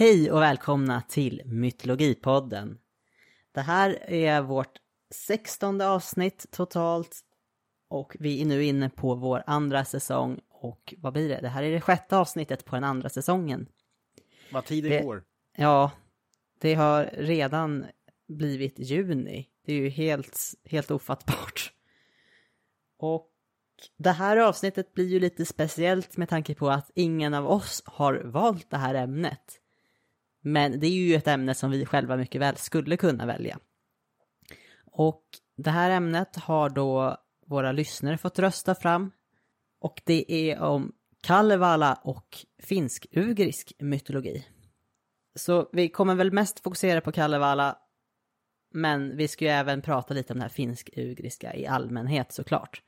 [0.00, 2.78] Hej och välkomna till Mytologipodden.
[3.52, 4.78] Det här är vårt
[5.10, 7.20] sextonde avsnitt totalt
[7.88, 11.40] och vi är nu inne på vår andra säsong och vad blir det?
[11.40, 13.66] Det här är det sjätte avsnittet på den andra säsongen.
[14.52, 15.24] Vad tiden Det- går.
[15.56, 15.90] Ja,
[16.60, 17.86] det har redan
[18.28, 19.48] blivit juni.
[19.64, 21.72] Det är ju helt, helt ofattbart.
[22.98, 23.30] Och
[23.96, 28.14] det här avsnittet blir ju lite speciellt med tanke på att ingen av oss har
[28.14, 29.59] valt det här ämnet.
[30.40, 33.58] Men det är ju ett ämne som vi själva mycket väl skulle kunna välja.
[34.92, 35.24] Och
[35.56, 39.10] det här ämnet har då våra lyssnare fått rösta fram.
[39.80, 44.46] Och det är om Kalevala och finsk-ugrisk mytologi.
[45.34, 47.78] Så vi kommer väl mest fokusera på Kalevala,
[48.72, 52.82] men vi ska ju även prata lite om det här finsk-ugriska i allmänhet såklart.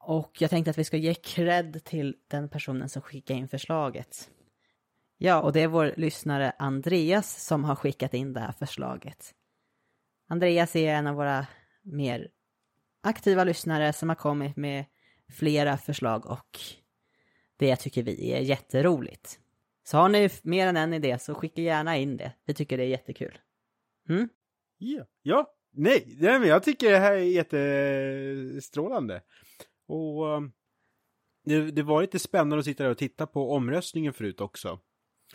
[0.00, 4.30] Och jag tänkte att vi ska ge cred till den personen som skickade in förslaget.
[5.20, 9.34] Ja, och det är vår lyssnare Andreas som har skickat in det här förslaget.
[10.28, 11.46] Andreas är en av våra
[11.82, 12.28] mer
[13.02, 14.84] aktiva lyssnare som har kommit med
[15.28, 16.58] flera förslag och
[17.56, 19.40] det tycker vi är jätteroligt.
[19.84, 22.32] Så har ni mer än en idé så skicka gärna in det.
[22.44, 23.38] Vi tycker det är jättekul.
[24.08, 24.28] Mm?
[24.78, 25.04] Ja.
[25.22, 25.54] ja.
[25.70, 29.22] Nej, nej, men jag tycker det här är jättestrålande.
[29.86, 30.40] Och eh,
[31.44, 34.80] det, det var lite spännande att sitta där och titta på omröstningen förut också.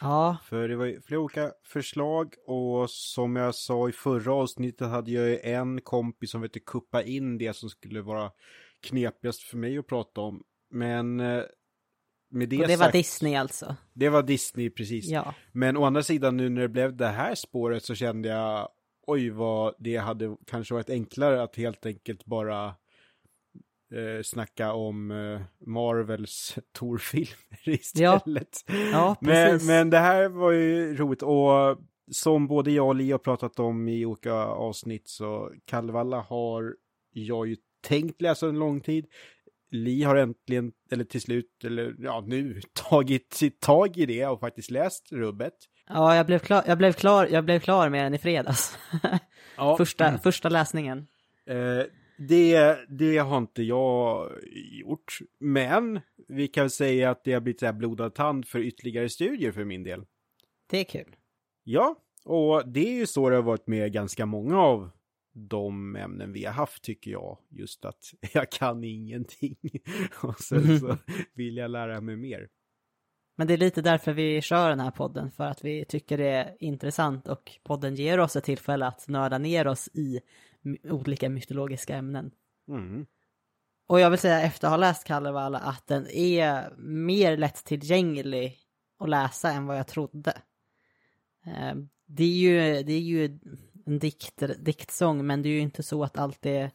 [0.02, 4.88] Ja, För det var ju flera olika förslag och som jag sa i förra avsnittet
[4.88, 8.32] hade jag ju en kompis som vet kuppa in det som skulle vara
[8.82, 10.44] knepigast för mig att prata om.
[10.70, 11.44] Men eh,
[12.32, 13.76] med det, och det var sagt, Disney alltså.
[13.94, 15.06] det var Disney precis.
[15.06, 15.34] Ja.
[15.52, 18.70] Men å andra sidan nu när det blev det här spåret så kände jag
[19.08, 22.76] oj vad det hade kanske varit enklare att helt enkelt bara
[23.94, 28.58] eh, snacka om eh, Marvels Tor-filmer istället.
[28.92, 29.68] Ja, men, precis.
[29.68, 31.78] men det här var ju roligt och
[32.12, 36.76] som både jag och Li har pratat om i olika avsnitt så Kalevala har
[37.14, 39.06] jag ju tänkt läsa en lång tid.
[39.72, 44.40] Li har äntligen, eller till slut, eller ja nu, tagit sitt tag i det och
[44.40, 45.54] faktiskt läst rubbet.
[45.90, 48.78] Ja, jag blev klar, jag blev klar, jag blev klar med den i fredags.
[49.58, 51.08] Ja, första, första läsningen.
[51.46, 51.86] Eh,
[52.18, 54.32] det, det har inte jag
[54.72, 55.20] gjort.
[55.40, 59.52] Men vi kan säga att det har blivit så här blodad tand för ytterligare studier
[59.52, 60.06] för min del.
[60.70, 61.16] Det är kul.
[61.64, 64.90] Ja, och det är ju så det har varit med ganska många av
[65.34, 67.38] de ämnen vi har haft tycker jag.
[67.50, 69.58] Just att jag kan ingenting.
[70.22, 70.98] Och sen så
[71.34, 72.50] vill jag lära mig mer.
[73.36, 76.30] Men det är lite därför vi kör den här podden, för att vi tycker det
[76.30, 80.20] är intressant och podden ger oss ett tillfälle att nörda ner oss i
[80.84, 82.32] olika mytologiska ämnen.
[82.68, 83.06] Mm.
[83.88, 88.58] Och jag vill säga efter att ha läst Kalevala att den är mer lättillgänglig
[89.00, 90.32] att läsa än vad jag trodde.
[91.46, 91.76] Eh,
[92.06, 93.40] Det är ju, det är ju
[93.86, 96.72] en dikt, diktsång, men det är ju inte så att allt är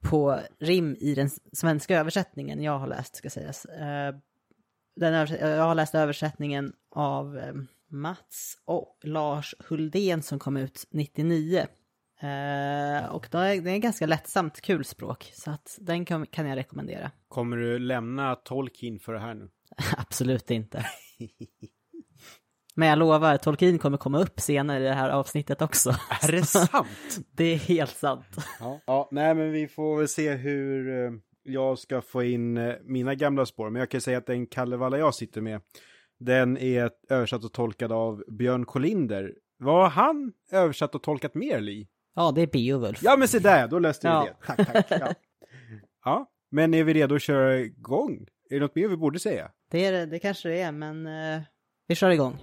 [0.00, 3.64] på rim i den svenska översättningen jag har läst, ska sägas.
[3.64, 4.14] Eh,
[4.96, 7.54] Den jag har läst översättningen av eh,
[7.88, 11.66] Mats och Lars Huldén som kom ut 99.
[12.20, 16.46] Eh, och det är, det är ganska lättsamt kul språk, så att den kan, kan
[16.46, 17.10] jag rekommendera.
[17.28, 19.48] Kommer du lämna Tolkien för det här nu?
[19.96, 20.86] Absolut inte.
[22.76, 25.90] Men jag lovar, Tolkien kommer komma upp senare i det här avsnittet också.
[26.22, 27.26] Är det sant?
[27.32, 28.36] Det är helt sant.
[28.60, 28.80] Ja.
[28.86, 33.14] ja, nej men vi får väl se hur eh, jag ska få in eh, mina
[33.14, 33.70] gamla spår.
[33.70, 35.60] Men jag kan säga att den Kalevala jag sitter med,
[36.18, 39.34] den är översatt och tolkad av Björn Kolinder.
[39.58, 41.88] Vad har han översatt och tolkat mer, Li?
[42.14, 43.02] Ja, det är Beowulf.
[43.02, 44.24] Ja, men se där, då löste vi Ja.
[44.24, 44.46] det.
[44.46, 45.00] Tack, tack.
[45.00, 45.14] Ja.
[46.04, 48.26] ja, men är vi redo att köra igång?
[48.50, 49.50] Är det något mer vi borde säga?
[49.70, 51.42] Det, är, det- kanske det är, men eh,
[51.88, 52.36] vi kör igång.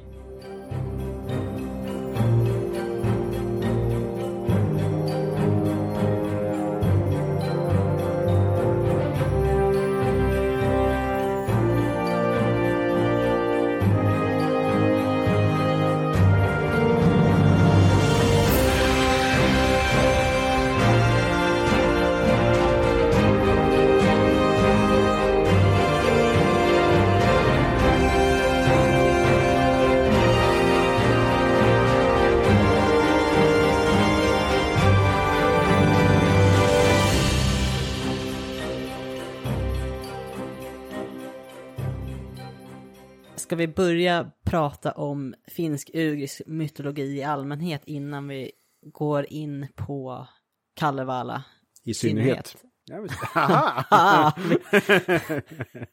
[43.51, 48.51] Ska vi börja prata om finsk-ugrisk mytologi i allmänhet innan vi
[48.85, 50.27] går in på
[50.75, 51.43] Kalevala?
[51.83, 52.55] I synnerhet.
[52.87, 53.11] synnerhet.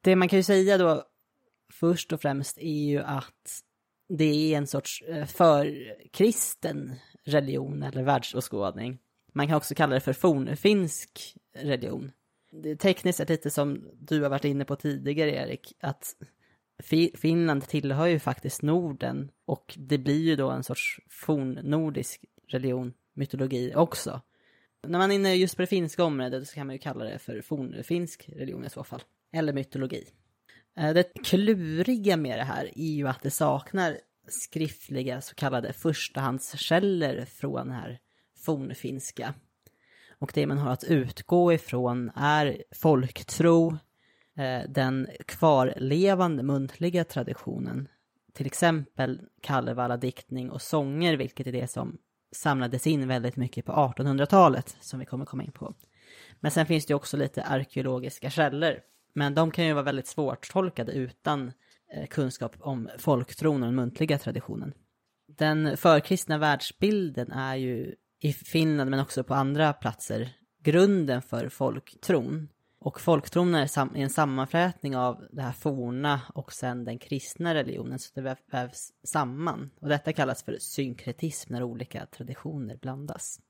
[0.00, 1.04] Det man kan ju säga då
[1.72, 3.60] först och främst är ju att
[4.08, 6.94] det är en sorts eh, förkristen
[7.24, 8.98] religion eller världsåskådning.
[9.34, 12.12] Man kan också kalla det för fornfinsk religion.
[12.50, 16.16] Det är tekniskt sett lite som du har varit inne på tidigare Erik, att
[17.14, 23.72] Finland tillhör ju faktiskt Norden och det blir ju då en sorts fornnordisk religion, mytologi
[23.74, 24.20] också.
[24.86, 27.18] När man är inne just på det finska området så kan man ju kalla det
[27.18, 29.02] för fornfinsk religion i så fall.
[29.32, 30.04] Eller mytologi.
[30.76, 33.98] Eh, det kluriga med det här är ju att det saknar
[34.28, 38.00] skriftliga så kallade förstahandskällor från den här
[38.44, 39.34] fornfinska.
[40.20, 43.78] Och det man har att utgå ifrån är folktro,
[44.36, 47.88] eh, den kvarlevande muntliga traditionen.
[48.32, 51.98] Till exempel Kalevala diktning och sånger, vilket är det som
[52.32, 55.74] samlades in väldigt mycket på 1800-talet, som vi kommer komma in på.
[56.40, 58.80] Men sen finns det också lite arkeologiska källor.
[59.12, 61.52] Men de kan ju vara väldigt svårtolkade utan
[61.94, 64.74] eh, kunskap om folktron och den muntliga traditionen.
[65.26, 72.48] Den förkristna världsbilden är ju i Finland men också på andra platser grunden för folktron.
[72.78, 78.20] Och folktron är en sammanflätning av det här forna och sen den kristna religionen, så
[78.20, 79.70] det vävs samman.
[79.80, 83.40] Och detta kallas för synkretism, när olika traditioner blandas.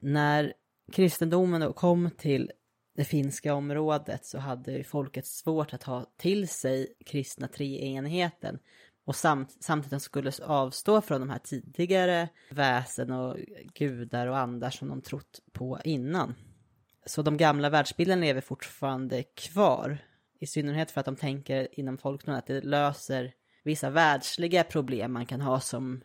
[0.00, 0.52] När
[0.92, 2.52] kristendomen då kom till
[2.96, 8.58] det finska området så hade folket svårt att ta till sig kristna treenigheten
[9.04, 13.36] och samt, samtidigt skulle avstå från de här tidigare väsen och
[13.74, 16.34] gudar och andar som de trott på innan.
[17.06, 19.98] Så de gamla världsbilderna lever fortfarande kvar.
[20.40, 23.32] I synnerhet för att de tänker inom folknån att det löser
[23.64, 26.02] vissa världsliga problem man kan ha som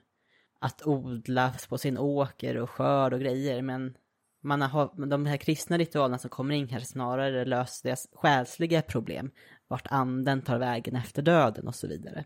[0.59, 3.61] att odla på sin åker och skörd och grejer.
[3.61, 3.97] Men
[4.43, 9.31] man har, de här kristna ritualerna som kommer in kanske snarare löser deras själsliga problem.
[9.67, 12.25] Vart anden tar vägen efter döden och så vidare.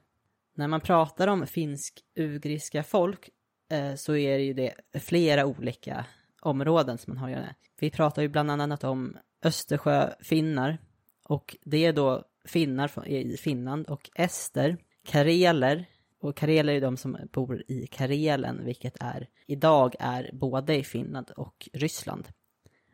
[0.54, 3.30] När man pratar om finsk-ugriska folk
[3.72, 6.06] eh, så är det ju det flera olika
[6.42, 7.56] områden som man har att göra med.
[7.80, 10.78] Vi pratar ju bland annat om Östersjöfinnar
[11.24, 15.86] och det är då finnar i Finland och ester, kareler
[16.22, 21.32] och kareler är de som bor i Karelen, vilket är idag är både i Finland
[21.32, 22.28] och Ryssland.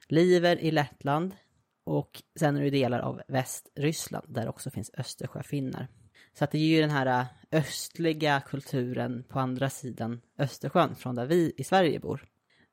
[0.08, 1.36] Liver i Lettland
[1.84, 5.88] och sen är det delar av Västryssland där också finns Östersjöfinnar.
[6.38, 7.26] Så att det är ju den här äh,
[7.60, 12.26] östliga kulturen på andra sidan Östersjön från där vi i Sverige bor.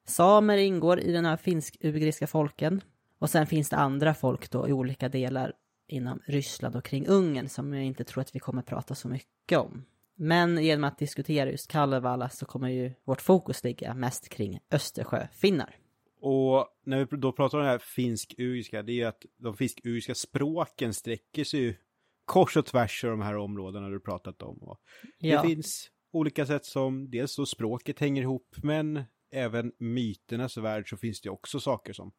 [0.07, 2.81] Samer ingår i den här finsk-ugriska folken.
[3.19, 5.53] Och sen finns det andra folk då i olika delar
[5.89, 9.59] inom Ryssland och kring Ungern som jag inte tror att vi kommer prata så mycket
[9.59, 9.85] om.
[10.15, 15.77] Men genom att diskutera just Kalevala så kommer ju vårt fokus ligga mest kring Östersjöfinnar.
[16.21, 20.15] Och när vi då pratar om det här finsk-ugriska, det är ju att de finsk-ugriska
[20.15, 21.75] språken sträcker sig ju
[22.25, 24.59] kors och tvärs i de här områdena du pratat om.
[24.63, 24.81] Och
[25.19, 25.43] ja.
[25.43, 30.97] Det finns olika sätt som dels då språket hänger ihop, men även myternas värld så
[30.97, 32.13] finns det också saker som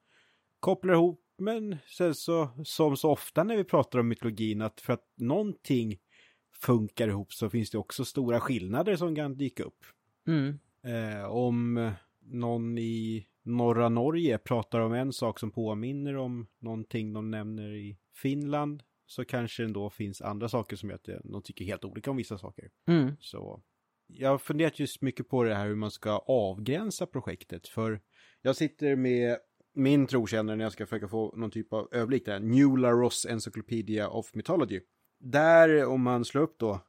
[0.59, 1.21] kopplar ihop.
[1.37, 5.97] Men sen så, som så ofta när vi pratar om mytologin, att för att någonting
[6.61, 9.85] funkar ihop så finns det också stora skillnader som kan dyka upp.
[10.27, 10.59] Mm.
[10.83, 17.31] Eh, om någon i norra Norge pratar om en sak som påminner om någonting de
[17.31, 21.65] nämner i Finland så kanske det ändå finns andra saker som gör att de tycker
[21.65, 22.69] helt olika om vissa saker.
[22.87, 23.15] Mm.
[23.19, 23.63] Så
[24.07, 27.67] jag har funderat just mycket på det här hur man ska avgränsa projektet.
[27.67, 28.01] För
[28.41, 29.37] jag sitter med
[29.73, 32.39] min trotjänare när jag ska försöka få någon typ av överblick där.
[32.39, 34.81] New Laros Encyclopedia of Mythology.
[35.19, 36.79] Där om man slår upp då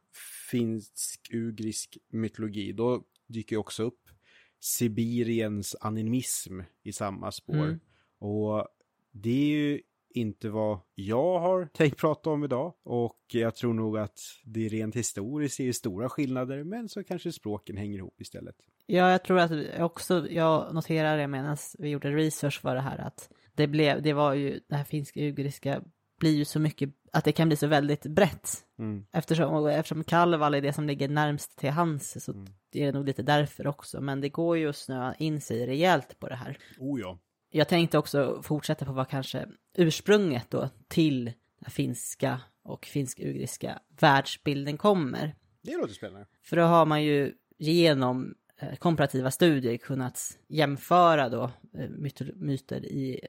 [0.50, 4.00] finsk-ugrisk mytologi, då dyker också upp
[4.60, 7.54] Sibiriens animism i samma spår.
[7.54, 7.80] Mm.
[8.18, 8.68] Och
[9.12, 9.80] det är ju
[10.16, 12.74] inte vad jag har tänkt prata om idag.
[12.84, 17.76] Och jag tror nog att det rent historiskt är stora skillnader, men så kanske språken
[17.76, 18.56] hänger ihop istället.
[18.86, 22.98] Ja, jag tror att också, jag noterade det medan vi gjorde research för det här,
[22.98, 25.82] att det blev, det var ju, det här finsk-ugriska
[26.18, 28.50] blir ju så mycket, att det kan bli så väldigt brett.
[28.78, 29.06] Mm.
[29.12, 32.46] Eftersom, eftersom Kaleval är det som ligger närmst till hans, så mm.
[32.72, 34.00] det är nog lite därför också.
[34.00, 36.58] Men det går ju att snöa in sig rejält på det här.
[36.78, 37.18] Oh ja.
[37.56, 41.24] Jag tänkte också fortsätta på vad kanske ursprunget då till
[41.60, 45.34] den finska och finsk-ugriska världsbilden kommer.
[45.62, 46.26] Det låter spännande.
[46.42, 52.84] För då har man ju genom eh, komparativa studier kunnat jämföra då eh, myter, myter
[52.84, 53.20] i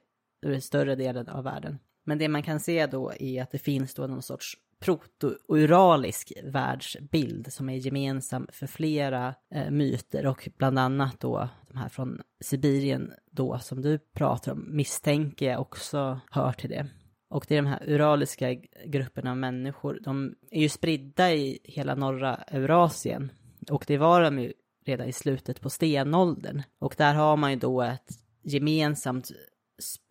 [0.61, 1.79] större delen av världen.
[2.03, 7.53] Men det man kan se då är att det finns då någon sorts proto-uralisk världsbild
[7.53, 13.13] som är gemensam för flera eh, myter och bland annat då de här från Sibirien
[13.31, 16.87] då som du pratar om misstänker jag också hör till det.
[17.29, 18.53] Och det är de här uraliska
[18.85, 23.31] grupperna av människor, de är ju spridda i hela norra Eurasien.
[23.71, 24.53] Och det var de ju
[24.85, 26.63] redan i slutet på stenåldern.
[26.79, 28.09] Och där har man ju då ett
[28.43, 29.31] gemensamt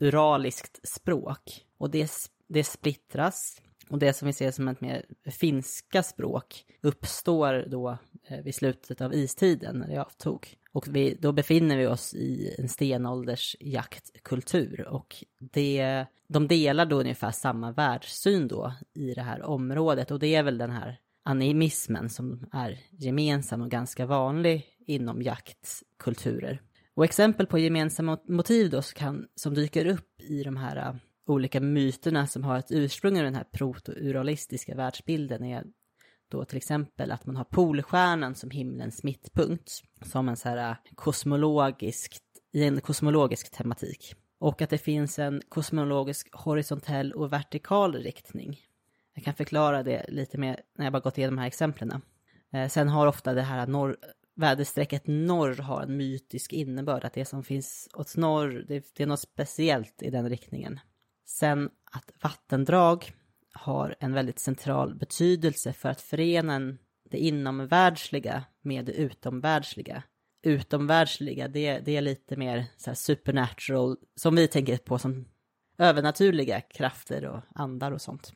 [0.01, 1.65] uraliskt språk.
[1.79, 2.11] Och det,
[2.49, 3.63] det splittras.
[3.89, 9.01] Och det som vi ser som ett mer finska språk uppstår då eh, vid slutet
[9.01, 10.57] av istiden när det avtog.
[10.73, 17.01] Och vi, då befinner vi oss i en stenålders jaktkultur och det, de delar då
[17.01, 22.11] ungefär samma världssyn då i det här området och det är väl den här animismen
[22.11, 26.61] som är gemensam och ganska vanlig inom jaktkulturer.
[26.95, 30.95] Och exempel på gemensamma motiv då som, kan, som dyker upp i de här eh,
[31.27, 35.65] olika myterna som har ett ursprung i den här proto-uralistiska världsbilden är
[36.29, 40.77] då till exempel att man har Polstjärnan som himlens mittpunkt, som en så här eh,
[40.95, 42.17] kosmologisk,
[42.53, 44.15] i en kosmologisk tematik.
[44.39, 48.61] Och att det finns en kosmologisk horisontell och vertikal riktning.
[49.15, 52.03] Jag kan förklara det lite mer när jag bara gått igenom de här exemplen.
[52.53, 53.97] Eh, sen har ofta det här norr,
[54.35, 59.07] väderstrecket norr har en mytisk innebörd, att det som finns åt norr, det, det är
[59.07, 60.81] något speciellt i den riktningen.
[61.27, 63.13] Sen att vattendrag
[63.53, 66.77] har en väldigt central betydelse för att förena
[67.11, 70.03] det inomvärldsliga med det utomvärldsliga.
[70.43, 75.25] Utomvärldsliga, det, det är lite mer så supernatural, som vi tänker på som
[75.79, 78.33] övernaturliga krafter och andar och sånt.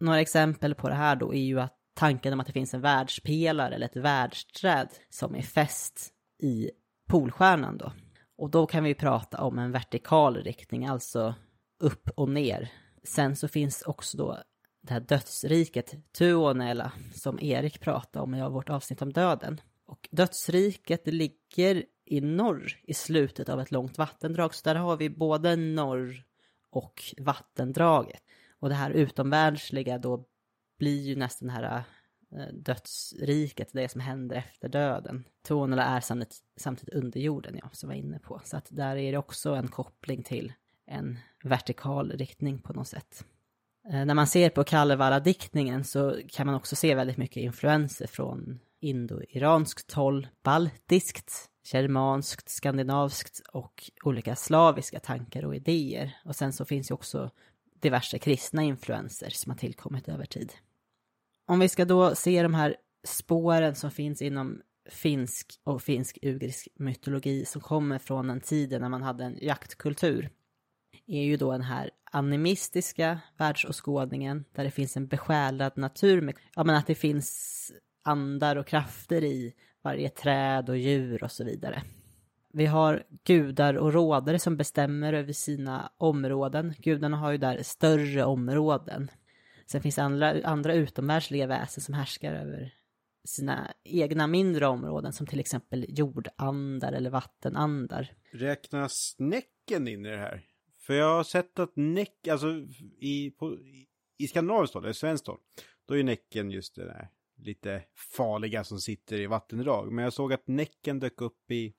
[0.00, 2.80] Några exempel på det här då är ju att tanken om att det finns en
[2.80, 6.70] världspelare eller ett världsträd som är fäst i
[7.08, 7.92] Polstjärnan då.
[8.38, 11.34] Och då kan vi prata om en vertikal riktning, alltså
[11.78, 12.72] upp och ner.
[13.04, 14.38] Sen så finns också då
[14.80, 19.60] det här dödsriket, Tuonela, som Erik pratade om i vårt avsnitt om döden.
[19.86, 25.10] Och dödsriket ligger i norr i slutet av ett långt vattendrag, så där har vi
[25.10, 26.24] både norr
[26.70, 28.22] och vattendraget.
[28.58, 30.24] Och det här utomvärldsliga då
[30.78, 31.82] blir ju nästan det här
[32.36, 35.24] eh, dödsriket, det som händer efter döden.
[35.42, 38.40] Tuonela är samtidigt, samtidigt under jorden, ja, som jag var inne på.
[38.44, 40.52] Så att där är det också en koppling till
[40.86, 43.24] en vertikal riktning på något sätt.
[43.90, 48.60] Eh, när man ser på Kalevala-diktningen så kan man också se väldigt mycket influenser från
[48.80, 56.18] indo-iranskt håll, baltiskt, germanskt, skandinavskt och olika slaviska tankar och idéer.
[56.24, 57.30] Och sen så finns ju också
[57.80, 60.52] diverse kristna influenser som har tillkommit över tid.
[61.46, 67.44] Om vi ska då se de här spåren som finns inom finsk och finsk-ugrisk mytologi
[67.44, 70.30] som kommer från den tiden när man hade en jaktkultur
[71.06, 76.64] är ju då den här animistiska världsåskådningen där det finns en besjälad natur med, ja
[76.64, 77.72] men att det finns
[78.04, 81.82] andar och krafter i varje träd och djur och så vidare.
[82.52, 86.74] Vi har gudar och rådare som bestämmer över sina områden.
[86.78, 89.10] Gudarna har ju där större områden.
[89.66, 92.74] Sen finns andra, andra utomvärldsliga väsen som härskar över
[93.24, 98.12] sina egna mindre områden som till exempel jordandar eller vattenandar.
[98.32, 100.44] Räknas Näcken in i det här?
[100.86, 102.46] För jag har sett att Näck, alltså
[103.00, 103.58] i, på,
[104.18, 105.38] i skandinaviskt håll, eller svenskt håll,
[105.88, 107.82] då är Näcken just det där lite
[108.16, 109.92] farliga som sitter i vattendrag.
[109.92, 111.74] Men jag såg att Näcken dök upp i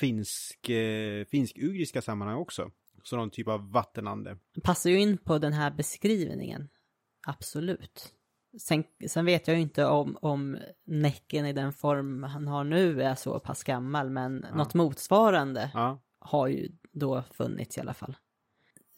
[0.00, 2.70] finsk, eh, finsk-ugriska sammanhang också.
[3.02, 4.38] Så någon typ av vattenande.
[4.62, 6.68] Passar ju in på den här beskrivningen.
[7.26, 8.14] Absolut.
[8.60, 13.02] Sen, sen vet jag ju inte om, om Näcken i den form han har nu
[13.02, 14.56] är så pass gammal, men ja.
[14.56, 16.02] något motsvarande ja.
[16.18, 18.16] har ju då funnits i alla fall.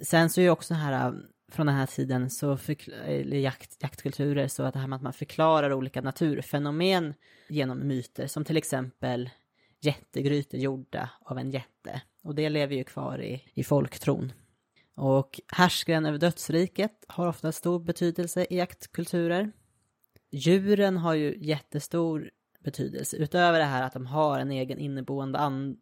[0.03, 2.59] Sen så är ju också här, um, från den här tiden, så
[3.05, 7.15] eller jakt, jaktkulturer, så att det här med att man förklarar olika naturfenomen
[7.49, 9.31] genom myter, som till exempel
[9.81, 12.03] jättegrytor gjorda av en jätte.
[12.23, 14.33] Och det lever ju kvar i, i folktron.
[14.95, 19.53] Och härskaren över dödsriket har ofta stor betydelse i jaktkulturer.
[20.31, 22.31] Djuren har ju jättestor
[22.65, 25.79] betydelse, utöver det här att de har en egen inneboende and,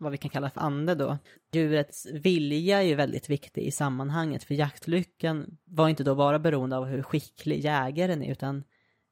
[0.00, 1.18] vad vi kan kalla för ande då.
[1.52, 6.76] Djurets vilja är ju väldigt viktig i sammanhanget, för jaktlyckan var inte då bara beroende
[6.76, 8.64] av hur skicklig jägaren är, utan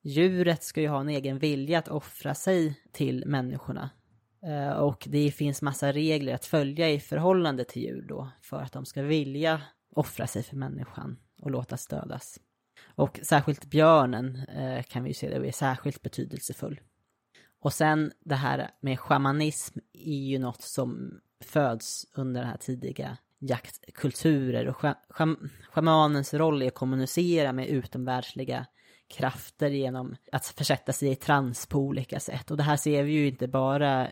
[0.02, 3.90] djuret ska ju ha en egen vilja att offra sig till människorna.
[4.42, 8.72] Eh, och det finns massa regler att följa i förhållande till djur då, för att
[8.72, 9.62] de ska vilja
[9.94, 12.40] offra sig för människan och låta stödas.
[12.94, 16.80] Och särskilt björnen eh, kan vi ju se det är särskilt betydelsefull.
[17.60, 23.16] Och sen det här med shamanism är ju något som föds under den här tidiga
[23.38, 24.84] jaktkulturer och
[25.70, 28.66] schamanens roll är att kommunicera med utomvärldsliga
[29.08, 32.50] krafter genom att försätta sig i trans på olika sätt.
[32.50, 34.08] Och det här ser vi ju inte bara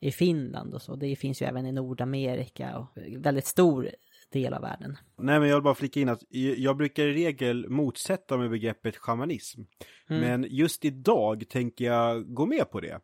[0.00, 2.86] i Finland och så, det finns ju även i Nordamerika och
[3.16, 3.90] väldigt stor
[4.34, 4.96] del av världen.
[5.18, 6.22] Nej, men jag vill bara flika in att
[6.56, 9.60] jag brukar i regel motsätta mig begreppet shamanism.
[10.08, 10.20] Mm.
[10.20, 13.00] Men just idag tänker jag gå med på det.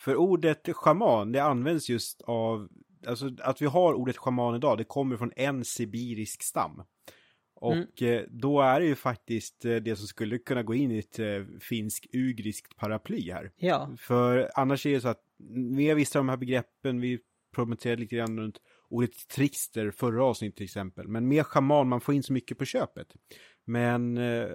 [0.00, 2.68] För ordet shaman, det används just av,
[3.06, 6.82] alltså att vi har ordet shaman idag, det kommer från en sibirisk stam.
[7.56, 8.26] Och mm.
[8.28, 11.44] Då är det ju faktiskt eh, det som skulle kunna gå in i ett eh,
[11.60, 13.50] finsk-ugriskt paraply här.
[13.56, 13.90] Ja.
[13.98, 15.22] För annars är det så att
[15.54, 17.18] med vissa av de här begreppen, vi
[17.54, 18.58] promenterade lite grann runt
[18.94, 21.08] ordet trickster förra avsnittet till exempel.
[21.08, 23.08] Men med schaman, man får in så mycket på köpet.
[23.64, 24.48] Men eh,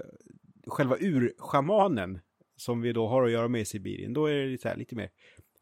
[0.67, 2.19] själva urschamanen
[2.58, 4.96] som vi då har att göra med i Sibirien, då är det lite, här, lite
[4.96, 5.10] mer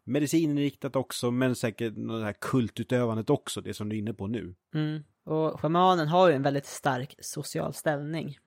[0.03, 4.55] medicininriktat också, men säkert det här kultutövandet också, det som du är inne på nu.
[4.73, 5.03] Mm.
[5.23, 8.37] Och schamanen har ju en väldigt stark social ställning.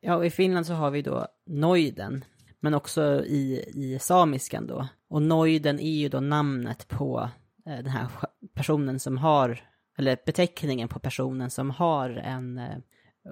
[0.00, 2.24] Ja, och i Finland så har vi då nojden,
[2.60, 4.88] men också i, i samiskan då.
[5.08, 7.30] Och nojden är ju då namnet på
[7.68, 8.08] Eh, den här
[8.54, 9.60] personen som har,
[9.98, 12.78] eller beteckningen på personen som har en eh,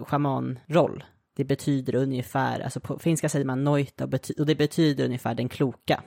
[0.05, 1.05] shamanroll.
[1.37, 4.05] Det betyder ungefär, alltså på finska säger man noita
[4.39, 6.03] och det betyder ungefär den kloka.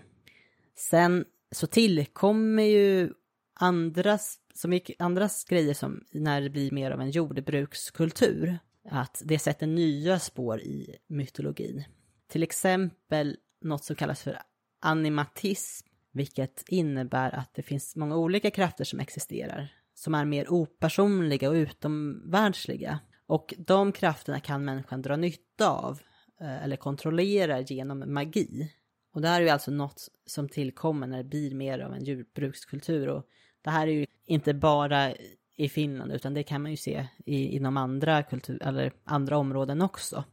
[0.76, 3.14] Sen så tillkommer ju
[3.60, 8.60] andras, som gick andras grejer som när det blir mer av en jordbrukskultur.
[8.92, 11.84] Att det sätter nya spår i mytologin.
[12.28, 14.38] Till exempel något som kallas för
[14.82, 21.50] animatism, vilket innebär att det finns många olika krafter som existerar, som är mer opersonliga
[21.50, 23.00] och utomvärldsliga.
[23.28, 26.00] Och de krafterna kan människan dra nytta av,
[26.42, 28.74] eh, eller kontrollera genom magi.
[29.14, 32.04] Och det här är ju alltså något som tillkommer när det blir mer av en
[32.04, 33.08] jordbrukskultur.
[33.08, 33.26] Och
[33.62, 35.14] det här är ju inte bara
[35.56, 39.82] i Finland, utan det kan man ju se i, inom andra kultur, eller andra områden
[39.82, 40.24] också.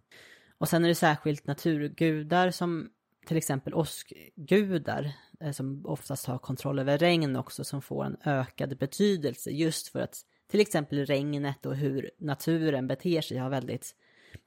[0.58, 2.90] Och sen är det särskilt naturgudar som
[3.26, 8.78] till exempel åskgudar, eh, som oftast har kontroll över regn också, som får en ökad
[8.78, 13.94] betydelse just för att till exempel regnet och hur naturen beter sig har väldigt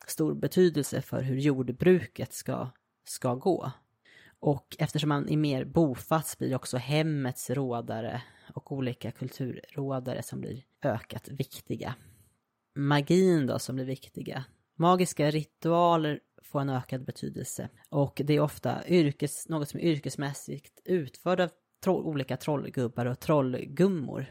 [0.08, 2.70] stor betydelse för hur jordbruket ska,
[3.08, 3.72] ska gå.
[4.40, 8.22] Och eftersom man är mer bofast blir också hemmets rådare
[8.54, 11.96] och olika kulturrådare som blir ökat viktiga.
[12.76, 14.46] Magin då som blir viktiga.
[14.76, 20.82] Magiska ritualer får en ökad betydelse och det är ofta yrkes, något som är yrkesmässigt
[20.86, 21.50] utförd av
[21.84, 24.26] troll, olika trollgubbar och trollgummor.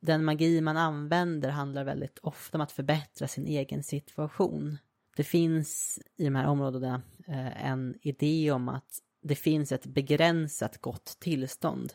[0.00, 4.78] Den magi man använder handlar väldigt ofta om att förbättra sin egen situation.
[5.16, 10.78] Det finns i de här områdena eh, en idé om att det finns ett begränsat
[10.78, 11.92] gott tillstånd.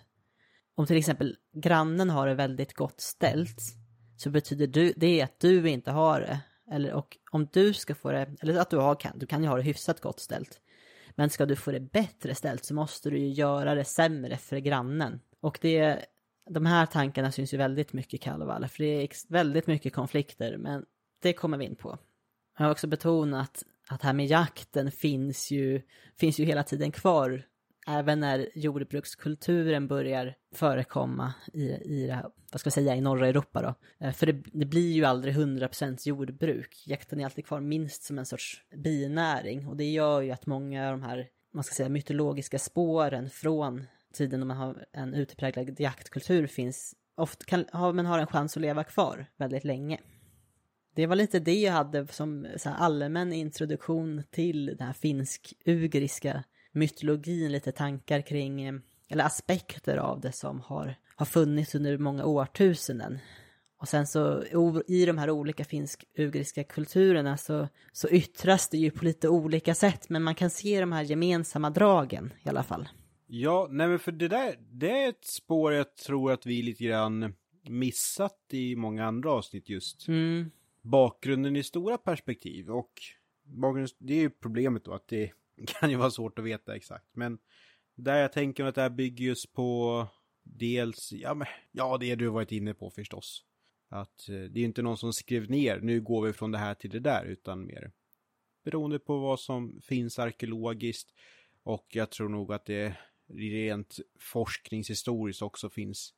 [0.75, 3.61] Om till exempel grannen har det väldigt gott ställt
[4.17, 6.39] så betyder det att du inte har det.
[6.71, 9.49] Eller och om du ska få det, eller att du har, kan, du kan ju
[9.49, 10.61] ha det hyfsat gott ställt.
[11.15, 14.57] Men ska du få det bättre ställt så måste du ju göra det sämre för
[14.57, 15.19] grannen.
[15.39, 16.05] Och det,
[16.49, 20.57] de här tankarna syns ju väldigt mycket i Kalevala, för det är väldigt mycket konflikter,
[20.57, 20.85] men
[21.21, 21.97] det kommer vi in på.
[22.57, 25.81] Jag har också betonat att här med jakten finns ju,
[26.17, 27.43] finns ju hela tiden kvar.
[27.89, 33.27] Även när jordbrukskulturen börjar förekomma i, i det här, vad ska jag säga, i norra
[33.27, 34.05] Europa då.
[34.05, 36.83] Eh, för det, det blir ju aldrig 100% jordbruk.
[36.85, 39.67] Jakten är alltid kvar minst som en sorts binäring.
[39.67, 43.85] Och det gör ju att många av de här, man ska säga, mytologiska spåren från
[44.13, 48.57] tiden då man har en utpräglad jaktkultur finns, ofta kan, har, men har en chans
[48.57, 49.99] att leva kvar väldigt länge.
[50.95, 57.51] Det var lite det jag hade som så allmän introduktion till den här finsk-ugriska mytologin,
[57.51, 58.73] lite tankar kring, eh,
[59.09, 63.19] eller aspekter av det som har, har funnits under många årtusenden.
[63.77, 64.43] Och sen så
[64.87, 70.09] i de här olika finsk-ugriska kulturerna så, så yttras det ju på lite olika sätt,
[70.09, 72.89] men man kan se de här gemensamma dragen i alla fall.
[73.27, 76.83] Ja, nej men för det där, det är ett spår jag tror att vi lite
[76.83, 77.33] grann
[77.69, 80.07] missat i många andra avsnitt just.
[80.07, 80.51] Mm
[80.81, 82.69] bakgrunden i stora perspektiv.
[82.69, 82.91] Och
[83.43, 85.31] bakgrunden, det är ju problemet då att det
[85.79, 87.15] kan ju vara svårt att veta exakt.
[87.15, 87.39] Men
[87.95, 90.07] där jag tänker att det här bygger just på
[90.43, 93.45] dels, ja, men, ja det du varit inne på förstås.
[93.89, 96.57] Att eh, det är ju inte någon som skrev ner, nu går vi från det
[96.57, 97.91] här till det där, utan mer
[98.63, 101.09] beroende på vad som finns arkeologiskt.
[101.63, 102.95] Och jag tror nog att det
[103.33, 106.13] rent forskningshistoriskt också finns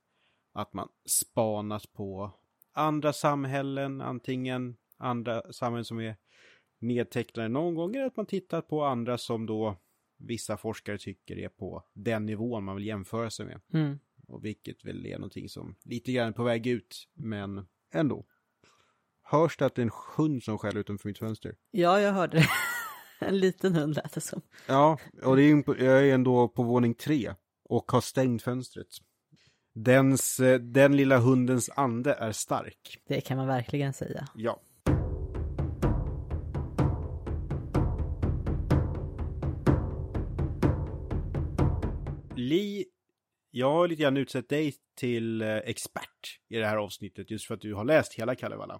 [0.53, 2.31] att man spanat på
[2.73, 6.15] andra samhällen, antingen andra samhällen som är
[6.81, 9.77] nedtecknade någon gång, eller att man tittar på andra som då
[10.17, 13.61] vissa forskare tycker är på den nivån man vill jämföra sig med.
[13.73, 13.99] Mm.
[14.27, 18.25] Och vilket väl är någonting som lite grann på väg ut, men ändå.
[19.23, 21.55] Hörs det att det är en hund som skäller utanför mitt fönster?
[21.71, 22.47] Ja, jag hörde det.
[23.25, 24.41] en liten hund lät det som.
[24.67, 28.87] Ja, och det är, jag är ändå på våning tre och har stängt fönstret.
[29.73, 33.01] Dens, eh, den lilla hundens ande är stark.
[33.07, 34.27] Det kan man verkligen säga.
[34.35, 34.61] Ja.
[42.41, 42.85] Li,
[43.51, 47.53] jag har lite grann utsett dig till eh, expert i det här avsnittet just för
[47.53, 48.79] att du har läst hela Kalevala.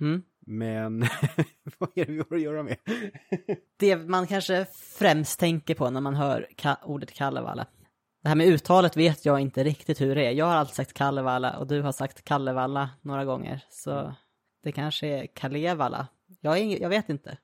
[0.00, 0.22] Mm.
[0.46, 1.00] Men
[1.78, 2.76] vad är det vi har att göra med?
[3.78, 4.66] Det man kanske
[4.98, 7.66] främst tänker på när man hör ka- ordet Kalevala.
[8.22, 10.30] Det här med uttalet vet jag inte riktigt hur det är.
[10.30, 13.64] Jag har alltid sagt Kalevala och du har sagt Kalevala några gånger.
[13.70, 14.14] Så
[14.62, 16.08] det kanske är Kalevala.
[16.40, 17.38] Jag, jag vet inte.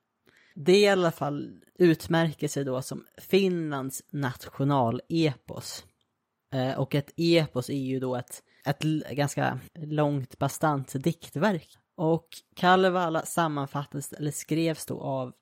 [0.61, 5.85] Det i alla fall utmärker sig då som Finlands nationalepos.
[6.55, 11.79] Eh, och ett epos är ju då ett, ett ganska långt bastant diktverk.
[11.95, 15.33] Och Kalevala sammanfattades, eller skrevs då av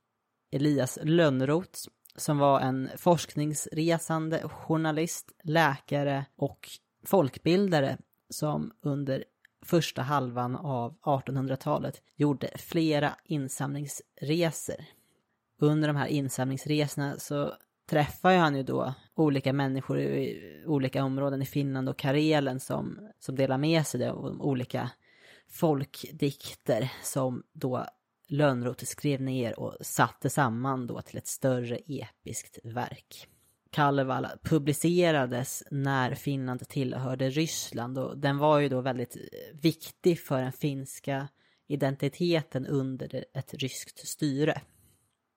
[0.53, 1.81] Elias Lönnroth
[2.17, 6.69] som var en forskningsresande journalist, läkare och
[7.05, 7.99] folkbildare
[8.31, 9.25] som under
[9.65, 14.96] första halvan av 1800-talet gjorde flera insamlingsresor.
[15.59, 17.55] Under de här insamlingsresorna så
[17.91, 23.37] träffar han ju då olika människor i olika områden i Finland och Karelen som, som
[23.37, 24.91] delar med sig av olika
[25.49, 27.87] folkdikter som då
[28.29, 33.29] Lönnroth skrev ner och satte samman då till ett större episkt verk.
[33.71, 39.17] Kalevala publicerades när Finland tillhörde Ryssland och den var ju då väldigt
[39.53, 41.29] viktig för den finska
[41.69, 44.61] identiteten under ett ryskt styre.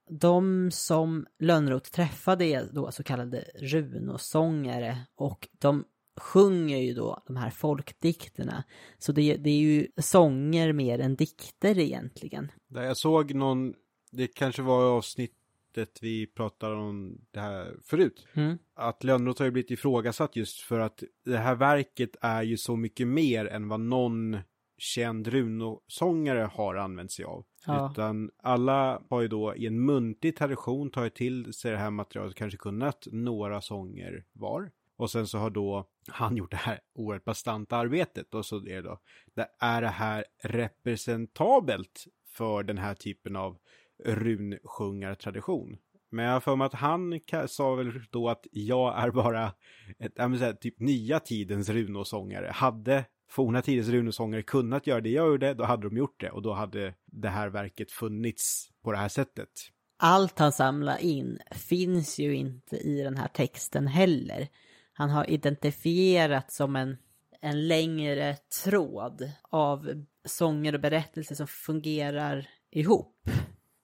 [0.09, 5.83] De som Lönnroth träffade är då så kallade runosångare och de
[6.19, 8.63] sjunger ju då de här folkdikterna.
[8.97, 12.51] Så det, det är ju sånger mer än dikter egentligen.
[12.67, 13.73] Jag såg någon,
[14.11, 18.27] det kanske var avsnittet vi pratade om det här förut.
[18.33, 18.57] Mm.
[18.75, 22.75] Att Lönnroth har ju blivit ifrågasatt just för att det här verket är ju så
[22.75, 24.37] mycket mer än vad någon
[24.77, 27.45] känd runosångare har använt sig av.
[27.65, 27.91] Ja.
[27.91, 32.35] Utan alla har ju då i en muntlig tradition tagit till sig det här materialet
[32.35, 34.71] kanske kunnat några sånger var.
[34.95, 38.61] Och sen så har då han gjort det här oerhört bastanta arbetet och så är
[38.75, 38.99] det då,
[39.33, 43.57] det är det här representabelt för den här typen av
[44.05, 45.77] runsjungartradition?
[46.09, 49.53] Men jag har för mig att han sa väl då att jag är bara
[49.99, 52.51] ett, jag säga, typ nya tidens runosångare.
[52.53, 56.41] Hade forna tidens runosångare kunnat göra det jag gjorde, då hade de gjort det och
[56.41, 59.49] då hade det här verket funnits på det här sättet.
[59.97, 64.47] Allt han samlar in finns ju inte i den här texten heller.
[64.93, 66.97] Han har identifierat som en,
[67.41, 73.29] en längre tråd av sånger och berättelser som fungerar ihop.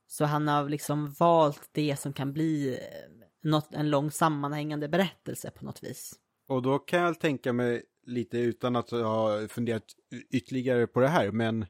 [0.07, 5.51] Så han har liksom valt det som kan bli eh, något, en lång sammanhängande berättelse
[5.51, 6.13] på något vis.
[6.47, 9.83] Och då kan jag tänka mig lite utan att ha funderat
[10.31, 11.65] ytterligare på det här, men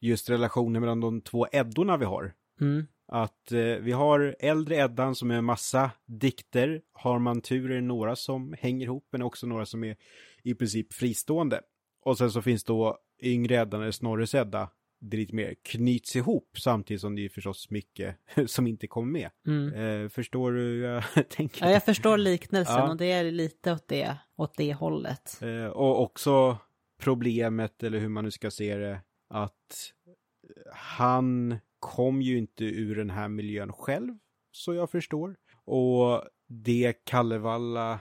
[0.00, 2.34] just relationen mellan de två Eddorna vi har.
[2.60, 2.86] Mm.
[3.12, 6.82] Att eh, vi har äldre Eddan som är massa dikter.
[6.92, 9.96] Har man tur är det några som hänger ihop, men också några som är
[10.42, 11.60] i princip fristående.
[12.04, 14.70] Och sen så finns då yngre Eddan, eller Snorres Edda,
[15.00, 19.30] det lite mer knyts ihop samtidigt som det är förstås mycket som inte kommer med.
[19.46, 19.74] Mm.
[19.74, 21.66] Eh, förstår du hur jag tänker?
[21.66, 22.90] Ja, jag förstår liknelsen Ja.
[22.90, 25.38] och det är lite åt det, åt det hållet.
[25.42, 26.58] Eh, och också
[27.00, 29.92] problemet, eller hur man nu ska se det, att
[30.72, 34.14] han kom ju inte ur den här miljön själv,
[34.52, 35.36] så jag förstår.
[35.64, 38.00] Och det Kallevalla,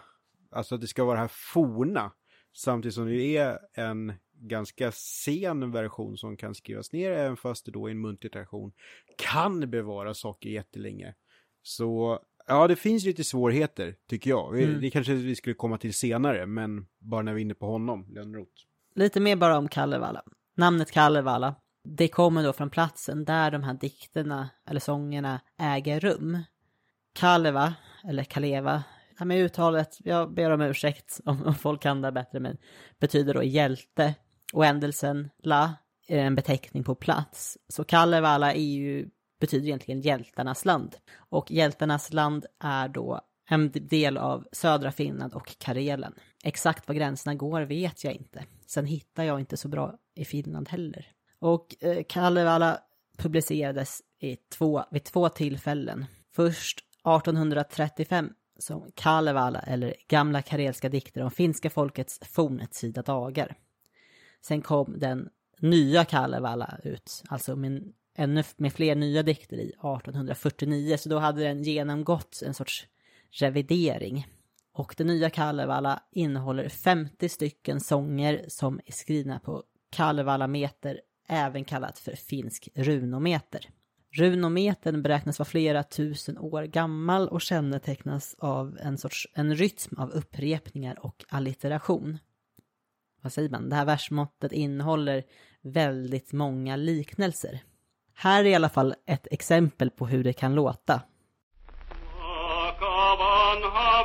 [0.51, 2.11] alltså att det ska vara det här forna,
[2.55, 7.71] samtidigt som det är en ganska sen version som kan skrivas ner, även fast det
[7.71, 8.71] då är en muntlig tradition,
[9.17, 11.13] kan bevara saker jättelänge.
[11.63, 14.51] Så ja, det finns lite svårigheter, tycker jag.
[14.51, 14.81] Vi- Mm.
[14.81, 18.07] Det kanske vi skulle komma till senare, men bara när vi är inne på honom,
[18.09, 18.51] Lönnroth.
[18.95, 20.21] Lite mer bara om Kalevala.
[20.55, 26.37] Namnet Kalevala, det kommer då från platsen där de här dikterna, eller sångerna, äger rum.
[27.13, 27.73] Kaleva,
[28.09, 28.83] eller Kaleva,
[29.25, 32.57] med uttalet, jag ber om ursäkt om, om folk kan det bättre, men
[32.99, 34.15] betyder då hjälte.
[34.53, 35.73] Och ändelsen la
[36.07, 37.57] är en beteckning på plats.
[37.67, 40.95] Så Kalevala är ju, betyder egentligen hjältarnas land.
[41.17, 46.13] Och hjältarnas land är då en del av södra Finland och Karelen.
[46.43, 48.45] Exakt var gränserna går vet jag inte.
[48.65, 51.07] Sen hittar jag inte så bra i Finland heller.
[51.39, 52.79] Och eh, Kalevala
[53.17, 56.05] publicerades i två, vid två tillfällen.
[56.35, 58.29] Först 1835
[58.59, 63.55] som Kalevala eller Gamla karelska dikter om finska folkets fornetida dagar.
[64.41, 70.97] Sen kom den nya Kalevala ut, alltså med, ännu med fler nya dikter i 1849,
[70.97, 72.87] så då hade den genomgått en sorts
[73.31, 74.27] revidering.
[74.73, 81.99] Och den nya Kalevala innehåller 50 stycken sånger som är skrivna på Kalevalameter, även kallat
[81.99, 83.69] för finsk runometer.
[84.11, 90.11] Runometern beräknas vara flera tusen år gammal och kännetecknas av en sorts en rytm av
[90.11, 92.17] upprepningar och allitteration.
[93.21, 93.69] Vad säger man?
[93.69, 95.23] Det här versmåttet innehåller
[95.61, 97.59] väldigt många liknelser.
[98.15, 101.01] Här är i alla fall ett exempel på hur det kan låta.
[103.19, 103.97] vanha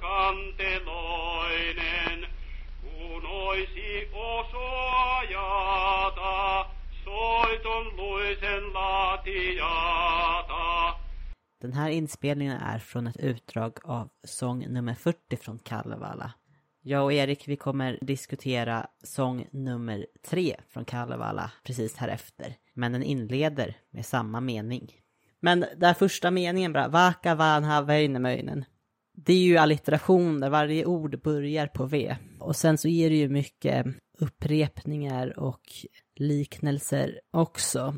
[0.00, 2.27] kanteloinen,
[3.08, 3.24] kun
[4.12, 5.56] osoajata,
[7.04, 10.58] soiton luisen laatiata.
[11.60, 16.32] Den här inspelningen är från ett utdrag av sång nummer 40 från Kalevala.
[16.82, 22.54] Jag och Erik, vi kommer diskutera sång nummer 3 från Kalevala precis härefter.
[22.74, 24.92] Men den inleder med samma mening.
[25.40, 28.64] Men den första meningen bara, Vaka vanha väinämöinen.
[29.24, 32.16] Det är ju allitteration där varje ord börjar på V.
[32.38, 33.86] Och sen så är det ju mycket
[34.18, 35.60] upprepningar och
[36.16, 37.94] liknelser också.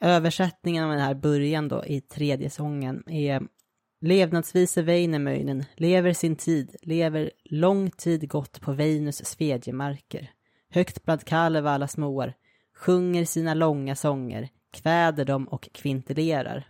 [0.00, 3.42] Översättningen av den här början då i tredje sången är
[4.00, 10.30] Levnadsvise Väinämöinen lever sin tid, lever lång tid gott på Veinus svedjemarker.
[10.70, 12.34] Högt bland Kalevala småar,
[12.76, 16.68] sjunger sina långa sånger, kväder dem och kvintilerar.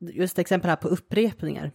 [0.00, 1.72] Just exempel här på upprepningar.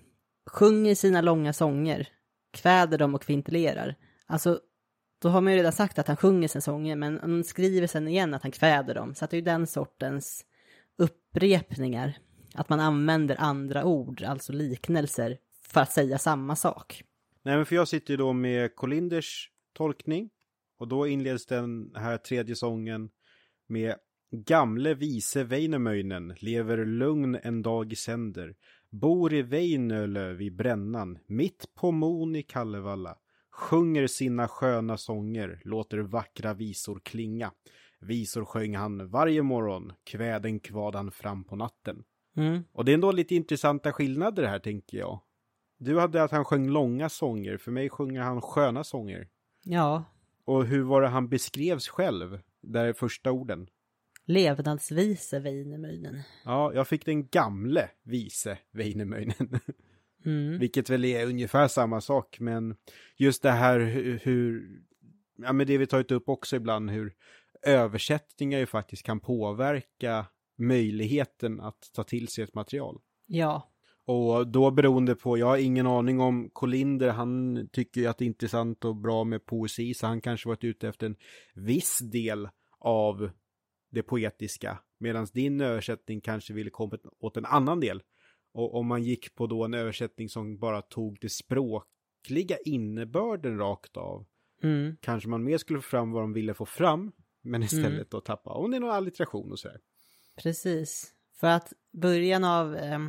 [0.49, 2.07] Sjunger sina långa sånger,
[2.51, 3.95] kväder dem och kvintelerar.
[4.25, 4.59] Alltså,
[5.21, 8.07] då har man ju redan sagt att han sjunger sina sånger, men han skriver sen
[8.07, 9.15] igen att han kväder dem.
[9.15, 10.45] Så att det är ju den sortens
[10.97, 12.17] upprepningar.
[12.53, 17.03] Att man använder andra ord, alltså liknelser, för att säga samma sak.
[17.43, 20.29] Nej, men för jag sitter ju då med Kolinders tolkning.
[20.79, 23.09] Och då inleds den här tredje sången
[23.67, 23.95] med
[24.31, 28.55] Gamle vise Väinämöinen lever lugn en dag i sänder.
[28.91, 33.17] Bor i Väinölö vid brännan, mitt på mon i Kallevalla.
[33.51, 37.51] Sjunger sina sköna sånger, låter vackra visor klinga.
[37.99, 42.03] Visor sjöng han varje morgon, kväden kvad han fram på natten.
[42.37, 42.63] Mm.
[42.71, 45.19] Och det är ändå lite intressanta skillnader här tänker jag.
[45.77, 49.27] Du hade att han sjöng långa sånger, för mig sjunger han sköna sånger.
[49.63, 50.03] Ja.
[50.45, 53.67] Och hur var det han beskrevs själv, där första orden?
[54.31, 56.21] Levnadsvise Väinämöinen.
[56.45, 59.59] Ja, jag fick den gamle vise Väinämöinen.
[60.25, 60.59] Mm.
[60.59, 62.75] Vilket väl är ungefär samma sak, men
[63.17, 63.79] just det här
[64.23, 64.63] hur,
[65.37, 67.13] ja men det vi tagit upp också ibland, hur
[67.61, 70.25] översättningar ju faktiskt kan påverka
[70.57, 72.99] möjligheten att ta till sig ett material.
[73.25, 73.71] Ja.
[74.05, 78.25] Och då beroende på, jag har ingen aning om Kolinder, han tycker ju att det
[78.25, 81.15] är intressant och bra med poesi, så han kanske varit ute efter en
[81.55, 83.31] viss del av
[83.91, 88.01] det poetiska, medan din översättning kanske ville komma åt en annan del.
[88.53, 93.97] Och om man gick på då en översättning som bara tog det språkliga innebörden rakt
[93.97, 94.25] av,
[94.63, 94.97] mm.
[95.01, 98.07] kanske man mer skulle få fram vad de ville få fram, men istället mm.
[98.09, 99.79] då tappa, om det är någon allitteration och sådär.
[100.37, 102.99] Precis, för att början av eh,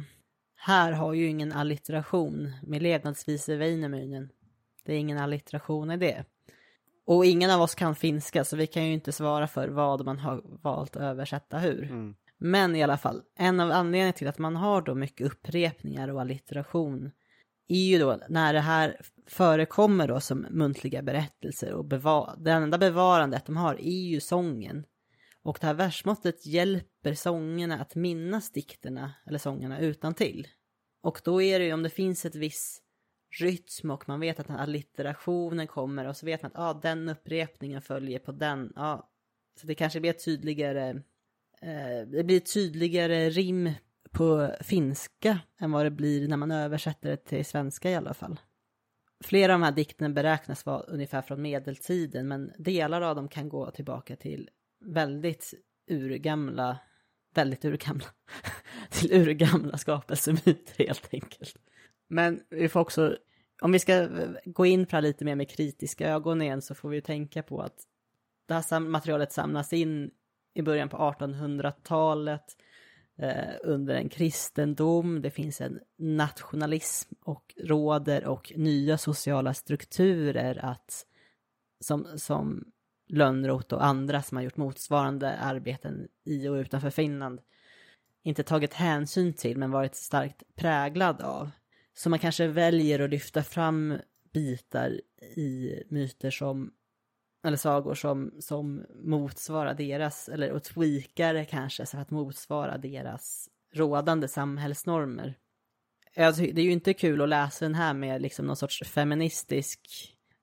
[0.54, 4.28] här har ju ingen allitteration med levnadsvise Väinämöinen.
[4.84, 6.24] Det är ingen allitteration i det.
[7.06, 10.18] Och ingen av oss kan finska så vi kan ju inte svara för vad man
[10.18, 11.82] har valt att översätta hur.
[11.82, 12.14] Mm.
[12.38, 16.20] Men i alla fall, en av anledningarna till att man har då mycket upprepningar och
[16.20, 17.10] allitteration
[17.68, 22.78] är ju då när det här förekommer då som muntliga berättelser och beva det enda
[22.78, 24.84] bevarandet de har är ju sången.
[25.42, 30.48] Och det här versmåttet hjälper sångerna att minnas dikterna eller sångerna utan till.
[31.02, 32.80] Och då är det ju om det finns ett viss
[33.40, 37.08] rytm och man vet att den allitterationen kommer och så vet man att ah, den
[37.08, 38.72] upprepningen följer på den.
[38.76, 38.98] Ah,
[39.60, 40.88] så det kanske blir tydligare,
[41.62, 43.70] eh, det blir tydligare rim
[44.10, 48.40] på finska än vad det blir när man översätter det till svenska i alla fall.
[49.24, 53.48] Flera av de här dikterna beräknas vara ungefär från medeltiden men delar av dem kan
[53.48, 55.54] gå tillbaka till väldigt
[55.90, 56.78] urgamla,
[57.34, 58.06] väldigt urgamla,
[58.90, 61.71] till urgamla skapelsemyter helt enkelt.
[62.12, 63.16] Men vi får också,
[63.60, 64.08] om vi ska
[64.44, 67.42] gå in på det här lite mer med kritiska ögon igen så får vi tänka
[67.42, 67.76] på att
[68.46, 70.10] det här materialet samlas in
[70.54, 72.56] i början på 1800-talet
[73.18, 75.22] eh, under en kristendom.
[75.22, 81.06] Det finns en nationalism och råder och nya sociala strukturer att
[81.80, 82.64] som, som
[83.08, 87.40] Lönnroth och andra som har gjort motsvarande arbeten i och utanför Finland
[88.22, 91.50] inte tagit hänsyn till men varit starkt präglad av.
[91.94, 93.98] Så man kanske väljer att lyfta fram
[94.32, 95.00] bitar
[95.36, 96.72] i myter som
[97.44, 103.48] eller sagor som, som motsvarar deras, eller och tweakar det kanske så att motsvara deras
[103.74, 105.34] rådande samhällsnormer.
[106.16, 109.80] Alltså, det är ju inte kul att läsa den här med liksom någon sorts feministisk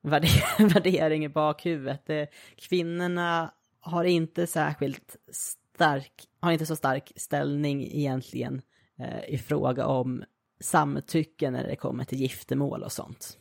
[0.58, 2.06] värdering i bakhuvudet.
[2.06, 8.62] Det, kvinnorna har inte särskilt stark, har inte så stark ställning egentligen
[8.98, 10.24] eh, i fråga om
[10.60, 13.38] samtycke när det kommer till giftermål och sånt.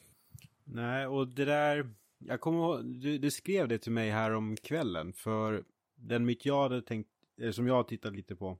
[0.64, 4.56] Nej, och det där, jag kommer ihåg, du, du skrev det till mig här om
[4.56, 5.64] kvällen, för
[5.96, 7.10] den myt jag hade tänkt,
[7.52, 8.58] som jag har tittat lite på,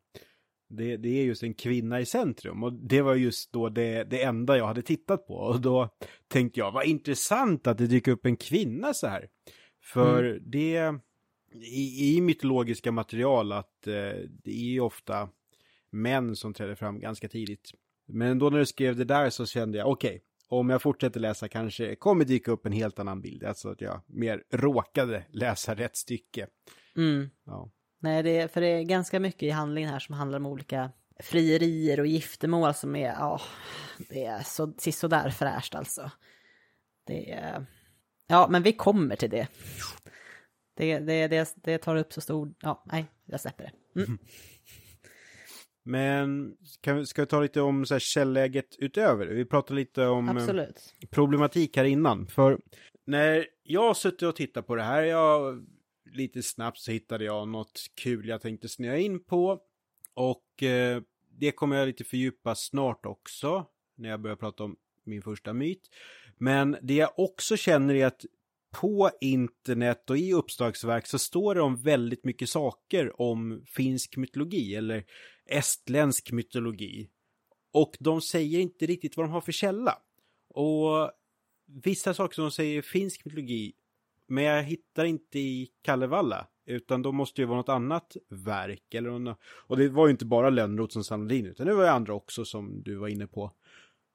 [0.70, 4.24] det, det är just en kvinna i centrum och det var just då det, det
[4.24, 5.90] enda jag hade tittat på och då
[6.28, 9.30] tänkte jag, vad intressant att det dyker upp en kvinna så här.
[9.82, 10.44] För mm.
[10.46, 10.94] det,
[11.54, 13.94] i, i mytologiska material att eh,
[14.44, 15.30] det är ju ofta
[15.90, 17.72] män som träder fram ganska tidigt.
[18.10, 20.20] Men då när du skrev det där så kände jag, okej, okay,
[20.50, 23.44] om jag fortsätter läsa kanske kommer dyka upp en helt annan bild.
[23.44, 26.48] Alltså att jag mer råkade läsa rätt stycke.
[26.96, 27.30] Mm.
[27.46, 27.72] Ja.
[28.00, 30.92] Nej, det är, för det är ganska mycket i handlingen här som handlar om olika
[31.20, 33.42] frierier och giftermål som är, ja,
[34.10, 36.12] det är så, sådär fräscht alltså.
[37.06, 37.66] Det är,
[38.28, 39.48] ja, men vi kommer till det.
[40.78, 44.02] Det, det, det, det tar upp så stor, ja, nej, jag släpper det.
[44.02, 44.18] Mm.
[45.90, 49.28] Men kan ska vi ta lite om så här källäget utöver?
[49.28, 50.96] Vi pratade lite om eh, Absolut.
[51.10, 52.28] problematik här innan.
[52.28, 52.60] För
[53.06, 55.66] när jag suttit och tittat på det här, jag
[56.12, 59.60] lite snabbt så hittade jag något kul jag tänkte snöa in på.
[60.14, 61.02] Och eh,
[61.40, 65.90] det kommer jag lite fördjupa snart också, när jag börjar prata om min första myt.
[66.38, 68.26] Men det jag också känner är att
[68.72, 74.76] på internet och i uppslagsverk så står det om väldigt mycket saker om finsk mytologi
[74.76, 75.06] eller
[75.46, 77.10] estländsk mytologi.
[77.72, 79.98] Och de säger inte riktigt vad de har för källa.
[80.50, 81.12] Och
[81.84, 83.74] vissa saker som de säger finsk mytologi,
[84.28, 86.48] men jag hittar inte i Kalevala.
[86.66, 88.94] Utan då måste det vara något annat verk.
[88.94, 91.84] Eller något, och det var ju inte bara Lönnroth som samlade in, utan det var
[91.84, 93.52] ju andra också som du var inne på.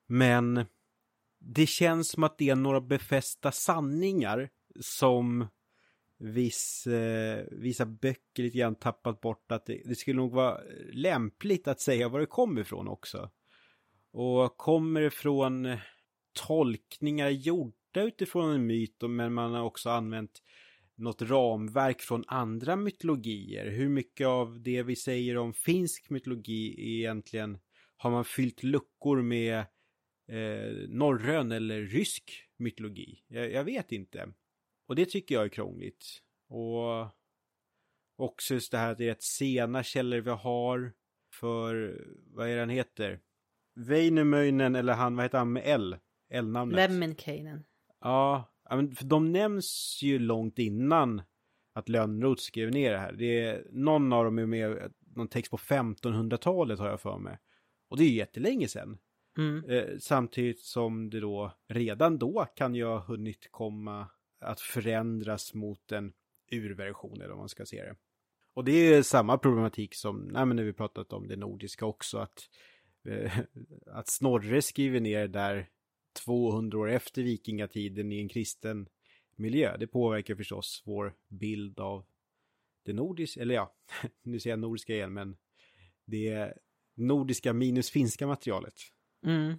[0.07, 0.65] Men
[1.47, 5.47] det känns som att det är några befästa sanningar som
[6.19, 10.61] viss, eh, vissa böcker lite grann tappat bort att det, det, skulle nog vara
[10.93, 13.31] lämpligt att säga var det kommer ifrån också.
[14.13, 15.77] Och kommer det från
[16.47, 20.43] tolkningar gjorda utifrån en myt, men man har också använt
[20.97, 23.71] något ramverk från andra mytologier.
[23.71, 27.59] Hur mycket av det vi säger om finsk mytologi egentligen
[27.97, 29.65] har man fyllt luckor med
[30.29, 33.23] eh, norrön eller rysk mytologi?
[33.27, 34.33] Jag, jag vet inte.
[34.87, 36.07] Och det tycker jag är krångligt.
[36.49, 37.09] Och
[38.17, 40.93] också just det här att det är rätt sena källor vi har
[41.33, 43.21] för, vad är han heter?
[43.75, 45.97] Väinämöinen eller han, vad heter han med L?
[46.31, 46.77] L-namnet.
[46.77, 47.65] Lemminkainen.
[48.01, 51.23] Ja, för de nämns ju långt innan
[51.75, 53.13] att Lönnroth skrev ner det här.
[53.13, 57.39] Det är, någon av dem är med, någon text på 1500-talet har jag för mig.
[57.89, 58.99] Och det är ju jättelänge sedan.
[59.39, 59.71] Mm.
[59.71, 64.07] Eh, samtidigt som det då redan då kan ju ha hunnit komma
[64.41, 66.13] att förändras mot en
[66.53, 67.97] urversion eller vad man ska se det.
[68.55, 72.19] Och det är samma problematik som nej, men när vi pratat om det nordiska också
[72.19, 72.49] att,
[73.09, 73.39] eh,
[73.87, 75.69] att Snorre skriver ner där
[76.25, 78.89] 200 år efter vikingatiden i en kristen
[79.37, 79.77] miljö.
[79.77, 82.05] Det påverkar förstås vår bild av
[82.83, 83.75] det nordiska, eller ja,
[84.23, 85.37] nu säger jag nordiska igen, men
[86.05, 86.55] det
[86.95, 88.75] nordiska minus finska materialet.
[89.25, 89.59] Mm.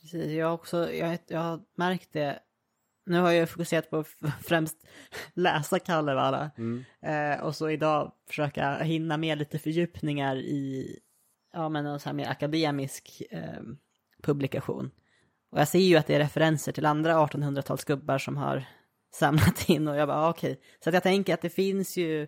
[0.00, 2.40] Precis, jag har också, jag, jag har märkt det
[3.10, 4.04] nu har jag fokuserat på
[4.42, 4.76] främst
[5.34, 6.50] läsa Kalevala.
[6.58, 6.84] Mm.
[7.02, 10.96] Eh, och så idag försöka hinna med lite fördjupningar i
[11.52, 13.62] ja, men en så här mer akademisk eh,
[14.22, 14.90] publikation.
[15.52, 18.64] Och jag ser ju att det är referenser till andra 1800-talsgubbar som har
[19.14, 20.52] samlat in och jag bara ah, okej.
[20.52, 20.64] Okay.
[20.84, 22.26] Så att jag tänker att det finns ju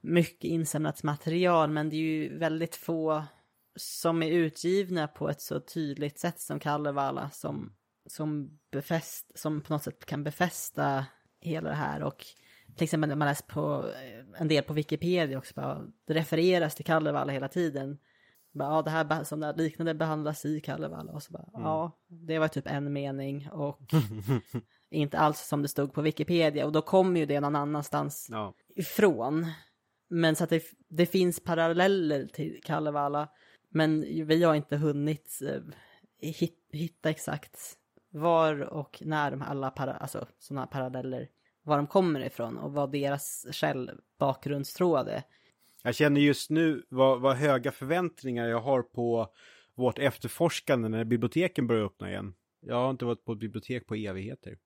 [0.00, 3.24] mycket insamlat material men det är ju väldigt få
[3.76, 7.72] som är utgivna på ett så tydligt sätt som Kalevala som
[8.10, 11.06] som, befäst, som på något sätt kan befästa
[11.40, 12.26] hela det här och
[12.76, 16.74] till exempel när man läser på eh, en del på Wikipedia också, bara, det refereras
[16.74, 17.98] till Kalevala hela tiden.
[18.52, 21.62] Bara, ja, det här som det liknande behandlas i Kalevala och så bara, mm.
[21.62, 23.80] ja, det var typ en mening och
[24.90, 28.54] inte alls som det stod på Wikipedia och då kommer ju det någon annanstans ja.
[28.76, 29.46] ifrån.
[30.10, 33.28] Men så att det, det finns paralleller till Kalevala,
[33.68, 36.32] men vi har inte hunnit eh,
[36.72, 37.78] hitta exakt
[38.10, 41.28] var och när de alla para, alltså, sådana paralleller,
[41.62, 45.22] var de kommer ifrån och vad deras käll bakgrundstråd är.
[45.82, 49.32] Jag känner just nu vad, vad höga förväntningar jag har på
[49.74, 52.34] vårt efterforskande när biblioteken börjar öppna igen.
[52.60, 54.58] Jag har inte varit på ett bibliotek på evigheter.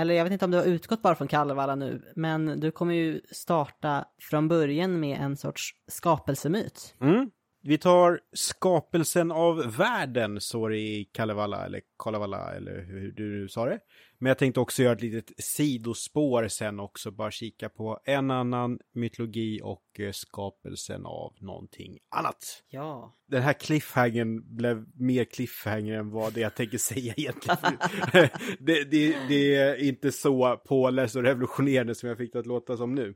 [0.00, 2.94] Eller jag vet inte om du har utgått bara från Kalevala nu, men du kommer
[2.94, 6.94] ju starta från början med en sorts skapelsemyt.
[7.00, 7.30] Mm.
[7.62, 13.66] Vi tar skapelsen av världen, står det i Kalevala, eller Kalevala, eller hur du sa
[13.66, 13.78] det.
[14.18, 18.78] Men jag tänkte också göra ett litet sidospår sen också, bara kika på en annan
[18.92, 22.62] mytologi och eh, skapelsen av någonting annat.
[22.68, 23.16] Ja.
[23.28, 27.58] Den här cliffhangern blev mer cliffhanger än vad det jag tänker säga egentligen.
[28.58, 32.76] det, det, det är inte så påläst och revolutionerande som jag fick det att låta
[32.76, 33.14] som nu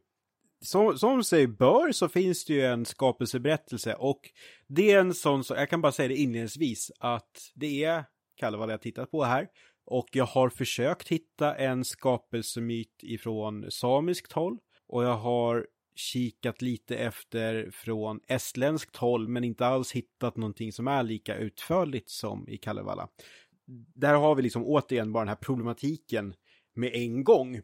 [0.65, 4.21] som, som sig bör så finns det ju en skapelseberättelse och
[4.69, 8.05] det är en sån, så jag kan bara säga det inledningsvis, att det är
[8.37, 9.49] Kalevala jag tittat på här
[9.87, 14.59] och jag har försökt hitta en skapelsemyt ifrån samiskt håll
[14.89, 20.89] och jag har kikat lite efter från estländskt håll men inte alls hittat någonting som
[20.89, 23.09] är lika utförligt som i Kalevala.
[23.95, 26.35] Där har vi liksom återigen bara den här problematiken
[26.75, 27.61] med en gång.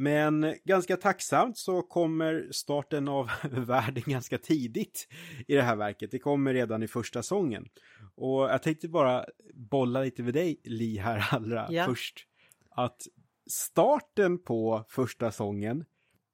[0.00, 5.08] Men ganska tacksamt så kommer starten av världen ganska tidigt
[5.48, 6.10] i det här verket.
[6.10, 7.68] Det kommer redan i första sången.
[8.14, 9.24] Och jag tänkte bara
[9.54, 11.86] bolla lite med dig, Li, här allra ja.
[11.86, 12.26] först.
[12.70, 13.02] Att
[13.50, 15.84] starten på första sången,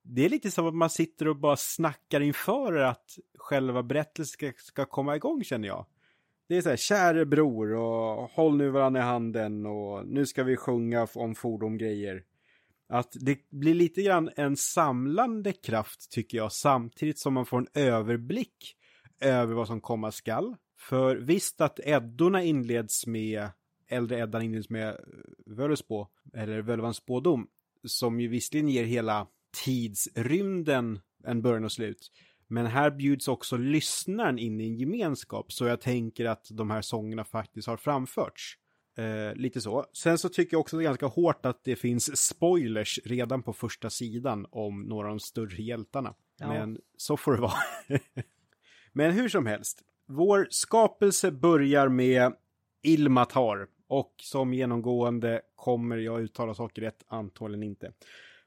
[0.02, 4.52] det är lite som att man sitter och bara snackar inför att själva berättelsen ska,
[4.56, 5.86] ska komma igång, känner jag.
[6.48, 10.44] Det är så här, käre bror och håll nu varandra i handen och nu ska
[10.44, 12.24] vi sjunga om fordongrejer.
[12.88, 17.68] Att det blir lite grann en samlande kraft tycker jag samtidigt som man får en
[17.74, 18.76] överblick
[19.20, 20.56] över vad som komma skall.
[20.78, 23.48] För visst att Eddorna inleds med,
[23.88, 24.96] äldre Eddan inleds med
[25.46, 27.46] Völuspå, eller Völvans spådom,
[27.84, 29.26] som ju visserligen ger hela
[29.64, 32.10] tidsrymden en början och slut.
[32.46, 36.82] Men här bjuds också lyssnaren in i en gemenskap, så jag tänker att de här
[36.82, 38.58] sångerna faktiskt har framförts.
[38.96, 39.86] Eh, lite så.
[39.92, 43.52] Sen så tycker jag också det är ganska hårt att det finns spoilers redan på
[43.52, 46.14] första sidan om några av de större hjältarna.
[46.38, 46.48] Ja.
[46.48, 47.52] Men så får det vara.
[48.92, 49.82] Men hur som helst.
[50.06, 52.32] Vår skapelse börjar med
[52.82, 53.66] Ilmatar.
[53.88, 57.92] Och som genomgående kommer jag uttala saker rätt, antagligen inte.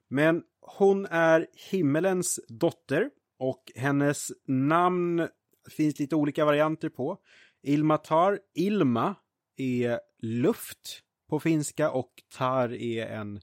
[0.08, 5.28] Men hon är himmelens dotter och hennes namn
[5.70, 7.18] finns lite olika varianter på.
[7.64, 9.16] Ilmatar, Ilma
[9.58, 13.42] är luft på finska och tar är en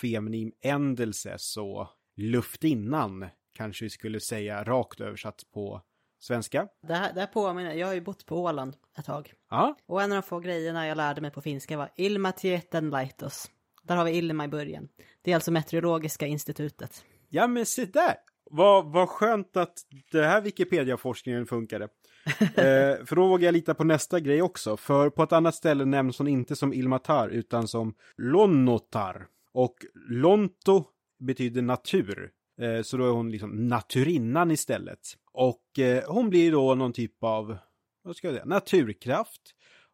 [0.00, 5.82] feminin ändelse, så luftinnan kanske vi skulle säga rakt översatt på
[6.18, 6.68] svenska.
[6.82, 9.32] Det här, det här påminner, jag har ju bott på Åland ett tag.
[9.50, 9.76] Ja.
[9.86, 13.50] Och en av de få grejerna jag lärde mig på finska var Ilma tieten laitos.
[13.82, 14.88] Där har vi Ilma i början.
[15.22, 17.04] Det är alltså Meteorologiska institutet.
[17.28, 18.14] Ja men se där!
[18.54, 19.78] Vad, vad skönt att
[20.10, 21.84] det här Wikipedia-forskningen funkade.
[22.40, 24.76] eh, för då vågar jag lita på nästa grej också.
[24.76, 29.26] För på ett annat ställe nämns hon inte som Ilmatar utan som Lonnotar.
[29.52, 29.76] Och
[30.08, 30.84] Lonto
[31.18, 32.30] betyder natur.
[32.60, 35.00] Eh, så då är hon liksom naturinnan istället.
[35.32, 37.56] Och eh, hon blir då någon typ av,
[38.02, 39.42] vad ska jag säga, naturkraft.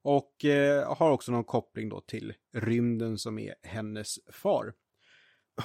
[0.02, 4.72] Och eh, har också någon koppling då till rymden som är hennes far.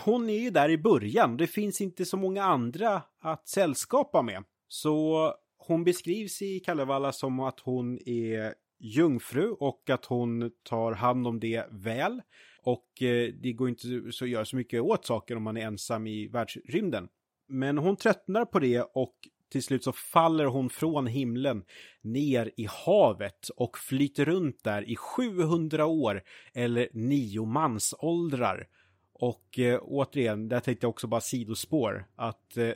[0.06, 4.44] Hon är ju där i början, det finns inte så många andra att sällskapa med.
[4.68, 11.28] Så hon beskrivs i Kalevala som att hon är jungfru och att hon tar hand
[11.28, 12.22] om det väl.
[12.64, 15.66] Och eh, det går inte så att göra så mycket åt saker om man är
[15.66, 17.08] ensam i världsrymden.
[17.48, 19.14] Men hon tröttnar på det och
[19.52, 21.64] till slut så faller hon från himlen
[22.02, 26.24] ner i havet och flyter runt där i 700 år
[26.54, 28.68] eller nio mansåldrar.
[29.14, 32.72] Och eh, återigen, där tänkte jag också bara sidospår att eh,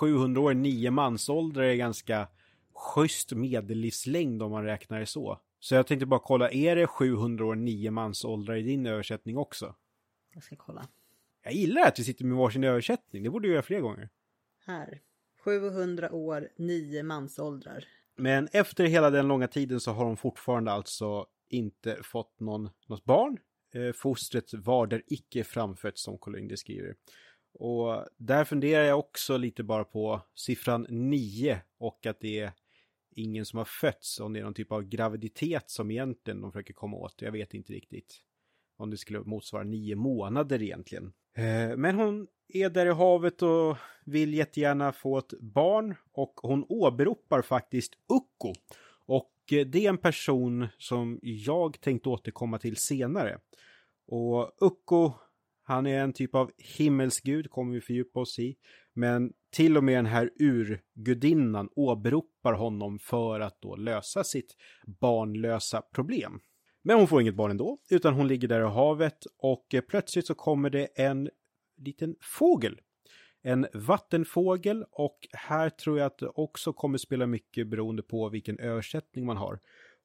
[0.00, 2.28] 700 år, nio mansåldrar är ganska
[2.74, 5.40] schysst medellivslängd om man räknar det så.
[5.60, 9.74] Så jag tänkte bara kolla, är det 700 år, nio mansåldrar i din översättning också?
[10.34, 10.88] Jag ska kolla.
[11.42, 14.08] Jag gillar att vi sitter med varsin översättning, det borde du göra fler gånger.
[14.66, 15.00] Här.
[15.44, 17.84] 700 år, nio mansåldrar.
[18.16, 23.04] Men efter hela den långa tiden så har hon fortfarande alltså inte fått någon, något
[23.04, 23.38] barn.
[23.74, 26.94] Eh, fostret var där icke framfött som Colin skriver.
[27.52, 32.52] Och där funderar jag också lite bara på siffran 9 och att det är
[33.10, 36.74] ingen som har fötts, om det är någon typ av graviditet som egentligen de försöker
[36.74, 37.22] komma åt.
[37.22, 38.22] Jag vet inte riktigt
[38.76, 41.12] om det skulle motsvara nio månader egentligen.
[41.36, 46.66] Eh, men hon är där i havet och vill jättegärna få ett barn och hon
[46.68, 48.54] åberopar faktiskt Ukko.
[49.52, 53.38] Eh, det är en person som jag tänkte återkomma till senare.
[54.06, 55.12] Och Ukko,
[55.62, 58.56] han är en typ av himmelsgud, kommer vi fördjupa oss i.
[58.94, 64.54] Men till och med den här urgudinnan åberopar honom för att då lösa sitt
[65.00, 66.40] barnlösa problem.
[66.82, 70.26] Men hon får inget barn ändå, utan hon ligger där i havet och eh, plötsligt
[70.26, 71.30] så kommer det en
[71.76, 72.80] liten fågel.
[73.42, 78.58] En vattenfågel och här tror jag att det också kommer spela mycket beroende på vilken
[78.58, 79.60] översättning man har.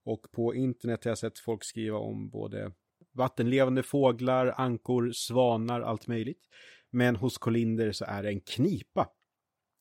[0.06, 2.72] Och på internet har jag sett folk skriva om både
[3.14, 6.42] vattenlevande fåglar, ankor, svanar, allt möjligt.
[6.90, 9.10] Men hos Kolinder så är det en knipa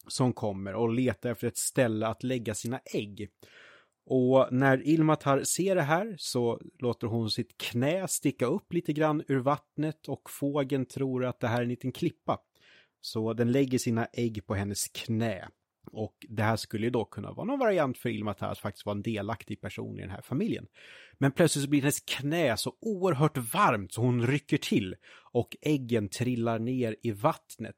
[0.08, 3.28] som kommer och letar efter ett ställe att lägga sina ägg.
[4.04, 9.22] Och när Ilmatar ser det här så låter hon sitt knä sticka upp lite grann
[9.28, 12.38] ur vattnet och fågeln tror att det här är en liten klippa.
[13.04, 15.48] Så den lägger sina ägg på hennes knä.
[15.92, 18.96] Och det här skulle ju då kunna vara någon variant för Ilmatar att faktiskt vara
[18.96, 20.66] en delaktig person i den här familjen.
[21.18, 24.96] Men plötsligt så blir hennes knä så oerhört varmt så hon rycker till
[25.32, 27.76] och äggen trillar ner i vattnet.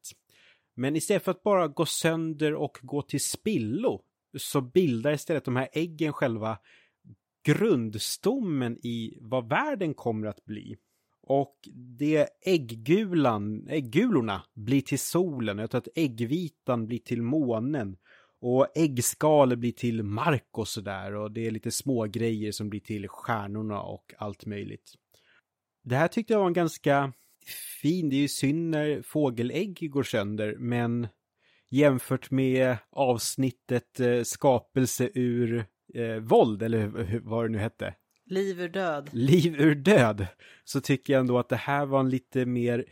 [0.77, 4.03] Men istället för att bara gå sönder och gå till spillo
[4.39, 6.59] så bildar istället de här äggen själva
[7.45, 10.77] grundstommen i vad världen kommer att bli.
[11.27, 11.57] Och
[11.99, 17.97] det ägggulan, äggulorna blir till solen, jag tror att äggvitan blir till månen.
[18.41, 22.81] Och äggskalet blir till mark och sådär och det är lite små grejer som blir
[22.81, 24.95] till stjärnorna och allt möjligt.
[25.85, 27.12] Det här tyckte jag var en ganska
[27.83, 31.09] fin, det är ju synd när fågelägg går sönder, men
[31.70, 37.95] jämfört med avsnittet eh, skapelse ur eh, våld, eller vad det nu hette.
[38.27, 39.11] Liv ur död.
[39.12, 40.27] Liv ur död.
[40.64, 42.85] Så tycker jag ändå att det här var en lite mer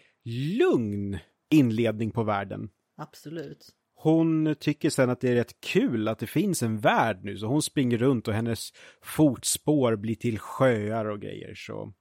[0.58, 1.18] lugn
[1.50, 2.70] inledning på världen.
[2.96, 3.74] Absolut.
[3.94, 7.46] Hon tycker sen att det är rätt kul att det finns en värld nu, så
[7.46, 8.72] hon springer runt och hennes
[9.02, 11.54] fotspår blir till sjöar och grejer.
[11.54, 11.92] Så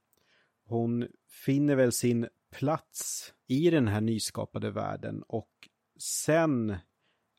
[0.64, 1.06] hon
[1.44, 5.50] finner väl sin plats i den här nyskapade världen och
[5.98, 6.76] sen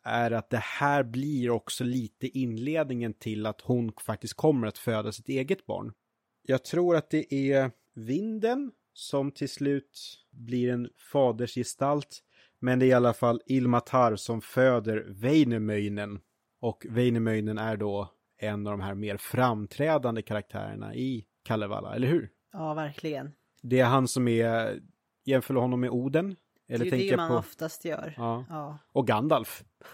[0.04, 5.12] är att det här blir också lite inledningen till att hon faktiskt kommer att föda
[5.12, 5.94] sitt eget barn.
[6.42, 12.20] Jag tror att det är vinden som till slut blir en fadersgestalt.
[12.60, 16.20] Men det är i alla fall Ilmatar som föder Väinämöinen.
[16.60, 22.30] Och Väinämöinen är då en av de här mer framträdande karaktärerna i Kalevala, eller hur?
[22.52, 23.32] Ja, verkligen.
[23.62, 24.82] Det är han som är,
[25.26, 26.36] jämför honom med Oden,
[26.74, 27.36] eller det är ju det man på...
[27.36, 28.14] oftast gör.
[28.18, 28.46] Ja.
[28.50, 28.78] ja.
[28.92, 29.64] Och Gandalf.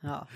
[0.00, 0.28] ja.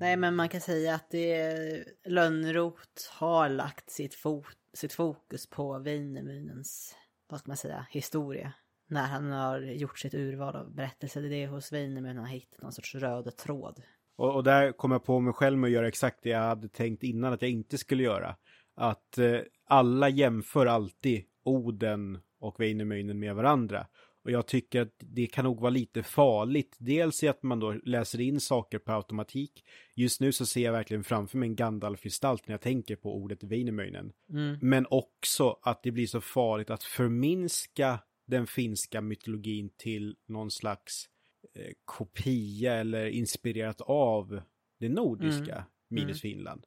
[0.00, 5.78] Nej, men man kan säga att det Lönnrot har lagt sitt, fo sitt fokus på
[5.78, 6.94] Weinemünens,
[7.28, 8.52] vad ska man säga, historia.
[8.88, 11.22] När han har gjort sitt urval av berättelser.
[11.22, 13.82] Det är hos Weinemün han har hittat någon sorts röd tråd.
[14.16, 16.68] Och, och, där kom jag på mig själv med att göra exakt det jag hade
[16.68, 18.36] tänkt innan att jag inte skulle göra.
[18.74, 23.86] Att eh, alla jämför alltid Oden och Weinemünen med varandra.
[24.24, 26.76] Och jag tycker att det kan nog vara lite farligt.
[26.78, 29.64] Dels i att man då läser in saker på automatik.
[29.94, 33.42] Just nu så ser jag verkligen framför mig en Gandalf-gestalt när jag tänker på ordet
[33.42, 34.12] Väinämöinen.
[34.32, 34.58] Mm.
[34.62, 41.08] Men också att det blir så farligt att förminska den finska mytologin till någon slags
[41.54, 44.40] eh, kopia eller inspirerat av
[44.80, 45.64] det nordiska mm.
[45.88, 46.34] minus mm.
[46.34, 46.66] Finland.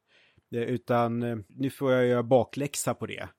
[0.55, 3.29] Eh, utan eh, nu får jag göra bakläxa på det.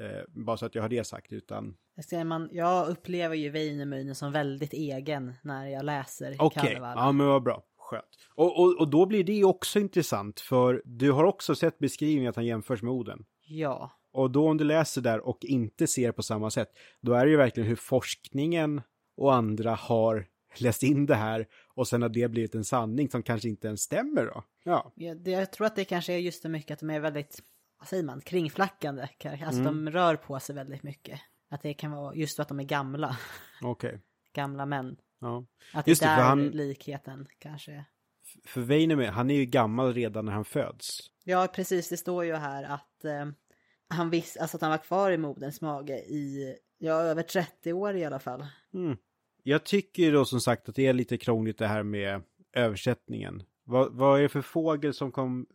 [0.00, 4.14] Eh, bara så att jag har det sagt, utan säger, man, jag upplever ju Väinämöinen
[4.14, 6.74] som väldigt egen när jag läser Okej, okay.
[6.74, 7.62] ja men vad bra.
[7.78, 8.04] Skönt.
[8.34, 12.36] Och, och, och då blir det också intressant för du har också sett beskrivningen att
[12.36, 13.24] han jämförs med Oden.
[13.46, 13.90] Ja.
[14.12, 16.68] Och då om du läser där och inte ser på samma sätt,
[17.00, 18.82] då är det ju verkligen hur forskningen
[19.16, 20.26] och andra har
[20.58, 23.80] läst in det här och sen har det blivit en sanning som kanske inte ens
[23.80, 24.44] stämmer då.
[24.64, 24.92] Ja.
[24.94, 27.42] Jag, jag tror att det kanske är just det mycket att de är väldigt,
[27.78, 29.08] vad säger man, kringflackande.
[29.24, 29.64] Alltså mm.
[29.64, 31.20] de rör på sig väldigt mycket.
[31.50, 33.16] Att det kan vara just för att de är gamla.
[33.62, 33.88] Okej.
[33.88, 34.00] Okay.
[34.32, 34.96] Gamla män.
[35.20, 35.44] Ja.
[35.72, 36.48] Att just det, är han...
[36.48, 37.84] likheten kanske.
[38.44, 41.10] För Weinemer, han är ju gammal redan när han föds.
[41.24, 41.88] Ja, precis.
[41.88, 43.26] Det står ju här att eh,
[43.88, 47.96] han visste, alltså att han var kvar i moderns mage i, ja, över 30 år
[47.96, 48.46] i alla fall.
[48.74, 48.96] Mm.
[49.42, 52.22] Jag tycker då som sagt att det är lite krångligt det här med
[52.52, 53.42] översättningen.
[53.64, 55.46] Vad, vad är det för fågel som kom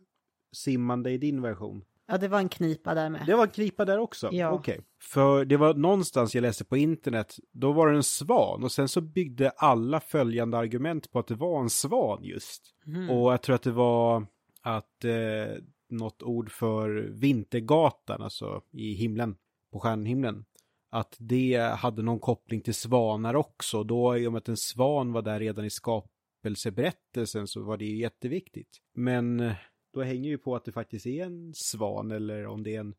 [0.52, 1.84] simmande i din version?
[2.10, 3.26] Ja, det var en knipa där med.
[3.26, 4.28] Det var en knipa där också?
[4.32, 4.50] Ja.
[4.50, 4.72] Okej.
[4.72, 4.84] Okay.
[5.02, 8.88] För det var någonstans jag läste på internet, då var det en svan och sen
[8.88, 12.62] så byggde alla följande argument på att det var en svan just.
[12.86, 13.10] Mm.
[13.10, 14.26] Och jag tror att det var
[14.62, 15.56] att eh,
[15.90, 19.36] något ord för vintergatan, alltså i himlen,
[19.72, 20.44] på stjärnhimlen.
[20.90, 23.84] Att det hade någon koppling till svanar också.
[23.84, 27.84] Då, i och med att en svan var där redan i skapelseberättelsen så var det
[27.84, 28.78] jätteviktigt.
[28.94, 29.52] Men
[29.92, 32.94] då hänger ju på att det faktiskt är en svan eller om det är en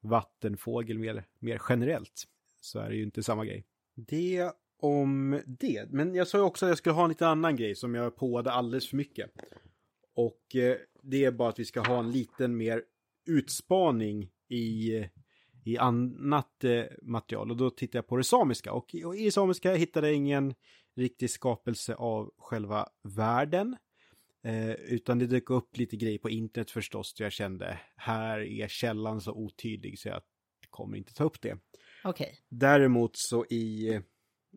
[0.00, 2.24] vattenfågel mer, mer generellt.
[2.60, 3.64] Så är det ju inte samma grej.
[3.94, 5.90] Det om det.
[5.90, 8.16] Men jag sa ju också att jag skulle ha en lite annan grej som jag
[8.16, 9.30] påade alldeles för mycket.
[10.14, 12.82] Och eh, det är bara att vi ska ha en liten mer
[13.26, 15.06] utspaning i, eh,
[15.64, 19.32] i annat eh, material och då tittar jag på det samiska och, och i det
[19.32, 20.54] samiska hittade jag ingen
[20.94, 23.76] riktig skapelse av själva världen.
[24.44, 27.14] Eh, utan det dök upp lite grejer på internet förstås.
[27.18, 30.22] Jag kände här är källan så otydlig så jag
[30.70, 31.58] kommer inte ta upp det.
[32.04, 32.32] Okay.
[32.48, 34.00] Däremot så i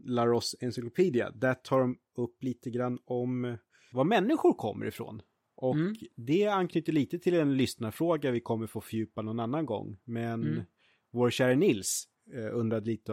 [0.05, 3.57] Laros Encyclopedia, där tar de upp lite grann om
[3.91, 5.21] var människor kommer ifrån.
[5.55, 5.95] Och mm.
[6.15, 9.97] det anknyter lite till en lyssnarfråga vi kommer få fördjupa någon annan gång.
[10.03, 10.63] Men mm.
[11.11, 13.11] vår kära Nils eh, undrade lite,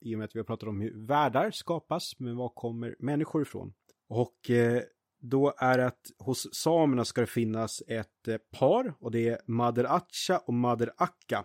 [0.00, 3.42] i och med att vi har pratat om hur världar skapas, men var kommer människor
[3.42, 3.74] ifrån?
[4.08, 4.82] Och eh,
[5.22, 9.40] då är det att hos samerna ska det finnas ett eh, par och det är
[9.46, 11.44] Mader Atcha och Mader Akka.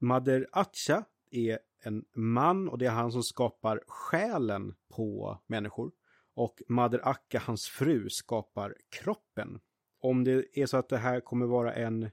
[0.00, 5.92] Mader Atcha är en man och det är han som skapar själen på människor.
[6.34, 9.60] Och Mader Akka, hans fru, skapar kroppen.
[10.00, 12.10] Om det är så att det här kommer vara en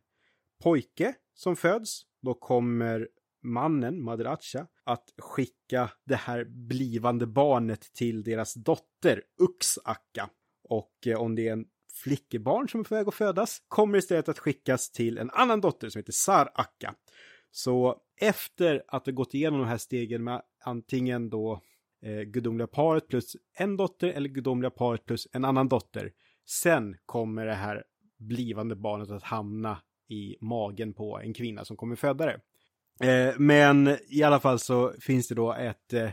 [0.63, 3.09] pojke som föds, då kommer
[3.43, 10.29] mannen, Mader Atcha, att skicka det här blivande barnet till deras dotter, Ux-Akka.
[10.69, 11.65] Och eh, om det är en
[12.03, 15.89] flickebarn som är på väg att födas kommer istället att skickas till en annan dotter
[15.89, 16.95] som heter Sar-Akka.
[17.51, 21.61] Så efter att ha gått igenom de här stegen med antingen då
[22.03, 26.11] eh, gudomliga paret plus en dotter eller gudomliga paret plus en annan dotter.
[26.49, 27.83] Sen kommer det här
[28.19, 29.77] blivande barnet att hamna
[30.09, 32.39] i magen på en kvinna som kommer föda det.
[33.07, 36.09] Eh, men i alla fall så finns det då ett eh,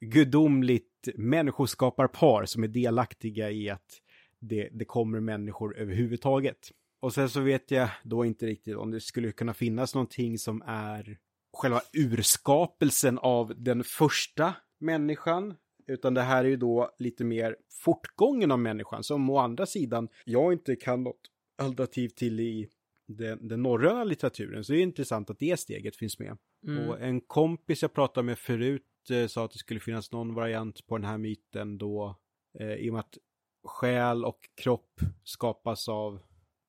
[0.00, 4.00] gudomligt människoskaparpar som är delaktiga i att
[4.40, 6.70] det, det kommer människor överhuvudtaget.
[7.00, 10.62] Och sen så vet jag då inte riktigt om det skulle kunna finnas någonting som
[10.66, 11.18] är
[11.52, 15.54] själva urskapelsen av den första människan.
[15.86, 20.08] Utan det här är ju då lite mer fortgången av människan som å andra sidan
[20.24, 21.20] jag inte kan något
[21.58, 22.68] alternativ till i
[23.08, 24.64] den, den norröna litteraturen.
[24.64, 26.38] Så det är intressant att det steget finns med.
[26.66, 26.88] Mm.
[26.88, 30.86] Och en kompis jag pratade med förut eh, sa att det skulle finnas någon variant
[30.86, 32.18] på den här myten då
[32.58, 33.18] eh, i och med att
[33.64, 36.20] själ och kropp skapas av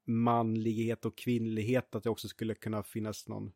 [0.08, 3.52] manlighet och kvinnlighet, att det också skulle kunna finnas någon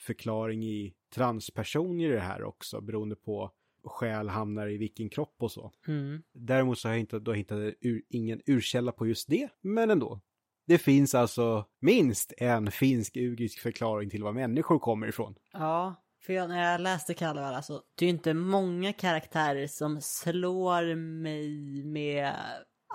[0.00, 3.52] förklaring i transpersoner i det här också, beroende på
[3.84, 5.72] själ hamnar i vilken kropp och så.
[5.86, 6.22] Mm.
[6.32, 10.20] Däremot så har jag inte, då hittat ur, ingen urkälla på just det, men ändå.
[10.66, 15.34] Det finns alltså minst en finsk-ugrisk förklaring till var människor kommer ifrån.
[15.52, 15.94] Ja,
[16.26, 20.94] för jag, när jag läste Kalevala så det är ju inte många karaktärer som slår
[20.94, 22.32] mig med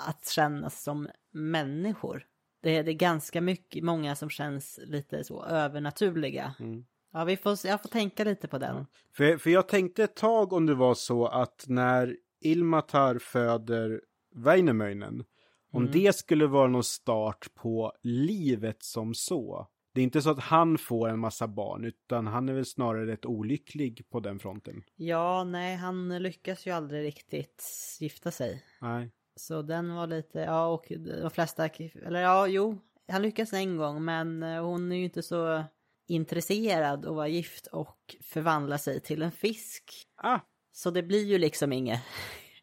[0.08, 2.26] att kännas som människor.
[2.62, 6.56] Det är, det är ganska mycket, många som känns lite så övernaturliga.
[6.60, 6.86] Mm.
[7.14, 8.76] Ja, vi får, jag får tänka lite på den.
[8.76, 8.86] Ja.
[9.14, 14.02] För, för jag tänkte ett tag om det var så att när Ilmatar föder
[14.36, 15.24] Väinämöinen,
[15.72, 15.92] om mm.
[15.92, 19.68] det skulle vara någon start på livet som så.
[19.94, 23.08] Det är inte så att han får en massa barn, utan han är väl snarare
[23.12, 24.84] rätt olycklig på den fronten.
[24.96, 27.64] Ja, nej, han lyckas ju aldrig riktigt
[28.00, 28.64] gifta sig.
[28.82, 29.12] Nej.
[29.36, 31.70] Så den var lite, ja, och de flesta,
[32.06, 35.64] eller ja, jo, han lyckas en gång, men eh, hon är ju inte så
[36.08, 40.08] intresserad att vara gift och förvandla sig till en fisk.
[40.16, 40.40] Ah.
[40.72, 42.02] Så det blir ju liksom inget,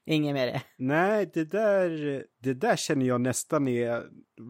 [0.06, 0.62] inget med det.
[0.76, 4.02] Nej, det där, det där känner jag nästan är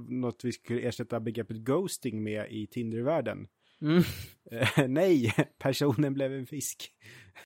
[0.09, 3.49] något vi skulle ersätta begreppet ghosting med i Tindervärlden.
[3.81, 4.03] Mm.
[4.95, 6.91] Nej, personen blev en fisk.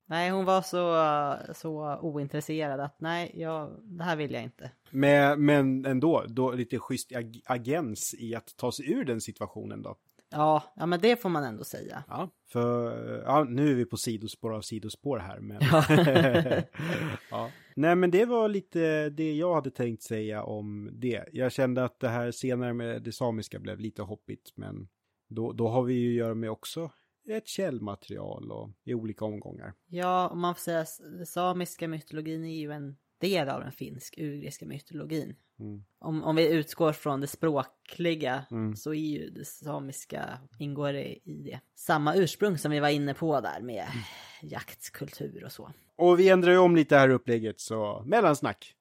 [0.06, 4.70] Nej, hon var så, så ointresserad att nej, jag, det här vill jag inte.
[4.90, 9.82] Men, men ändå, då lite schysst ag agens i att ta sig ur den situationen
[9.82, 9.96] då.
[10.30, 12.04] Ja, ja men det får man ändå säga.
[12.08, 15.40] Ja, för ja, nu är vi på sidospår av sidospår här.
[15.40, 15.60] Men...
[17.30, 17.50] ja.
[17.76, 21.24] Nej, men det var lite det jag hade tänkt säga om det.
[21.32, 24.88] Jag kände att det här senare med det samiska blev lite hoppigt, men
[25.28, 26.90] då, då har vi ju att göra med också
[27.28, 29.74] ett källmaterial och i olika omgångar.
[29.86, 30.84] Ja, om man får säga
[31.26, 35.34] samiska mytologin är ju en del av den finsk-ugriska mytologin.
[35.60, 35.84] Mm.
[35.98, 38.76] Om, om vi utgår från det språkliga mm.
[38.76, 41.60] så är ju det samiska, ingår det i det.
[41.74, 44.04] Samma ursprung som vi var inne på där med mm.
[44.42, 45.72] jaktkultur och så.
[45.96, 48.74] Och vi ändrar ju om lite här upplägget så mellansnack.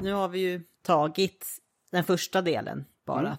[0.00, 1.46] Nu har vi ju tagit
[1.90, 3.38] den första delen bara.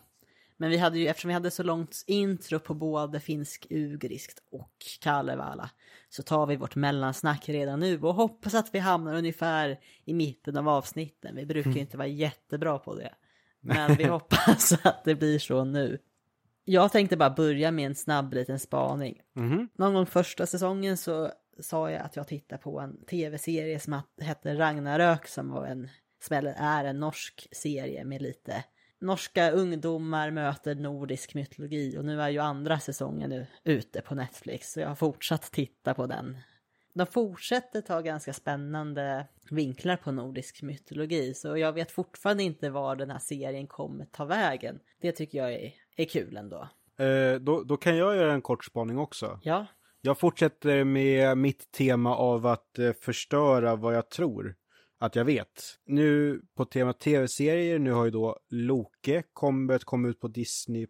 [0.57, 5.69] Men vi hade ju, eftersom vi hade så långt intro på både finsk-ugriskt och Kalevala
[6.09, 10.57] så tar vi vårt mellansnack redan nu och hoppas att vi hamnar ungefär i mitten
[10.57, 11.35] av avsnitten.
[11.35, 11.81] Vi brukar mm.
[11.81, 13.13] inte vara jättebra på det.
[13.59, 15.99] Men vi hoppas att det blir så nu.
[16.65, 19.21] Jag tänkte bara börja med en snabb liten spaning.
[19.35, 19.67] Mm.
[19.75, 24.55] Någon gång första säsongen så sa jag att jag tittade på en tv-serie som hette
[24.55, 25.89] Ragnarök som var en
[26.19, 28.63] som är en norsk serie med lite
[28.99, 34.71] norska ungdomar möter nordisk mytologi och nu är ju andra säsongen nu ute på Netflix
[34.71, 36.37] så jag har fortsatt titta på den.
[36.93, 42.95] De fortsätter ta ganska spännande vinklar på nordisk mytologi så jag vet fortfarande inte var
[42.95, 44.79] den här serien kommer ta vägen.
[45.01, 46.69] Det tycker jag är, är kul ändå.
[46.99, 49.39] Eh, då, då kan jag göra en kort spaning också.
[49.43, 49.65] Ja,
[50.01, 54.55] Jag fortsätter med mitt tema av att eh, förstöra vad jag tror
[54.99, 55.63] att jag vet.
[55.85, 60.87] Nu på tema tv-serier, nu har ju då Loke kom, börjat komma ut på Disney+.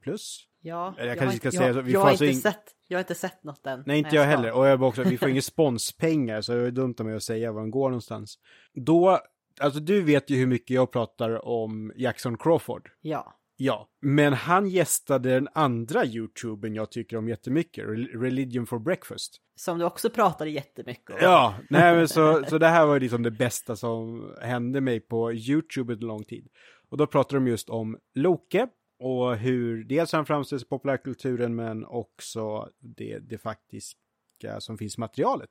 [0.62, 0.95] Ja.
[0.97, 3.16] Jag har kanske inte- jag, så, jag, har alltså inte in- sett, jag har inte
[3.16, 3.84] sett något än.
[3.86, 4.30] Nej, inte jag ska.
[4.38, 4.51] heller.
[4.51, 7.51] Och jag också, vi får inga sponspengar, så det är dumt av mig att säga
[7.51, 8.36] var den går någonstans.
[8.74, 9.20] Då,
[9.60, 12.89] alltså du vet ju hur mycket jag pratar om Jackson Crawford.
[13.01, 18.80] Ja, Ja, men han gästade den andra YouTubern jag tycker om jättemycket, Rel- Religion for
[18.80, 19.38] Breakfast.
[19.55, 21.18] som du också pratade jättemycket om.
[21.22, 25.34] Ja, nej men så, så det här var liksom det bästa som hände mig på
[25.34, 26.47] YouTube under lång tid.
[26.89, 28.68] Och då pratade de just om Loke
[28.99, 34.99] och hur dels han framställs i populärkulturen men också det, det faktiska som finns i
[34.99, 35.49] materialet.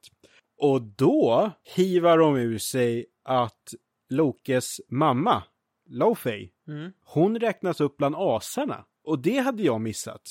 [0.62, 3.74] Och då hivar de ur sig att
[4.10, 5.42] Lokes mamma,
[5.86, 6.92] Lofey, Mm.
[7.04, 8.84] hon räknas upp bland asarna.
[9.04, 10.22] Och det hade jag missat.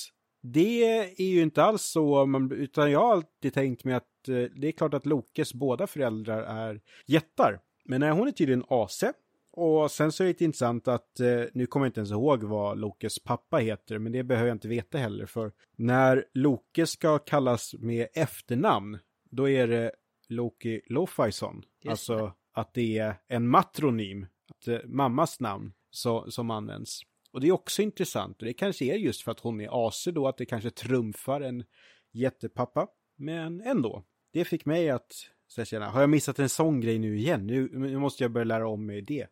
[0.42, 0.84] Det
[1.20, 4.68] är ju inte alls så, man, utan jag har alltid tänkt mig att eh, det
[4.68, 7.60] är klart att Lokes båda föräldrar är jättar.
[7.84, 9.12] Men nej, hon är tydligen ase.
[9.52, 12.78] Och sen så är det intressant att, eh, nu kommer jag inte ens ihåg vad
[12.78, 15.26] Lokes pappa heter, men det behöver jag inte veta heller.
[15.26, 18.98] För när Loke ska kallas med efternamn,
[19.30, 19.90] då är det
[20.28, 21.62] Loki Lofaison.
[21.88, 27.00] Alltså att det är en matronym, att eh, mammas namn så, som används.
[27.32, 30.12] Och det är också intressant, och det kanske är just för att hon är ase
[30.12, 31.64] då, att det kanske trumfar en
[32.12, 32.88] jättepappa.
[33.16, 35.12] Men ändå, det fick mig att
[35.64, 37.46] känna, har jag missat en sån grej nu igen?
[37.46, 39.26] Nu, nu måste jag börja lära om mig det.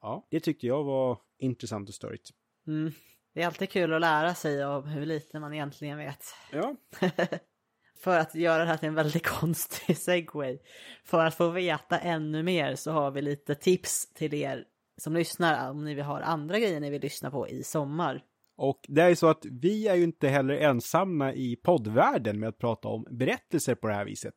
[0.00, 2.30] Ja, det tyckte jag var intressant och störigt.
[2.66, 2.92] Mm.
[3.34, 6.24] Det är alltid kul att lära sig om hur lite man egentligen vet.
[6.52, 6.76] Ja,
[7.98, 10.58] För att göra det här till en väldigt konstig segway.
[11.04, 14.64] För att få veta ännu mer så har vi lite tips till er
[14.98, 18.22] som lyssnar om ni vill ha andra grejer ni vill lyssna på i sommar.
[18.56, 22.48] och det är ju så att vi är ju inte heller ensamma i poddvärlden med
[22.48, 24.34] att prata om berättelser på det här viset.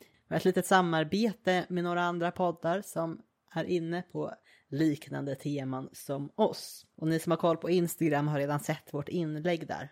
[0.00, 3.20] Vi har ett litet samarbete med några andra poddar som
[3.54, 4.34] är inne på
[4.68, 6.86] liknande teman som oss.
[6.96, 9.90] Och ni som har koll på Instagram har redan sett vårt inlägg där.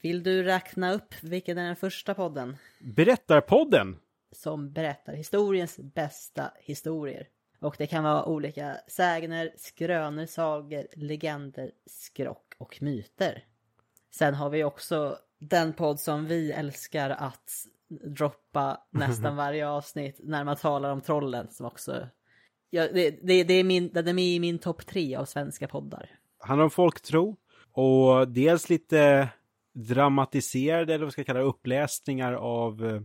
[0.00, 3.96] Vill du räkna upp vilken är den första podden Berättarpodden!
[4.32, 7.28] som berättar historiens bästa historier?
[7.60, 13.44] Och det kan vara olika sägner, skrönor, sagor, legender, skrock och myter.
[14.10, 17.50] Sen har vi också den podd som vi älskar att
[17.88, 22.08] droppa nästan varje avsnitt när man talar om trollen som också...
[22.70, 25.68] Ja, det, det, det är min, den är med i min topp tre av svenska
[25.68, 26.10] poddar.
[26.38, 27.36] handlar om folktro
[27.72, 29.28] och dels lite
[29.74, 33.00] dramatiserade, eller vad ska jag kalla det, uppläsningar av eh,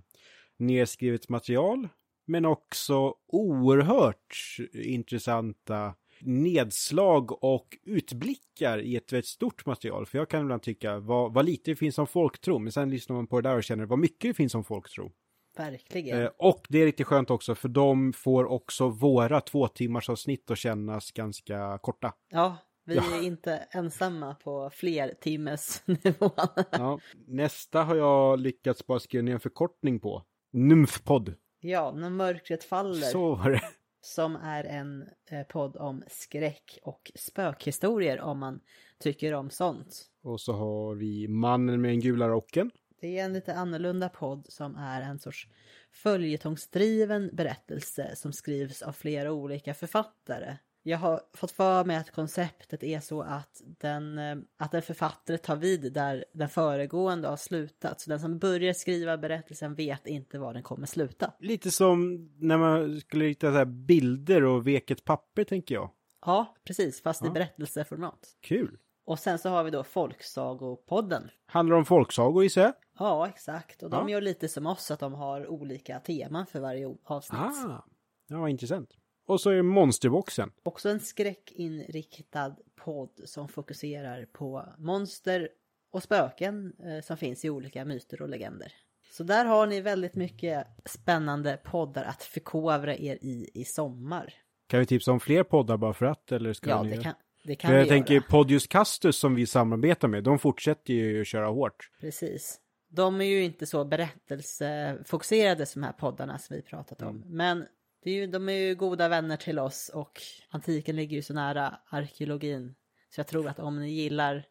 [0.57, 1.87] nedskrivet material.
[2.25, 10.05] Men också oerhört intressanta nedslag och utblickar i ett väldigt stort material.
[10.05, 13.15] För jag kan ibland tycka vad, vad lite det finns om folktro, men sen lyssnar
[13.15, 15.11] man på det där och känner vad mycket det finns om folktro.
[15.57, 16.21] Verkligen.
[16.21, 20.51] Eh, och det är riktigt skönt också, för de får också våra två timmars avsnitt
[20.51, 22.13] att kännas ganska korta.
[22.29, 22.57] Ja,
[22.87, 23.17] vi Ja.
[23.17, 26.31] är inte ensamma på fler timmes nivån.
[26.71, 30.25] Ja, nästa har jag lyckats bara skriva ner en förkortning på.
[30.53, 31.33] Nymfpodd.
[31.59, 32.93] Ja, När mörkret faller.
[33.07, 33.61] Så var det.
[34.01, 38.59] Som är en eh, podd om skräck och spökhistorier om man
[38.99, 40.05] tycker om sånt.
[40.23, 42.71] Och så har vi Mannen med den gula rocken.
[43.01, 45.47] Det är en lite annorlunda podd som är en sorts
[45.91, 50.57] följetongsdriven berättelse som skrivs av flera olika författare.
[50.87, 55.37] Jag har fått för mig att konceptet är så att, den, eh, att en författare
[55.37, 58.01] tar vid där den föregående har slutat.
[58.01, 61.33] Så den som börjar skriva berättelsen vet inte var den kommer sluta.
[61.39, 65.91] Lite som när man skulle rita så bilder och vek ett papper, tänker jag.
[66.25, 67.31] Ja, precis, fast i Ja.
[67.33, 68.19] berättelseformat.
[68.41, 68.77] Kul.
[69.05, 71.29] Och sen så har vi då Folksagopodden.
[71.45, 72.73] Handlar om folksagor, gissar jag.
[72.99, 73.83] Ja, exakt.
[73.83, 74.13] Och de Ja.
[74.13, 77.41] gör lite som oss, att de har olika teman för varje avsnitt.
[77.41, 77.85] Ah,
[78.27, 78.89] ja, vad intressant.
[79.27, 80.51] Och så är det Monsterboxen.
[80.63, 85.49] Också en skräckinriktad podd som fokuserar på monster
[85.91, 88.73] och spöken eh, som finns i olika myter och legender.
[89.11, 94.33] Så där har ni väldigt mycket spännande poddar att förkovra er i i sommar.
[94.67, 96.31] Kan vi tipsa om fler poddar bara för att?
[96.31, 96.89] Eller ska Ja, ni...
[96.89, 97.13] det kan,
[97.43, 98.23] det kan För vi jag tänker göra.
[98.29, 101.91] Podius Castus som vi samarbetar med, de fortsätter ju att köra hårt.
[101.99, 102.59] Precis.
[102.89, 107.15] De är ju inte så berättelsefokuserade som de här poddarna som vi pratat om.
[107.15, 107.37] Mm.
[107.37, 107.65] Men
[108.03, 111.33] Det är ju, de är ju goda vänner till oss och antiken ligger ju så
[111.33, 112.75] nära arkeologin.
[113.09, 114.45] Så jag tror att om ni gillar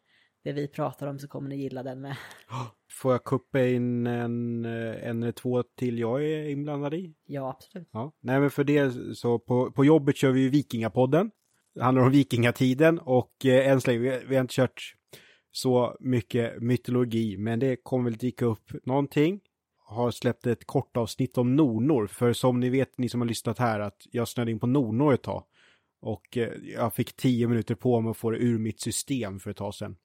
[0.44, 2.16] det vi pratar om så kommer ni gilla den med.
[2.92, 7.14] Får jag kuppa in en, eh, en eller två till jag är inblandad i?
[7.26, 7.88] Ja, absolut.
[7.92, 8.12] Ja.
[8.20, 11.30] Nej, men för det så på, på jobbet kör vi ju Vikingapodden.
[11.74, 14.94] Det handlar om vikingatiden och eh, än så länge, vi, vi har inte kört
[15.53, 19.40] så mycket mytologi, men det kommer väl dyka upp någonting.
[19.89, 23.59] Har släppt ett kort avsnitt om nornor, för som ni vet, ni som har lyssnat
[23.59, 25.45] här, att jag snöade in på nornor ett tag.
[26.01, 29.51] Och eh, jag fick tio minuter på mig att få det ur mitt system för
[29.51, 29.97] ett tag sedan.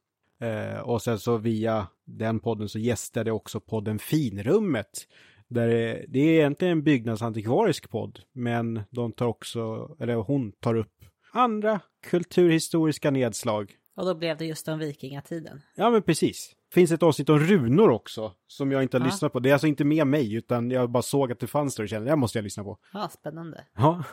[0.41, 5.07] Eh, och sen så via den podden så gästade jag också podden Finrummet.
[5.47, 10.75] Där det, det är egentligen en byggnadsantikvarisk podd, men de tar också, eller hon tar
[10.75, 13.71] upp andra kulturhistoriska nedslag.
[13.95, 15.61] Och då blev det just om vikingatiden.
[15.75, 16.55] Ja, men precis.
[16.73, 19.05] Finns ett avsnitt om runor också, som jag inte har Ja.
[19.05, 19.39] lyssnat på.
[19.39, 21.89] Det är alltså inte med mig, utan jag bara såg att det fanns där och
[21.89, 22.77] kände, det här måste jag lyssna på.
[22.93, 23.65] Ja, spännande.
[23.77, 24.03] Ja.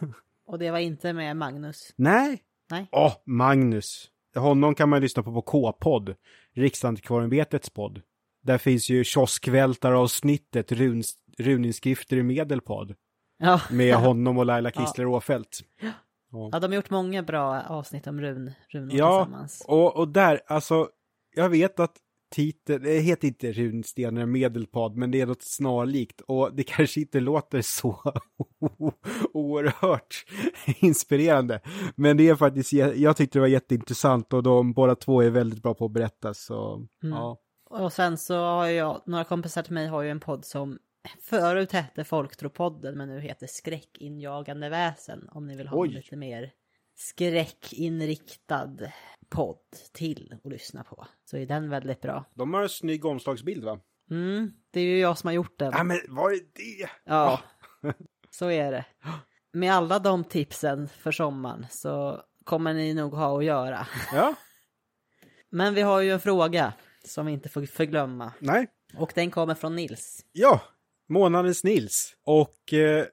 [0.47, 1.93] Och det var inte med Magnus.
[1.97, 2.43] Nej.
[2.71, 2.89] Nej.
[2.93, 4.11] Åh, Magnus.
[4.37, 6.15] Honom kan man lyssna på på K-podd,
[6.55, 8.01] Riksantikvarieämbetets podd.
[8.43, 11.03] Där finns ju kioskvältaravsnittet, run,
[11.39, 12.95] runinskrifter i medelpodd,
[13.39, 13.61] Ja.
[13.71, 15.59] med honom och Laila Kistler Åfeldt.
[16.53, 19.65] ja, de har gjort många bra avsnitt om run, runor Ja, tillsammans.
[19.69, 20.89] och, och där, alltså,
[21.35, 21.97] jag vet att
[22.31, 27.21] titeln, det heter inte runstenar medelpad, men det är något snarlikt och det kanske inte
[27.21, 28.01] låter så
[29.33, 30.25] oerhört
[30.81, 31.61] inspirerande.
[31.97, 35.63] Men det är faktiskt, jag tyckte det var jätteintressant och de båda två är väldigt
[35.63, 37.39] bra på att berätta så, ja.
[37.71, 40.79] Och sen så har jag, några kompisar till mig har ju en podd som
[41.21, 45.29] förut hette Folktropodden men nu heter Skräckinjagande väsen.
[45.33, 45.89] Om ni vill ha Oj.
[45.89, 46.53] lite mer
[46.99, 48.77] skräckinriktad
[49.29, 49.59] podd
[49.93, 51.07] till att lyssna på.
[51.25, 52.25] Så är den väldigt bra.
[52.35, 53.81] De har en snygg omslagsbild va?
[54.11, 55.73] Mm, det är ju jag som har gjort den.
[55.77, 56.91] Ja men vad är det?
[57.05, 57.41] Ja,
[58.31, 58.85] så är det.
[59.53, 63.87] Med alla de tipsen för sommaren så kommer ni nog ha att göra.
[64.13, 64.35] Ja,
[65.51, 66.73] Men vi har ju en fråga
[67.05, 68.33] som vi inte får förglömma.
[68.39, 68.67] nej.
[68.97, 70.25] Och den kommer från Nils.
[70.33, 70.61] Ja,
[71.09, 72.17] månadens Nils.
[72.25, 73.07] Och eh,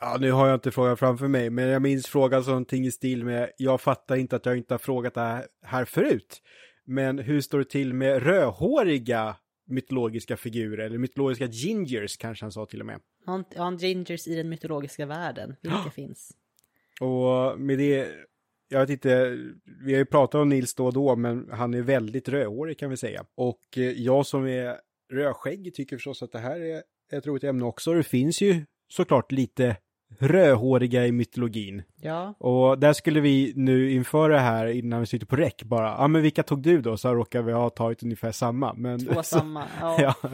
[0.00, 2.90] ja, nu har jag inte frågan framför mig, men jag minns frågan som någonting i
[2.90, 6.42] stil med jag fattar inte att jag inte har frågat det här, förut.
[6.84, 9.36] Men hur står det till med rödhåriga
[9.66, 13.00] mytologiska figurer, eller mytologiska gingers kanske han sa till och med.
[13.26, 15.56] Han, han gingers i den mytologiska världen.
[15.62, 16.32] Vilka finns?
[17.00, 18.08] Och med det,
[18.68, 19.38] jag vet inte,
[19.84, 22.90] vi har ju pratat om Nils då och då, men han är väldigt rödhårig kan
[22.90, 23.24] vi säga.
[23.34, 24.76] Och eh, jag som är
[25.12, 26.82] rödskägg tycker förstås att det här är
[27.12, 27.92] ett roligt ämne också.
[27.92, 29.76] Det finns ju såklart lite
[30.18, 31.82] rödhåriga i mytologin.
[32.00, 35.86] Ja, Och där skulle vi nu inför det här innan vi sitter på räck bara,
[35.86, 36.96] ja ah, men vilka tog du då?
[36.96, 38.72] Så råkar vi ha tagit ungefär samma.
[38.72, 39.64] Men, två så- samma.
[39.80, 39.96] Ja.
[40.22, 40.28] Ja.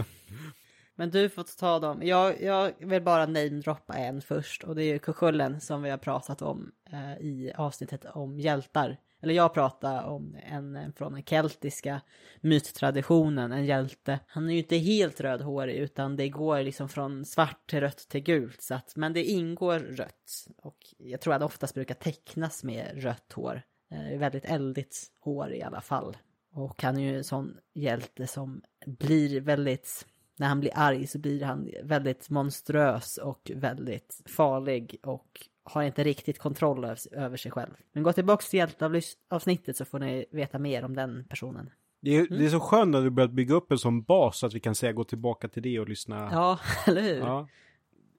[0.94, 2.00] Men du får ta dem.
[2.02, 5.98] Jag, jag vill bara namedroppa en först och det är ju Kukullen som vi har
[5.98, 8.96] pratat om eh, i avsnittet om hjältar.
[9.22, 12.00] Eller jag pratar om en från den keltiska
[12.40, 14.20] myttraditionen, en hjälte.
[14.26, 18.22] Han är ju inte helt rödhårig utan det går liksom från svart till rött till
[18.22, 18.62] gult.
[18.62, 20.46] Så att, men det ingår rött.
[20.56, 23.62] Och jag tror att det oftast brukar tecknas med rött hår.
[23.90, 26.16] Eh, väldigt eldigt hår i alla fall.
[26.52, 30.06] Och han är ju en sån hjälte som blir väldigt
[30.36, 36.04] när han blir arg så blir han väldigt monströs och väldigt farlig och har inte
[36.04, 37.70] riktigt kontroll över, sig själv.
[37.92, 41.70] Men gå tillbaka till hjälteavsnittet så får ni veta mer om den personen.
[42.00, 44.46] Det, är, det är så skönt att du börjat bygga upp en sån bas så
[44.46, 46.28] att vi kan säga gå tillbaka till det och lyssna.
[46.32, 47.18] Ja, eller hur?
[47.18, 47.48] Ja.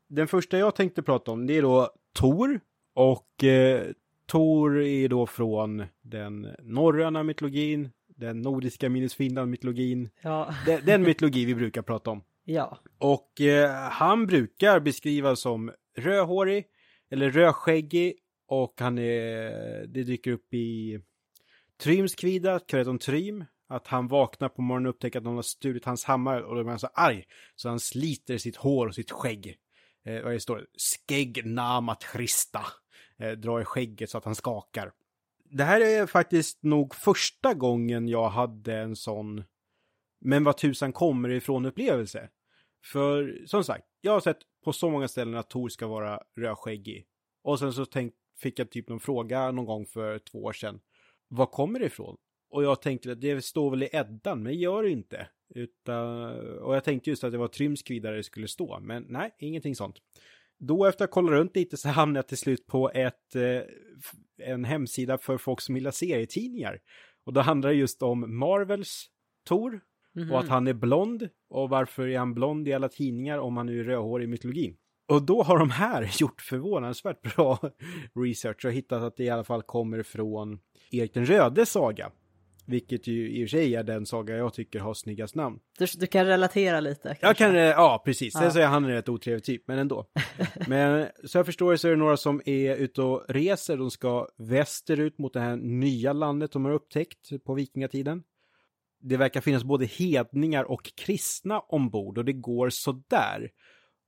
[0.08, 2.60] Den första jag tänkte prata om det är då Tor.
[2.94, 3.88] Och eh,
[4.26, 10.10] Tor är då från den norröna mytologin, den nordiska minus Finland mytologin.
[10.22, 12.24] Ja, Den, den mytologi vi brukar prata om.
[12.44, 12.78] ja.
[12.98, 16.66] Och eh, han brukar beskrivas som rödhårig
[17.12, 18.14] eller rödskäggig
[18.48, 21.00] och han är, det dyker upp i
[21.84, 26.06] Trymskvida, Kureton Trym, att han vaknar på morgonen och upptäcker att någon har stulit hans
[26.06, 27.24] hammare och då är han så arg
[27.56, 29.58] så han sliter sitt hår och sitt skägg.
[30.06, 30.68] Eh, och det står
[31.08, 32.66] Skägg namat Christa.
[33.18, 34.92] Eh, drar i skägget så att han skakar.
[35.50, 39.44] Det här är faktiskt nog första gången jag hade en sån
[40.24, 42.30] men vad tusan kommer det ifrån upplevelse.
[42.84, 47.06] För som sagt, jag har sett på så många ställen att Tor ska vara rödskäggig.
[47.44, 50.80] Och sen så tänk, fick jag typ någon fråga någon gång för två år sedan.
[51.28, 52.18] Var kommer det ifrån?
[52.50, 55.28] Och jag tänkte att det står väl i Eddan, men gör det inte.
[55.56, 59.36] Utan, och jag tänkte just att det var Trymskvi där det skulle stå, men nej,
[59.40, 59.96] ingenting sånt.
[60.60, 63.62] Då efter att ha kollat runt lite så hamnade jag till slut på ett, eh,
[64.48, 66.80] en hemsida för folk som gillar serietidningar.
[67.26, 69.06] Och då handlar det just om Marvels
[69.48, 69.82] Tor,
[70.16, 70.32] Mhm.
[70.32, 71.30] och att han är blond.
[71.50, 74.76] Och varför är han blond i alla tidningar om han nu är rödhårig i mytologin?
[75.08, 77.60] Och då har de här gjort förvånansvärt bra
[78.26, 80.60] research och hittat att det i alla fall kommer från
[80.92, 82.12] Erik den rödes saga.
[82.68, 85.60] Vilket ju i och för sig är den saga jag tycker har snyggast namn.
[85.80, 87.16] Du, du kan relatera lite?
[87.22, 87.26] Kanske.
[87.28, 88.34] Jag kan, ja precis.
[88.34, 88.52] Sen Ja.
[88.52, 90.06] så är han en rätt otrevlig typ, men ändå.
[90.68, 93.78] men så jag förstår det så är det några som är ute och reser.
[93.78, 98.24] De ska västerut mot det här nya landet de har upptäckt på vikingatiden.
[99.04, 103.52] Det verkar finnas både hedningar och kristna ombord och det går sådär.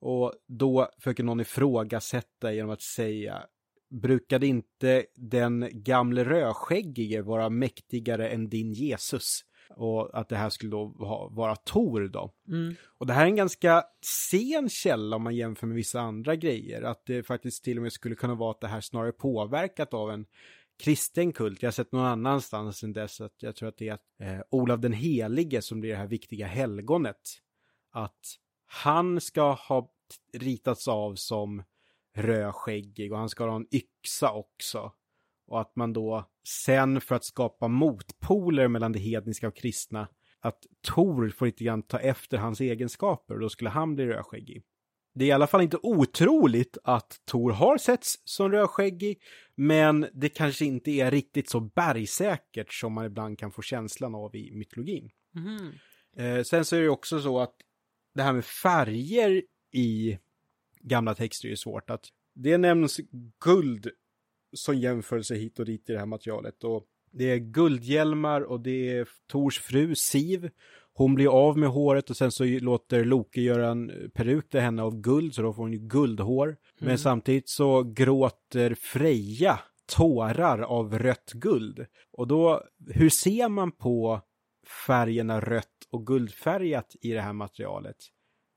[0.02, 3.44] Och då försöker någon ifrågasätta genom att säga
[3.90, 9.42] Brukade inte den gamle rödskäggige vara mäktigare än din Jesus?
[9.70, 12.34] Och att det här skulle då ha, vara Tor då.
[12.48, 12.76] Mm.
[12.98, 13.84] Och det här är en ganska
[14.30, 16.82] sen källa om man jämför med vissa andra grejer.
[16.82, 20.12] Att det faktiskt till och med skulle kunna vara att det här snarare påverkat av
[20.12, 20.26] en
[20.80, 21.62] kristen kult.
[21.62, 24.80] Jag har sett någon annanstans än dess att jag tror att det är eh, Olav
[24.80, 27.22] den helige som blir det här viktiga helgonet.
[27.92, 29.92] Att han ska ha
[30.34, 31.64] ritats av som
[32.16, 34.92] rödskäggig och han ska ha en yxa också.
[35.48, 40.08] Och att man då sen för att skapa motpoler mellan det hedniska och kristna
[40.40, 44.64] att Tor får lite grann ta efter hans egenskaper och då skulle han bli rödskäggig.
[45.16, 49.22] Det är i alla fall inte otroligt att Tor har setts som rödskäggig,
[49.56, 54.36] men det kanske inte är riktigt så bergsäkert som man ibland kan få känslan av
[54.36, 55.10] i mytologin.
[55.32, 55.74] Mhm.
[56.18, 57.56] Eh, sen så är det också så att
[58.14, 60.18] det här med färger i
[60.80, 61.90] gamla texter är svårt.
[61.90, 63.00] Att det nämns
[63.44, 63.90] guld
[64.54, 66.64] som jämförelse hit och dit i det här materialet.
[66.64, 70.50] Och det är guldhjälmar och det är Tors fru Siv.
[70.98, 74.84] Hon blir av med håret och sen så låter Loke göra en peruk till henne
[74.84, 76.58] av guld så då får hon ju guldhår.
[76.80, 79.60] Men samtidigt så gråter Freja
[79.96, 81.86] tårar av rött guld.
[82.12, 84.22] Och då, hur ser man på
[84.88, 87.98] färgerna rött och guldfärgat i det här materialet?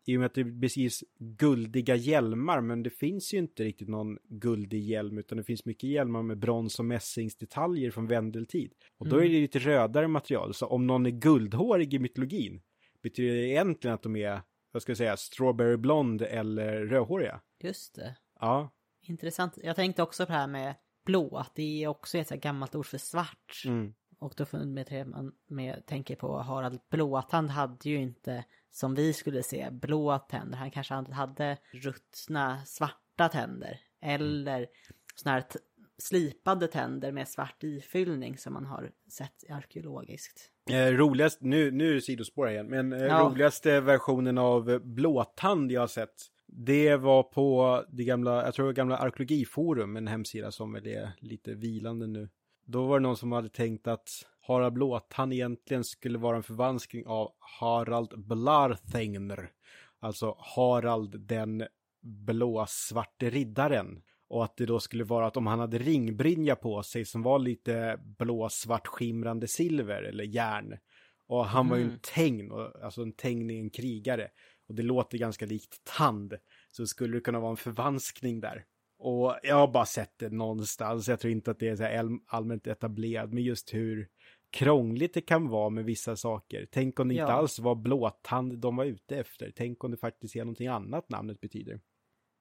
[0.09, 4.19] I och med att det beskrivs guldiga hjälmar, men det finns ju inte riktigt någon
[4.29, 8.73] guldig hjälm, utan det finns mycket hjälmar med brons och mässingsdetaljer från vändeltid.
[8.99, 12.63] Och då är det lite rödare material, så om någon är guldhårig i mytologin,
[13.03, 14.43] betyder det egentligen att de är,
[14.73, 17.41] vad ska jag säga, strawberry blond eller rödhåriga?
[17.63, 18.17] Just det.
[18.41, 18.71] Ja.
[19.03, 19.59] Intressant.
[19.63, 20.75] Jag tänkte också på det här med
[21.07, 23.63] blå, att det är också ett gammalt ord för svart.
[23.67, 23.95] Mm.
[24.19, 29.43] Och då med, man med, tänker på Harald Blåtand hade ju inte, som vi skulle
[29.43, 30.59] se, blå tänder.
[30.59, 33.81] Han kanske hade ruttna svarta tänder.
[34.03, 34.67] Eller
[35.15, 35.45] såna här
[35.99, 40.51] slipade tänder med svart ifyllning som man har sett arkeologiskt.
[40.71, 43.21] Eh, roligast, nu, nu är det sidospår igen, men eh, Ja.
[43.21, 46.15] roligaste versionen av eh, blåtand jag har sett,
[46.47, 51.11] det var på det gamla, jag tror det gamla arkeologiforum, en hemsida som väl är
[51.19, 52.29] lite vilande nu.
[52.65, 54.09] Då var det någon som hade tänkt att
[54.49, 59.51] Harald Blåtand egentligen skulle vara en förvanskning av Harald Blarthengner.
[60.01, 61.67] Alltså Harald den
[62.03, 64.03] blåsvarte riddaren.
[64.29, 67.39] Och att det då skulle vara att om han hade ringbrynja på sig som var
[67.39, 70.79] lite blåsvart skimrande silver eller järn.
[71.27, 72.53] Och han var ju en Mm.
[72.53, 74.29] och- alltså en tegn är en krigare.
[74.69, 76.35] Och det låter ganska likt tand.
[76.71, 78.65] Så skulle det kunna vara en förvanskning där.
[78.99, 81.09] Och jag har bara sett det någonstans.
[81.09, 83.33] Jag tror inte att det är så allmänt etablerat.
[83.33, 84.09] Men just hur
[84.51, 86.69] krångligt det kan vara med vissa saker.
[86.71, 87.33] Tänk om det inte Ja.
[87.33, 89.53] alls var blåtand de var ute efter.
[89.57, 91.81] Tänk om det faktiskt är någonting annat namnet betyder.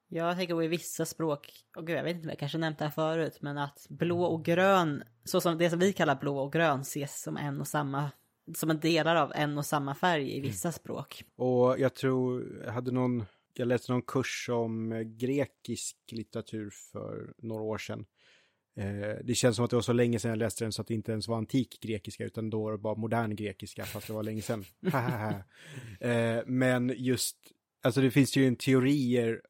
[0.10, 2.86] Jag tänker på i vissa språk, och gud jag vet inte, jag kanske nämnt det
[2.86, 6.54] här förut, men att blå och grön, så som det som vi kallar blå och
[6.54, 8.12] grön ses som en och samma,
[8.56, 11.24] som en delar av en och samma färg i vissa språk.
[11.36, 17.64] Och jag tror, jag hade någon, jag läste någon kurs om grekisk litteratur för några
[17.64, 18.06] år sedan.
[18.78, 20.88] Eh, det känns som att det var så länge sedan jag läste den så att
[20.88, 24.14] det inte ens var antik grekiska utan då var det bara modern grekiska fast det
[24.14, 24.66] var länge sedan.
[26.00, 27.38] eh, men just,
[27.84, 29.42] alltså det finns ju en teorier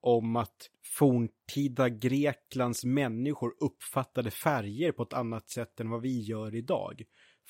[0.00, 6.54] om att forntida Greklands människor uppfattade färger på ett annat sätt än vad vi gör
[6.54, 7.02] idag.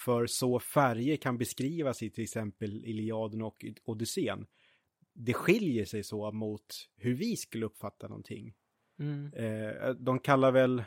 [0.04, 4.46] För så färger kan beskrivas i till exempel Iliaden och Odysseen.
[5.14, 6.66] Det skiljer sig så mot
[6.96, 8.54] hur vi skulle uppfatta någonting.
[8.98, 9.32] Mm.
[9.34, 10.82] Eh, de kallar väl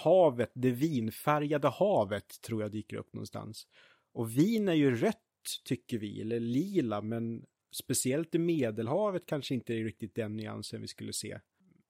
[0.00, 3.66] havet, det vinfärgade havet tror jag dyker upp någonstans.
[4.12, 5.16] Och vin är ju rött
[5.64, 10.88] tycker vi, eller lila, men speciellt i Medelhavet kanske inte är riktigt den nyansen vi
[10.88, 11.38] skulle se.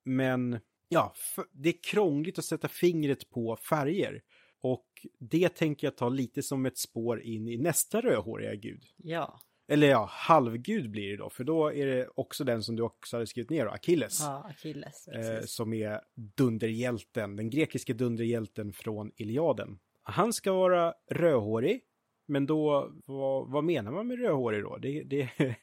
[0.05, 0.59] Men
[0.89, 1.15] ja,
[1.53, 4.23] det är krångligt att sätta fingret på färger.
[4.63, 4.87] Och
[5.19, 8.83] det tänker jag ta lite som ett spår in i nästa rödhåriga gud.
[8.97, 9.41] Ja,
[9.71, 13.17] eller ja, halvgud blir det då, för då är det också den som du också
[13.17, 14.21] hade skrivit ner, då, Achilles.
[14.21, 15.09] ja Achilles.
[15.09, 16.01] Eh, som är
[16.37, 19.79] dunderhjälten, den grekiska dunderhjälten från Iliaden.
[20.03, 21.81] Han ska vara rödhårig,
[22.29, 24.77] men då, vad, vad menar man med rödhårig då?
[24.77, 25.31] Det, det,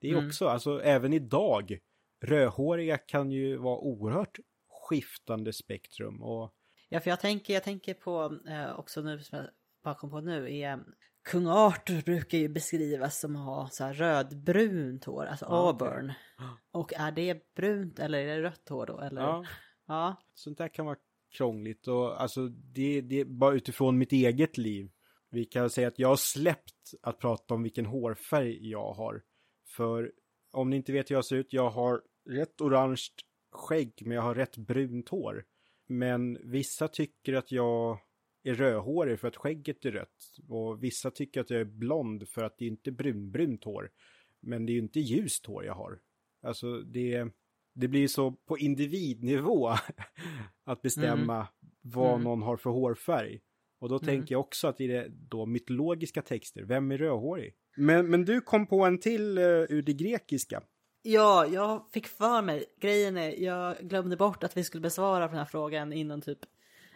[0.00, 0.26] det är Mm.
[0.26, 1.78] också, alltså även idag,
[2.24, 4.38] rödhåriga kan ju vara oerhört
[4.88, 6.54] skiftande spektrum och
[6.88, 9.46] Ja, för jag tänker, jag tänker på eh, också nu som jag
[9.84, 10.84] bara kom på nu är
[11.22, 16.12] Kung Arthur brukar ju beskrivas som att ha så här rödbrunt hår, alltså Ja, auburn.
[16.70, 19.00] Och är det brunt eller är det rött hår då?
[19.00, 19.22] Eller?
[19.22, 19.44] ja,
[19.86, 20.16] ja.
[20.34, 20.96] sånt där kan vara
[21.32, 24.90] krångligt och alltså det, det är bara utifrån mitt eget liv.
[25.30, 29.22] Vi kan säga att jag har släppt att prata om vilken hårfärg jag har.
[29.76, 30.12] För
[30.52, 33.02] om ni inte vet hur jag ser ut, jag har rätt orange
[33.52, 35.44] skägg men jag har rätt brunt hår.
[35.88, 37.98] Men vissa tycker att jag
[38.42, 40.36] är rödhårig för att skägget är rött.
[40.48, 43.90] Och vissa tycker att jag är blond för att det inte är brunbrunt hår.
[44.40, 45.98] Men det är ju inte ljust hår jag har.
[46.42, 47.26] Alltså det,
[47.74, 49.68] det blir så på individnivå
[50.64, 51.48] att bestämma
[51.80, 52.24] vad Mm.
[52.24, 53.40] någon har för hårfärg.
[53.78, 54.06] Och då Mm.
[54.06, 57.54] tänker jag också att i det då mytologiska texter, vem är rödhårig?
[57.76, 60.62] Men, men du kom på en till uh, ur det grekiska.
[61.02, 65.36] Ja, jag fick för mig, grejen är, jag glömde bort att vi skulle besvara den
[65.36, 66.38] här frågan innan typ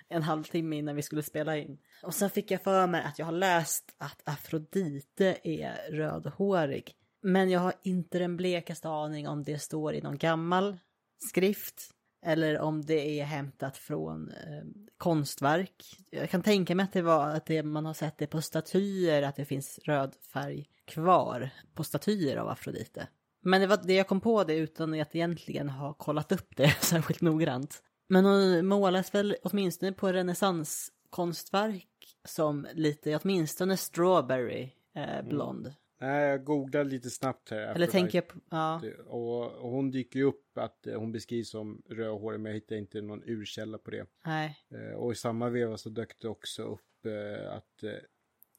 [0.09, 1.79] en halvtimme innan vi skulle spela in.
[2.03, 6.95] Och sen fick jag för mig att jag har läst att Afrodite är rödhårig.
[7.23, 10.79] Men jag har inte den blekaste aning om det står i någon gammal
[11.19, 11.91] skrift
[12.27, 14.65] eller om det är hämtat från eh,
[14.97, 15.85] konstverk.
[16.11, 19.23] Jag kan tänka mig att det var att det, man har sett det på statyer,
[19.23, 23.09] att det finns röd färg kvar på statyer av Afrodite.
[23.43, 26.71] Men det var det jag kom på det utan att egentligen ha kollat upp det
[26.81, 27.83] särskilt noggrant.
[28.09, 35.75] Men hon målas väl åtminstone på renässanskonstverk som lite, åtminstone strawberry eh, blond.
[36.01, 37.75] Nej, jag googlade lite snabbt här.
[37.75, 38.83] Eller tänker jag på, ja.
[39.07, 42.77] Och, och hon dyker ju upp att eh, hon beskrivs som rödhårig men jag hittar
[42.77, 44.07] inte någon urkälla på det.
[44.27, 44.59] Nej.
[44.71, 47.91] Eh, och i samma veva så dök det också upp eh, att eh,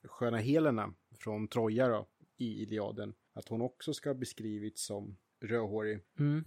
[0.03, 5.99] sköna Helena från Troja då, i Iliaden, att hon också ska ha beskrivits som rödhårig.
[6.19, 6.45] Mm.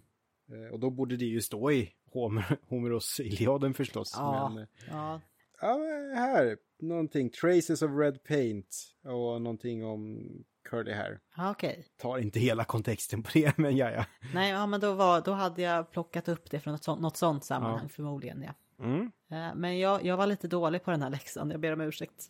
[0.73, 4.13] Och då borde det ju stå i Homer, Homeros Iliaden förstås.
[4.17, 4.49] Ja.
[4.49, 5.21] Men, eh, Ja.
[5.61, 10.29] ja, men här, någonting, traces of red paint och någonting om
[10.69, 11.21] curly hair.
[11.37, 11.87] Ja, okej.
[11.97, 14.05] Tar inte hela kontexten på det, men ja, ja.
[14.35, 17.17] Nej, ja, men då, var, då hade jag plockat upp det från något sånt, något
[17.17, 17.89] sånt sammanhang Ja.
[17.89, 18.85] förmodligen, ja.
[18.85, 19.11] Mm.
[19.31, 22.25] Eh, Men jag, jag var lite dålig på den här läxan, jag ber om ursäkt.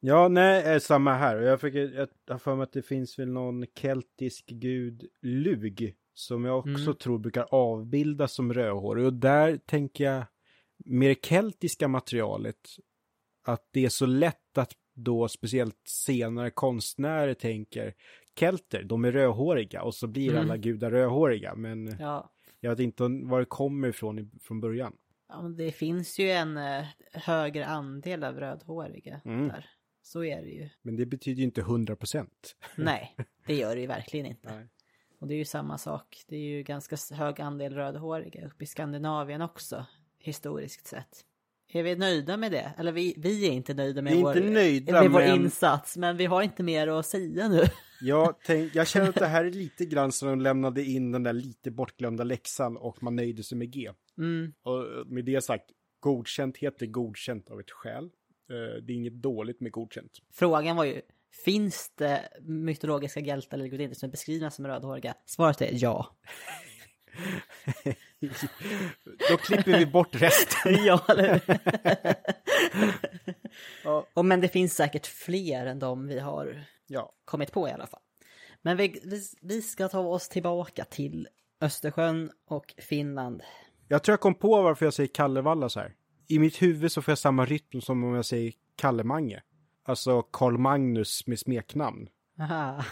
[0.00, 1.36] Ja, nej, eh, samma här.
[1.36, 5.94] Och Jag, fick, jag har för mig att det finns väl någon keltisk gud, Lug,
[6.14, 6.94] som jag också Mm.
[6.96, 9.04] tror brukar avbildas som rödhårig.
[9.06, 10.24] Och där tänker jag,
[10.84, 12.56] med det keltiska materialet,
[13.44, 17.94] att det är så lätt att då speciellt senare konstnärer tänker
[18.38, 20.42] kelter, de är rödhåriga och så blir Mm.
[20.42, 21.54] alla gudar rödhåriga.
[21.54, 22.30] Men Ja.
[22.60, 24.96] jag vet inte var det kommer ifrån från början.
[25.28, 29.48] ja, det finns ju en eh, högre andel av rödhåriga Mm.
[29.48, 29.70] där.
[30.02, 30.68] Så är det ju.
[30.82, 32.56] Men det betyder ju inte hundra procent.
[32.76, 34.54] Nej, det gör det ju verkligen inte.
[34.54, 34.68] Nej.
[35.20, 36.24] Och det är ju samma sak.
[36.28, 39.86] Det är ju ganska hög andel rödhåriga uppe i Skandinavien också,
[40.18, 41.24] historiskt sett.
[41.72, 42.72] Är vi nöjda med det?
[42.78, 45.96] Eller vi, vi är inte nöjda med, Vi är vår, inte nöjda, med vår insats,
[45.96, 47.62] men vi har inte mer att säga nu.
[48.02, 51.22] Jag, tänk, jag känner att det här är lite grann som de lämnade in den
[51.22, 53.90] där lite bortglömda läxan och man nöjde sig med G.
[54.18, 55.64] Mm, Och med det sagt,
[56.00, 58.04] godkänt heter godkänt av ett skäl.
[58.04, 60.12] Eh, Det är inget dåligt med godkänt.
[60.32, 61.00] Frågan var ju,
[61.44, 65.14] finns det mytologiska hjältar eller gudinnor som är beskrivna som rödhåriga?
[65.26, 66.16] Svaret är ja.
[69.30, 70.84] Då klipper vi bort resten.
[70.84, 71.40] ja, eller
[73.84, 74.06] Ja.
[74.14, 77.86] Och Men det finns säkert fler än de vi har Ja, kommit på i alla
[77.86, 78.00] fall.
[78.62, 81.28] Men vi, vi, vi ska ta oss tillbaka till
[81.60, 83.42] Östersjön och Finland.
[83.88, 85.94] jag tror jag kom på varför jag säger Kallevalla så här.
[86.28, 89.42] I mitt huvud så får jag samma rytm som om jag säger Kallemange.
[89.90, 92.08] Alltså Karl Magnus med smeknamn.
[92.40, 92.84] Aha,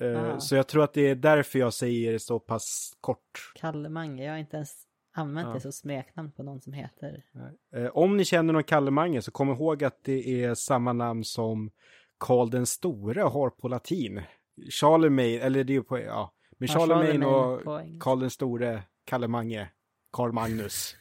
[0.00, 0.40] Eh, Ah.
[0.40, 3.52] Så jag tror att det är därför jag säger det så pass kort.
[3.54, 4.24] Kalle Mange.
[4.24, 4.74] Jag har inte ens
[5.16, 5.54] använt Ja.
[5.54, 7.22] det som smeknamn på någon som heter.
[7.76, 11.24] Eh, Om ni känner någon Kalle Mange så kom ihåg att det är samma namn
[11.24, 11.70] som
[12.18, 14.22] Karl den store har på latin.
[14.70, 16.32] Charlemagne, eller det är ju på, ja.
[16.58, 17.60] Men Ja, Charlemagne och.
[18.00, 19.68] Karl den store, Kalle Mange,
[20.12, 20.96] Karl Magnus.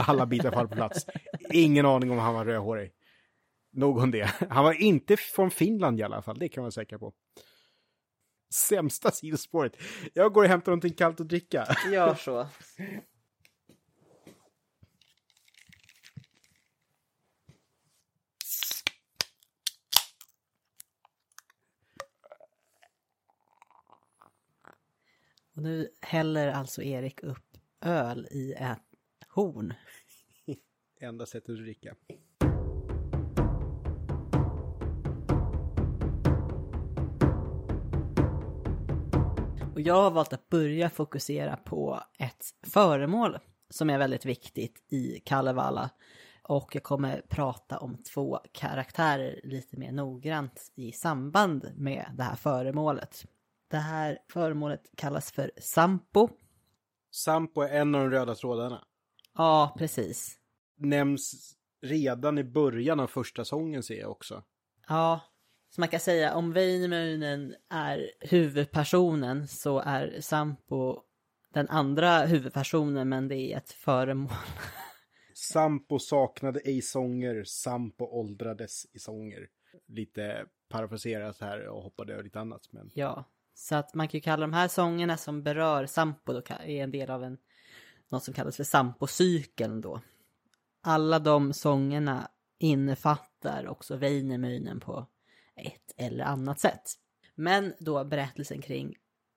[0.00, 1.06] Alla bitar faller på plats.
[1.52, 2.92] Ingen aning om han var rödhårig.
[3.72, 4.24] Nog om det.
[4.50, 7.12] Han var inte från Finland i alla fall, det kan man vara säker på.
[8.54, 9.76] Sämsta sidospåret.
[10.14, 11.66] Jag går och hämtar någonting kallt att dricka.
[11.92, 12.46] Gör så.
[25.54, 28.78] Och nu häller alltså Erik upp öl i ett
[29.28, 29.74] horn.
[31.00, 31.94] Enda sättet att dricka.
[39.86, 43.38] Jag har valt att börja fokusera på ett föremål
[43.70, 45.90] som är väldigt viktigt i Kalevala.
[46.42, 52.36] Och jag kommer prata om två karaktärer lite mer noggrant i samband med det här
[52.36, 53.26] föremålet.
[53.70, 56.28] Det här föremålet kallas för Sampo.
[57.10, 58.84] Sampo är en av de röda trådarna.
[59.34, 60.38] Ja, precis.
[60.76, 64.42] Nämns redan i början av första sången ser jag också.
[64.88, 65.20] Ja,
[65.74, 71.00] så man kan säga om Väinämöinen är huvudpersonen så är Sampo
[71.52, 74.32] den andra huvudpersonen men det är ett föremål.
[75.34, 79.48] Sampo saknade ej sånger, Sampo åldrades i sånger.
[79.88, 82.68] Lite parafraserat här och hoppade över lite annat.
[82.70, 82.90] Men...
[82.94, 83.24] Ja,
[83.54, 86.90] så att man kan ju kalla de här sångerna som berör Sampo då är en
[86.90, 87.38] del av en
[88.08, 90.00] något som kallas för Sampo-cykeln då.
[90.82, 95.06] Alla de sångerna innefattar också Väinämöinen på
[95.66, 96.82] ett eller annat sätt.
[97.34, 98.94] Men då berättelsen kring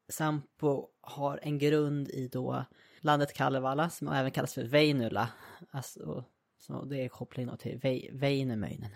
[0.10, 2.66] Sampo har en grund i då
[3.00, 5.30] landet Kalevala som även kallas för Veinula.
[5.70, 6.26] Alltså,
[6.58, 8.96] så det är kopplingen till Väinämöinen.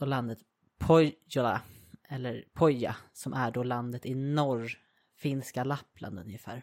[0.00, 0.38] Och landet
[0.78, 1.62] Pohjola,
[2.08, 4.78] eller Poja, som är då landet i norr,
[5.16, 6.62] finska Lappland ungefär.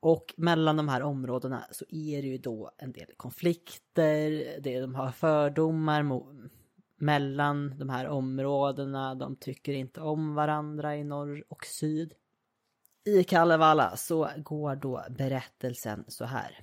[0.00, 4.30] Och mellan de här områdena så är det ju då en del konflikter,
[4.60, 6.26] det, de har fördomar mot
[7.02, 12.12] mellan de här områdena, de tycker inte om varandra i norr och syd.
[13.04, 16.60] I Kalevala så går då berättelsen så här.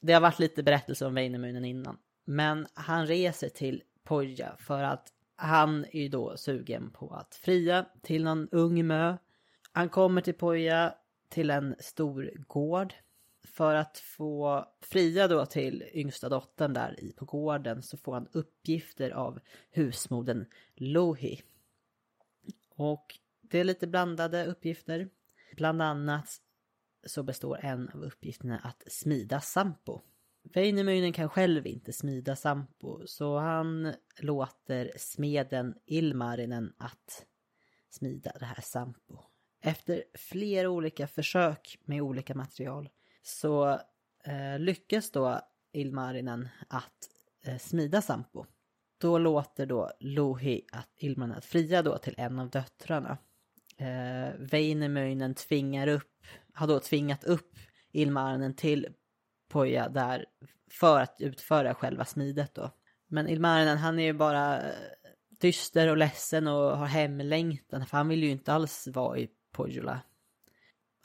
[0.00, 1.98] Det har varit lite berättelse om Väinämöinen innan.
[2.24, 7.86] Men han reser till Poja för att han är ju då sugen på att fria
[8.02, 9.16] till någon ung mö.
[9.72, 10.94] Han kommer till Poja
[11.28, 12.94] till en stor gård.
[13.52, 18.28] För att få fria då till yngsta dottern där i på gården så får han
[18.32, 21.42] uppgifter av husmodern Lohi.
[22.74, 25.08] Och det är lite blandade uppgifter.
[25.56, 26.28] Bland annat
[27.06, 30.00] så består en av uppgifterna att smida sampo.
[30.42, 37.26] Väinämöinen kan själv inte smida sampo så han låter smeden Ilmarinen att
[37.90, 39.18] smida det här sampo.
[39.60, 42.88] Efter flera olika försök med olika material
[43.28, 43.80] så
[44.24, 45.40] eh, lyckas då
[45.72, 47.08] Ilmarinen att
[47.44, 48.46] eh, smida sampo.
[48.98, 53.18] Då låter då Lohi att Ilmarinen att fria då till en av döttrarna
[53.76, 57.56] eh, Väinämöinen tvingar upp, har då tvingat upp
[57.92, 58.88] Ilmarinen till
[59.48, 60.26] Poja där
[60.70, 62.70] för att utföra själva smidet då.
[63.06, 64.74] Men Ilmarinen han är ju bara eh,
[65.40, 70.00] dyster och ledsen och har hemlängtan för han vill ju inte alls vara i Pojula.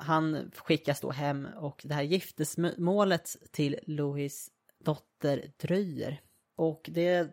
[0.04, 4.50] Han skickas då hem och det här giftesmålet till Louis
[4.80, 6.22] dotter dröjer.
[6.56, 7.32] Och det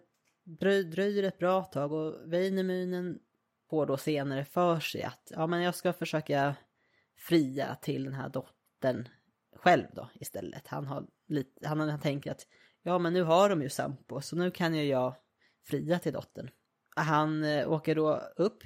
[0.91, 3.19] dröjer ett bra tag och Väinämöinen
[3.71, 6.57] får då senare för sig att ja, men jag ska försöka
[7.19, 9.09] fria till den här dottern
[9.57, 10.67] själv då istället.
[10.67, 12.47] Han, har lite, han, han tänker att
[12.83, 15.17] ja men nu har de ju sampo så nu kan ju jag
[15.67, 16.51] fria till dottern.
[16.97, 18.63] Han eh, åker då upp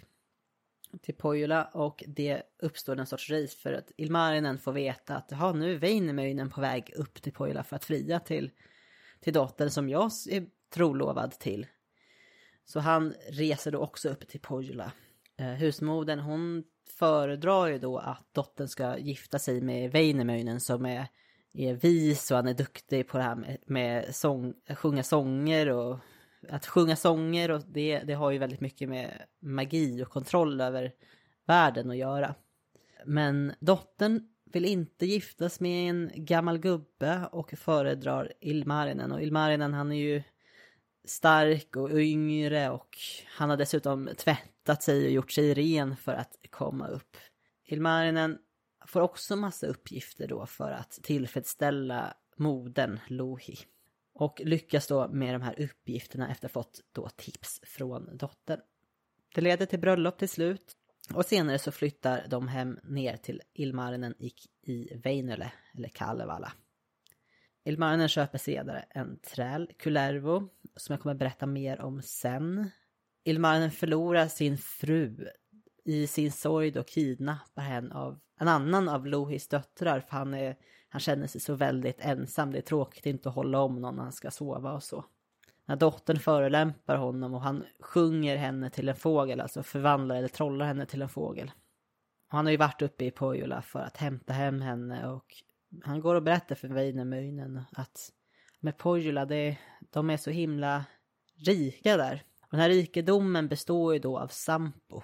[1.03, 5.53] till Pojula och det uppstår en sorts race för att Ilmarinen får veta att ha
[5.53, 8.51] nu är Väinämöinen på väg upp till Pojula för att fria till,
[9.21, 11.67] till dottern som jag är trolovad till.
[12.65, 14.93] Så han reser då också upp till Pojula.
[15.37, 16.65] Eh, husmodern hon
[16.99, 21.07] föredrar ju då att dottern ska gifta sig med Väinämöinen som är,
[21.53, 25.99] är vis och han är duktig på det här med, med sång, sjunga sånger och
[26.51, 30.93] att sjunga sånger och det, det har ju väldigt mycket med magi och kontroll över
[31.47, 32.35] världen att göra.
[33.07, 39.13] Men dottern vill inte giftas med en gammal gubbe och föredrar Ilmarinen.
[39.13, 40.23] Och Ilmarinen han är ju
[41.05, 42.97] stark och yngre och
[43.37, 47.17] han har dessutom tvättat sig och gjort sig ren för att komma upp.
[47.65, 48.39] Ilmarinen
[48.87, 53.59] får också massa uppgifter då för att tillfredsställa modern Lohi.
[54.15, 58.61] Och lyckas då med de här uppgifterna efter att ha fått då tips från dottern.
[59.35, 60.77] Det leder till bröllop till slut.
[61.15, 64.33] Och senare så flyttar de hem ner till Ilmarinen i,
[64.63, 66.53] i eller Kalevala.
[67.65, 72.71] Ilmarinen köper senare en träl, Kullervo, som jag kommer berätta mer om sen.
[73.25, 75.29] Ilmarinen förlorar sin fru
[75.85, 80.57] i sin sorg då kidnappar henne av en annan av Lohis döttrar för han, är,
[80.95, 82.53] han känner sig så väldigt ensam.
[82.53, 85.05] Det är tråkigt inte att hålla om någon när han ska sova och så.
[85.67, 90.67] När dottern förelämpar honom och han sjunger henne till en fågel, alltså förvandlar eller trollar
[90.67, 91.51] henne till en fågel.
[92.27, 95.35] Och han har ju varit uppe i Pohjola för att hämta hem henne och
[95.85, 98.13] han går och berättar för Väinämöinen att
[98.61, 99.59] med Pohjola, det,
[99.91, 100.85] de är så himla
[101.35, 102.23] rika där.
[102.41, 105.03] Och den här rikedomen består ju då av Sampo.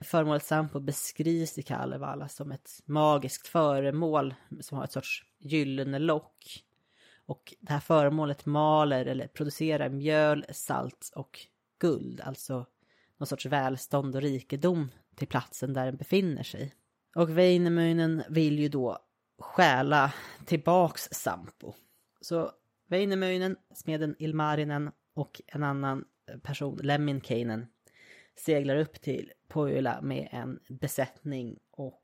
[0.00, 6.64] Föremålet Sampo beskrivs i Kalevala som ett magiskt föremål som har ett sorts gyllene lock.
[7.26, 11.38] Och det här föremålet maler eller producerar mjöl, salt och
[11.78, 12.66] guld, alltså
[13.16, 16.74] någon sorts välstånd och rikedom till platsen där den befinner sig.
[17.14, 18.98] Och Väinämöinen vill ju då
[19.38, 20.12] stjäla
[20.46, 21.74] tillbaks Sampo.
[22.20, 22.52] Så
[22.86, 26.04] Väinämöinen, smeden Ilmarinen och en annan
[26.42, 27.66] person, Lemminkainen,
[28.38, 32.02] seglar upp till Pohjola med en besättning och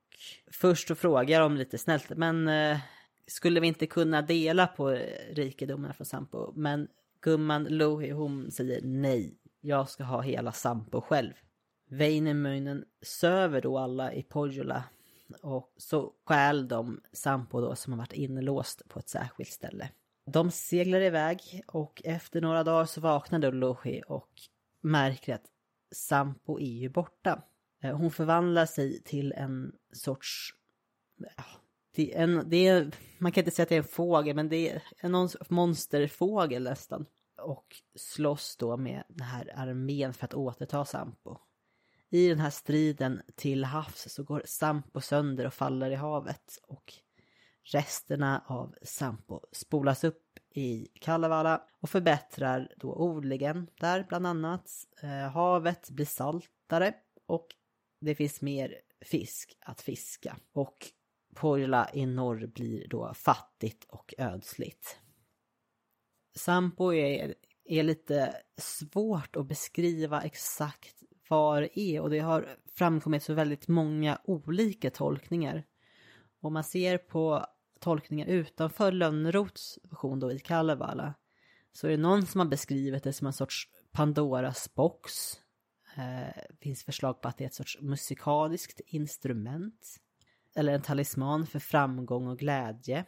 [0.52, 2.78] först så frågar de lite snällt, men eh,
[3.26, 6.52] skulle vi inte kunna dela på eh, rikedomarna från Sampo?
[6.52, 6.88] Men
[7.20, 11.32] gumman Louhi hon säger nej, jag ska ha hela Sampo själv.
[11.90, 14.84] Väinämöinen söver då alla i Pohjola
[15.42, 19.88] och så stjäl de Sampo då som har varit inlåst på ett särskilt ställe.
[20.26, 24.30] De seglar iväg och efter några dagar så vaknar då Lohi och
[24.80, 25.46] märker att
[25.94, 27.42] Sampo är ju borta.
[27.82, 30.54] Eh, hon förvandlar sig till en sorts...
[31.94, 34.48] Det är en, det är, man kan inte säga att det är en fågel, men
[34.48, 37.06] det är någon monsterfågel nästan.
[37.42, 41.38] Och slåss då med den här armén för att återta Sampo.
[42.10, 46.58] I den här striden till havs så går Sampo sönder och faller i havet.
[46.62, 46.94] Och
[47.72, 50.23] resterna av Sampo spolas upp
[50.54, 54.70] i Kalevala och förbättrar då odlingen där bland annat.
[55.02, 56.94] Eh, havet blir saltare
[57.26, 57.46] och
[58.00, 60.36] det finns mer fisk att fiska.
[60.52, 60.76] Och
[61.34, 64.98] Porla i norr blir då fattigt och ödsligt.
[66.36, 73.22] Sampo är, är lite svårt att beskriva exakt var det är och det har framkommit
[73.22, 75.64] så väldigt många olika tolkningar.
[76.40, 77.46] Om man ser på
[77.84, 81.14] tolkningar utanför Lönnroths version då i Kalevala
[81.72, 85.12] så är det någon som har beskrivit det som en sorts Pandoras box.
[85.96, 89.96] Eh, finns förslag på att det är ett sorts musikaliskt instrument.
[90.56, 93.04] Eller en talisman för framgång och glädje.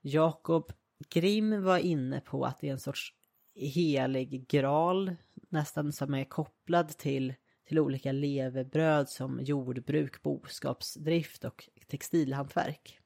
[0.00, 0.72] Jakob
[1.08, 3.14] Grimm var inne på att det är en sorts
[3.54, 5.16] helig graal.
[5.48, 7.34] Nästan som är kopplad till,
[7.68, 12.99] till olika levebröd som jordbruk, boskapsdrift och textilhantverk.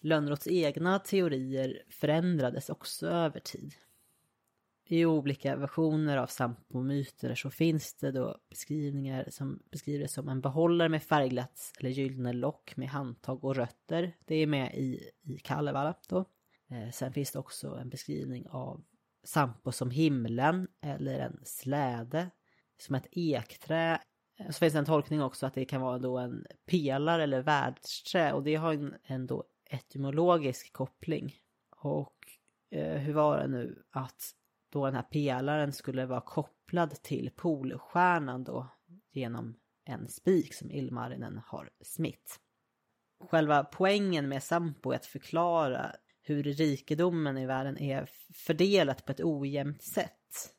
[0.00, 3.74] Lönnroths egna teorier förändrades också över tid.
[4.90, 10.40] I olika versioner av Sampo-myter så finns det då beskrivningar som beskriver det som en
[10.40, 14.16] behållare med färgglatt eller gyllene lock med handtag och rötter.
[14.24, 16.24] Det är med i, i Kalevala då.
[16.70, 18.84] Eh, sen finns det också en beskrivning av
[19.24, 22.30] Sampo som himlen eller en släde
[22.78, 24.00] som ett ekträ.
[24.38, 27.42] Eh, så finns det en tolkning också att det kan vara då en pelare eller
[27.42, 31.36] världsträ och det har en, en då etymologisk koppling.
[31.70, 32.16] Och
[32.70, 34.34] eh, hur var det nu att
[34.72, 38.68] då den här pelaren skulle vara kopplad till Polstjärnan då
[39.12, 42.40] genom en spik som Ilmarinen har smitt.
[43.20, 49.20] Själva poängen med Sampo är att förklara hur rikedomen i världen är fördelat på ett
[49.20, 50.54] ojämnt sätt.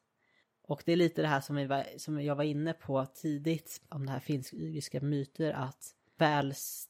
[0.64, 3.82] Och det är lite det här som, vi var, som jag var inne på tidigt
[3.90, 5.96] om det här finsk-ygriska myter att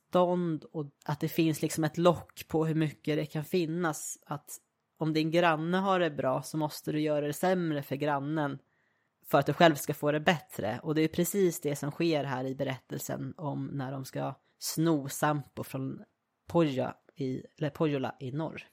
[0.09, 4.17] välstånd och att det finns liksom ett lock på hur mycket det kan finnas.
[4.25, 4.59] Att
[4.97, 8.59] om din granne har det bra så måste du göra det sämre för grannen
[9.25, 10.79] för att du själv ska få det bättre.
[10.83, 15.09] Och det är precis det som sker här i berättelsen om när de ska sno
[15.09, 16.03] Sampo från
[16.47, 18.63] Poja i, eller Pojola i norr.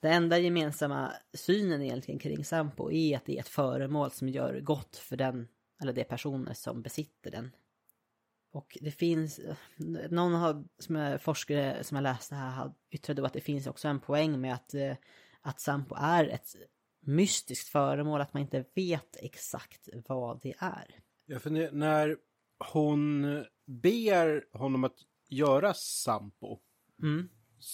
[0.00, 4.60] Den enda gemensamma synen egentligen kring Sampo är att det är ett föremål som gör
[4.60, 5.48] gott för den
[5.82, 7.50] eller de personer som besitter den.
[8.52, 9.40] Och det finns,
[10.10, 14.00] någon har, som är forskare som jag läste här, yttrade att det finns också en
[14.00, 14.96] poäng med att, eh,
[15.40, 16.48] att Sampo är ett
[17.00, 21.00] mystiskt föremål, att man inte vet exakt vad det är.
[21.26, 22.16] Ja, för när
[22.72, 23.22] hon
[23.66, 24.96] ber honom att
[25.28, 26.58] göra Sampo,
[27.02, 27.28] mm.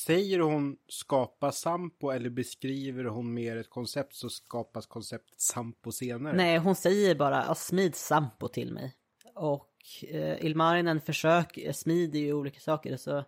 [0.07, 6.36] säger hon skapa Sampo eller beskriver hon mer ett koncept så skapas konceptet Sampo senare?
[6.36, 8.94] Nej, hon säger bara smid Sampo till mig.
[9.35, 9.76] Och
[10.09, 12.97] eh, Ilmarinen försöker, smider ju olika saker.
[12.97, 13.25] Så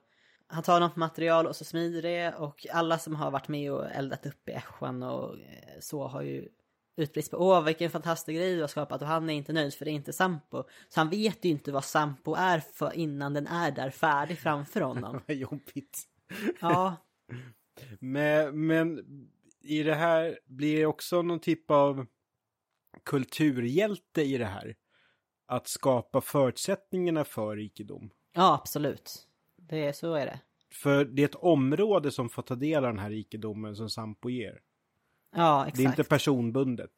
[0.47, 3.91] han tar något material och så smider det och alla som har varit med och
[3.91, 6.49] eldat upp i Ässjan och eh, så har ju
[6.97, 9.85] utbrist på åh vilken fantastisk grej du har skapat och han är inte nöjd för
[9.85, 10.65] det är inte Sampo.
[10.89, 14.81] Så han vet ju inte vad Sampo är för innan den är där färdig framför
[14.81, 15.21] honom.
[15.27, 16.03] Vad jobbigt.
[16.61, 16.97] Ja.
[17.99, 19.05] men, men
[19.61, 22.07] i det här blir det också någon typ av
[23.05, 24.77] kulturhjälte i det här
[25.49, 28.11] att skapa förutsättningarna för rikedom.
[28.33, 29.27] Ja, absolut.
[29.57, 30.41] Det är, så är det.
[30.73, 34.31] För det är ett område som får ta del av den här rikedomen som Sampo
[34.31, 34.61] ger.
[35.37, 35.77] Ja, exakt.
[35.77, 36.91] Det är inte personbundet.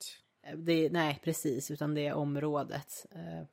[0.56, 3.06] Det, nej, precis, utan det är området.
[3.14, 3.47] Eh,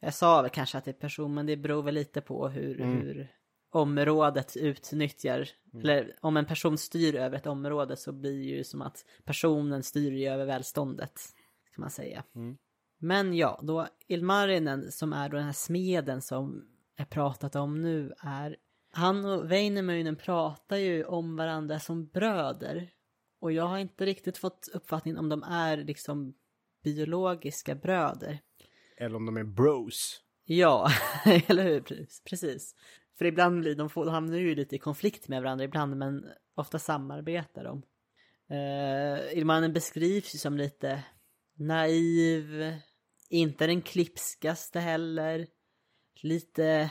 [0.00, 2.80] Jag sa väl kanske att det är person, men det beror väl lite på hur,
[2.80, 3.00] Mm.
[3.00, 3.32] hur
[3.70, 8.82] området utnyttjar, eller om en person styr över ett område så blir det ju som
[8.82, 11.20] att personen styr över välståndet,
[11.74, 12.24] kan man säga.
[12.34, 12.58] Mm.
[12.98, 18.12] Men ja, då Ilmarinen som är då den här smeden som är pratat om nu
[18.18, 18.56] är,
[18.92, 22.90] han och Väinämöinen pratar ju om varandra som bröder.
[23.40, 26.34] Och jag har inte riktigt fått uppfattningen om de är liksom
[26.84, 28.40] biologiska bröder.
[28.96, 30.20] Eller om de är bros.
[30.44, 30.90] Ja,
[31.24, 31.80] eller hur?
[32.24, 32.74] Precis-.
[33.18, 36.78] För ibland blir de, de hamnar ju lite i konflikt med varandra ibland, men ofta
[36.78, 37.82] samarbetar de.
[38.50, 41.04] Uh, Ilmanen beskrivs ju som lite
[41.54, 42.74] naiv,
[43.28, 45.46] inte den klipskaste heller,
[46.22, 46.90] lite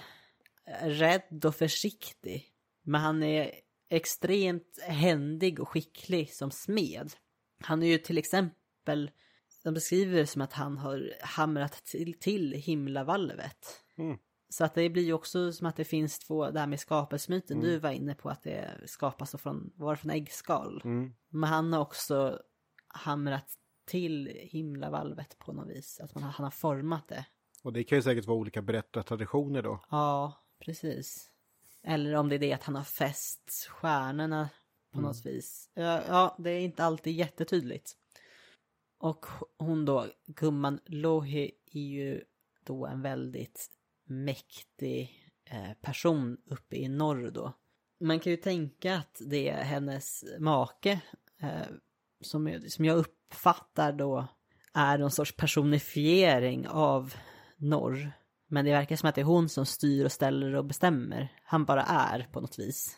[0.82, 2.46] rädd och försiktig.
[2.84, 3.52] Men han är
[3.90, 7.14] extremt händig och skicklig som smed.
[7.64, 9.12] Han är ju till exempel,
[9.64, 13.84] de beskriver det som att han har hamrat till, till himlavalvet.
[13.98, 14.18] Mm.
[14.50, 17.58] Så att det blir ju också som att det finns två, det här med skapelsemyten,
[17.58, 17.70] Mm.
[17.70, 20.82] du var inne på att det skapas från, var från äggskal.
[20.84, 21.14] Mm.
[21.30, 22.40] Men han har också
[22.88, 23.54] hamrat
[23.88, 27.26] till himlavalvet på något vis, att man, han har format det.
[27.64, 29.80] Och det kan ju säkert vara olika berättartraditioner då.
[29.90, 31.32] Ja, precis.
[31.84, 34.50] Eller om det är det att han har fäst stjärnorna
[34.94, 35.70] på något vis.
[35.74, 37.98] Ja, ja, det är inte alltid jättetydligt.
[38.98, 39.26] Och
[39.58, 42.24] hon då, gumman Lohi, är ju
[42.64, 43.70] då en väldigt
[44.04, 47.54] mäktig eh, person uppe i norr då.
[48.00, 51.02] Man kan ju tänka att det är hennes make,
[51.42, 51.68] eh,
[52.22, 54.28] som, jag- som jag uppfattar då
[54.74, 57.14] är någon sorts personifiering av
[57.58, 58.12] norr.
[58.48, 61.34] Men det verkar som att det är hon som styr och ställer och bestämmer.
[61.44, 62.98] Han bara är på något vis.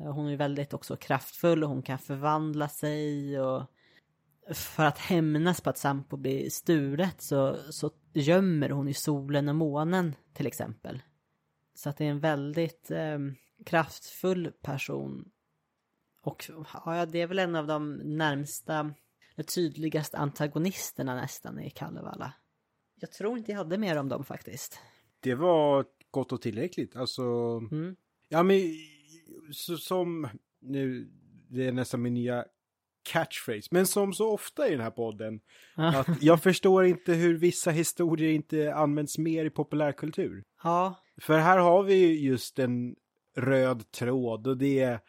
[0.00, 3.62] Eh, hon är väldigt också kraftfull och hon kan förvandla sig och
[4.54, 9.54] för att hämnas på att Sampo blir stulet så, så gömmer hon ju solen och
[9.54, 11.02] månen till exempel.
[11.74, 13.18] Så att det är en väldigt eh,
[13.66, 15.30] kraftfull person.
[16.26, 16.44] Och
[16.86, 18.94] ja, det är väl en av de närmsta,
[19.36, 22.32] de tydligaste antagonisterna nästan i Kalevala.
[23.00, 24.80] Jag tror inte jag hade mer om dem faktiskt.
[25.20, 26.96] Det var gott och tillräckligt.
[26.96, 27.22] Alltså,
[27.70, 27.96] Mm.
[28.28, 28.60] ja men
[29.52, 30.28] så, som
[30.60, 31.08] nu,
[31.48, 32.44] det är nästan min nya
[33.12, 35.40] catchphrase, men som så ofta i den här podden,
[35.74, 40.44] att jag förstår inte hur vissa historier inte används mer i populärkultur.
[40.62, 42.96] Ja, För här har vi ju just en
[43.36, 45.00] röd tråd och det är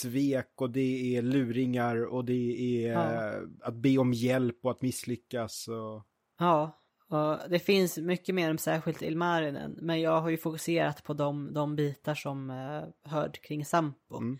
[0.00, 3.32] svek och det är luringar och det är Ja.
[3.60, 5.68] att be om hjälp och att misslyckas.
[5.68, 6.02] Och...
[6.38, 6.82] ja.
[7.08, 9.78] Och det finns mycket mer om särskilt Ilmarinen.
[9.82, 14.16] Men jag har ju fokuserat på de, de bitar som uh, hör kring Sampo.
[14.16, 14.38] Mm.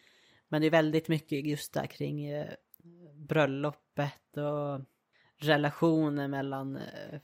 [0.48, 2.50] Men det är väldigt mycket just där kring eh,
[3.14, 4.80] bröllopet och
[5.38, 7.20] relationer mellan eh,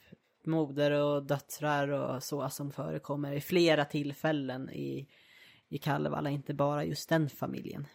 [0.46, 5.08] moder och döttrar och så som förekommer i flera tillfällen i,
[5.72, 7.86] i Kalevala, inte bara just den familjen.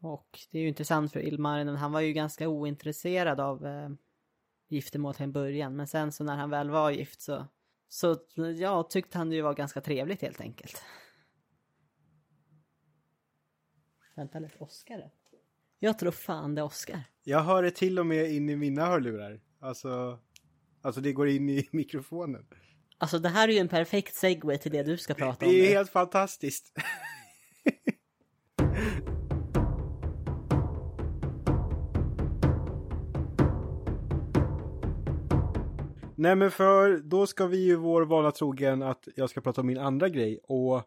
[0.00, 3.90] Och det är ju intressant för Ilmarinen, han var ju ganska ointresserad av eh,
[4.68, 7.46] giftermål till en början, men sen så när han väl var gift så,
[7.88, 8.16] så
[8.58, 10.82] ja, tyckte han det ju var ganska trevligt helt enkelt.
[14.16, 15.10] Vänta lite, Oskar?
[15.78, 17.02] Jag tror fan det är Oskar.
[17.24, 19.40] Jag hör det till och med in i mina hörlurar.
[19.60, 20.18] Alltså,
[20.82, 22.46] alltså det går in i mikrofonen.
[22.98, 25.52] Alltså det här är ju en perfekt segway till det du ska prata om.
[25.52, 25.74] Det är nu.
[25.74, 26.72] helt fantastiskt.
[36.16, 39.66] Nej men för då ska vi ju vår vana trogen att jag ska prata om
[39.66, 40.82] min andra grej och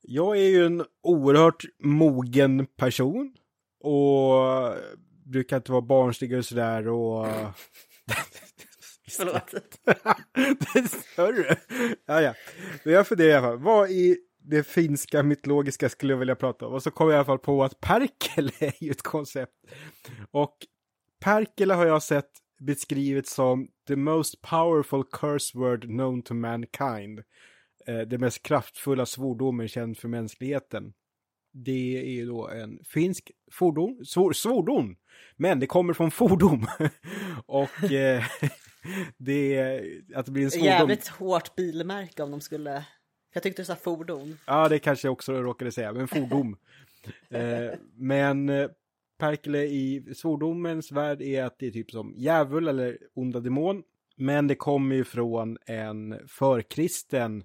[0.00, 3.34] jag är ju en oerhört mogen person
[3.80, 4.74] och
[5.24, 7.26] brukar inte vara barnslig och sådär och
[9.16, 9.54] Förlåt.
[11.16, 11.54] Hörru.
[12.06, 12.34] Ja, ja.
[12.84, 13.58] Men jag funderar i alla fall.
[13.58, 16.72] Vad i det finska mytologiska skulle jag vilja prata om?
[16.72, 19.52] Och så kom jag i alla fall på att Perkele är ju ett koncept.
[20.30, 20.56] Och
[21.20, 22.30] Perkele har jag sett
[22.60, 27.18] beskrivet som the most powerful curse word known to mankind.
[27.86, 30.92] Eh, det mest kraftfulla svordomen känd för mänskligheten.
[31.52, 34.96] Det är ju då en finsk fordon, svor, svordom,
[35.36, 36.66] men det kommer från fordom.
[37.46, 38.24] och eh,
[39.16, 39.80] det,
[40.14, 40.66] att det blir en svordom.
[40.66, 42.84] Jävligt hårt bilmärke om de skulle...
[43.34, 44.38] Jag tyckte du sa fordon.
[44.46, 46.56] Ja, det kanske jag också råkade säga, men fordom.
[47.30, 48.68] eh, men eh,
[49.18, 53.82] Perkele i svordomens värld är att det är typ som djävul eller onda demon.
[54.16, 57.44] Men det kommer ju från en förkristen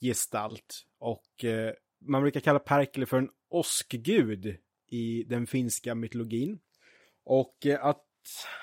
[0.00, 0.82] gestalt.
[0.98, 1.72] Och eh,
[2.06, 4.56] man brukar kalla Perkele för en åskgud
[4.90, 6.58] i den finska mytologin.
[7.24, 8.04] Och eh, att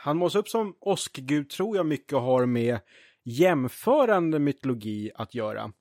[0.04, 2.80] han målas upp som åskgud tror jag mycket har med
[3.24, 5.74] jämförande mytologi att göra.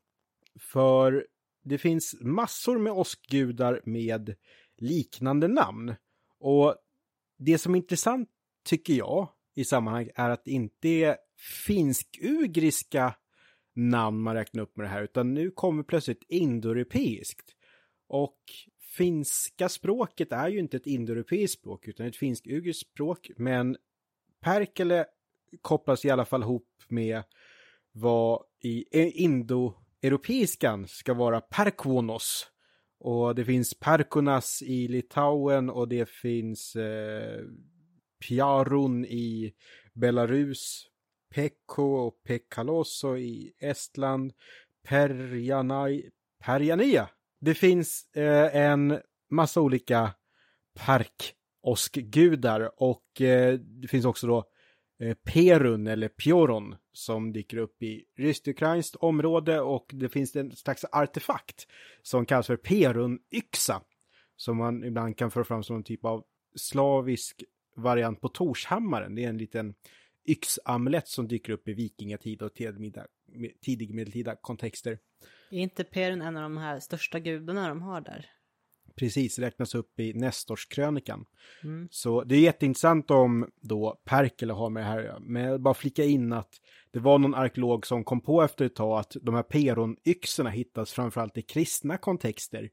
[0.61, 1.27] För
[1.65, 4.35] det finns massor med åskgudar med
[4.77, 5.95] liknande namn.
[6.41, 6.77] Och
[7.39, 8.29] det som är intressant
[8.65, 11.17] tycker jag i sammanhanget är att det inte är
[11.67, 13.15] finsk-ugriska
[13.75, 17.55] namn man räknar upp med det här, utan nu kommer plötsligt indoeuropeiskt.
[18.09, 18.39] Och
[18.89, 23.77] finska språket är ju inte ett indoeuropeiskt språk, utan ett finsk-ugriskt språk, men
[24.41, 25.07] Perkele
[25.61, 27.23] kopplas i alla fall ihop med
[27.93, 32.47] vad i e-, indoeuropeiskan ska vara perkonos.
[33.01, 37.45] Och det finns Perkonas i Litauen och det finns eh,
[38.29, 39.55] Piarun i
[39.93, 40.87] Belarus,
[41.35, 44.33] Pekko och Pekkaloso i Estland,
[44.83, 46.11] Perjanai,
[46.45, 47.09] Perjania.
[47.41, 49.01] Det finns eh, en
[49.31, 50.15] massa olika
[50.75, 54.45] parkoskgudar och eh, det finns också då
[55.01, 60.85] eh, Perun eller Pjoron som dyker upp i rysk-ukrainskt område och det finns en slags
[60.93, 61.67] artefakt
[62.03, 63.81] som kallas för Perun-yxa
[64.37, 66.25] som man ibland kan föra fram som en typ av
[66.55, 67.45] slavisk
[67.77, 69.15] variant på Torshammaren.
[69.15, 69.75] Det är en liten
[70.29, 72.55] yxamulett som dyker upp i vikingatid och
[73.61, 74.99] tidig medeltida kontexter.
[75.51, 78.27] Är inte Perun en av de här största gudarna de har där?
[78.97, 81.25] Precis, räknas upp i Nestorskrönikan.
[81.65, 81.89] Mm.
[81.91, 86.05] Så det är jätteintressant om då Perkele har med det här, men jag bara flika
[86.05, 86.51] in att
[86.91, 90.93] det var någon arkeolog som kom på efter ett tag att de här peronyxorna hittas
[90.93, 92.71] framförallt i kristna kontexter.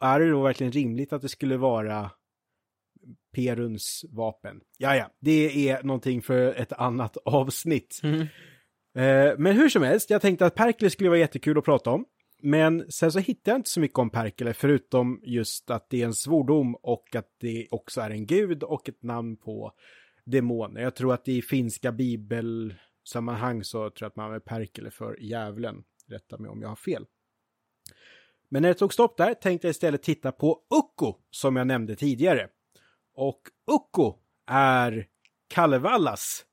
[0.00, 2.10] Är det då verkligen rimligt att det skulle vara
[3.34, 4.60] Peruns vapen?
[4.78, 8.00] Ja, ja, det är någonting för ett annat avsnitt.
[8.02, 8.26] Mm.
[8.98, 12.04] Eh, men hur som helst, jag tänkte att Perkele skulle vara jättekul att prata om.
[12.42, 16.06] Men sen så hittade jag inte så mycket om Perkele, förutom just att det är
[16.06, 19.72] en svordom och att det också är en gud och ett namn på
[20.24, 20.80] demoner.
[20.80, 25.84] Jag tror att i finska bibelsammanhang så tror jag att man använder Perkele för djävulen.
[26.08, 27.06] Rätta mig om jag har fel.
[28.48, 31.96] Men när det tog stopp där tänkte jag istället titta på Ukko, som jag nämnde
[31.96, 32.48] tidigare.
[33.14, 34.14] Och Ukko
[34.46, 35.06] är
[35.48, 36.44] Kalevallas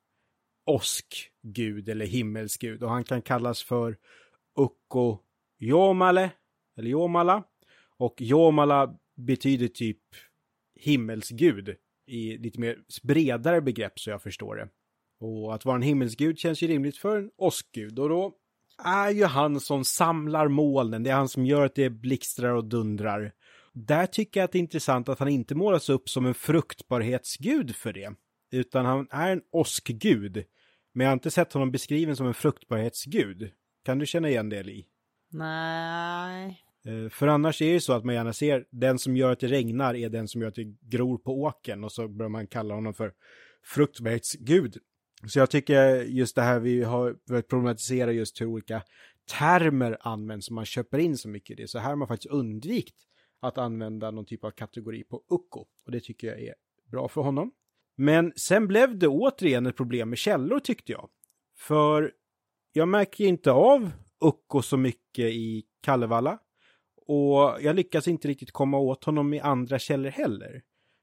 [1.45, 3.97] gud eller himmelsgud och han kan kallas för
[4.57, 5.17] Ukko
[5.57, 6.31] Jomale,
[6.77, 7.43] eller Jomala.
[7.97, 9.99] Och Jomala betyder typ
[10.75, 11.75] himmelsgud
[12.07, 14.69] i lite mer bredare begrepp så jag förstår det.
[15.19, 18.33] Och att vara en himmelsgud känns ju rimligt för en åskgud och då
[18.83, 22.65] är ju han som samlar molnen, det är han som gör att det blixtrar och
[22.65, 23.33] dundrar.
[23.73, 27.75] Där tycker jag att det är intressant att han inte målas upp som en fruktbarhetsgud
[27.75, 28.13] för det,
[28.51, 30.43] utan han är en åskgud.
[30.95, 33.51] Men jag har inte sett honom beskriven som en fruktbarhetsgud.
[33.85, 34.85] Kan du känna igen det, Li?
[35.29, 36.61] Nej.
[36.85, 39.47] Eh, för annars är det så att man gärna ser den som gör att det
[39.47, 42.73] regnar är den som gör att det gror på åken och så börjar man kalla
[42.73, 43.13] honom för
[43.63, 44.77] fruktbarhetsgud.
[45.27, 48.83] Så jag tycker just det här vi har börjat problematisera just hur olika
[49.39, 51.67] termer används som man köper in så mycket i det.
[51.67, 53.07] Så här har man faktiskt undvikit
[53.39, 56.55] att använda någon typ av kategori på Ukko och det tycker jag är
[56.91, 57.51] bra för honom.
[57.95, 61.09] Men sen blev det återigen ett problem med källor tyckte jag.
[61.57, 62.11] För
[62.73, 63.91] jag märker inte av
[64.25, 66.39] Ukko så mycket i Kallevalla.
[67.07, 70.61] Och jag lyckas inte riktigt komma åt honom i andra källor heller.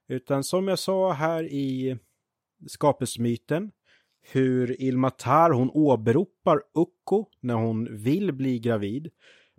[0.08, 1.98] Utan som jag sa här i
[2.66, 3.70] skapelsemyten,
[4.32, 9.10] hur Ilmatar hon åberopar Ukko när hon vill bli gravid.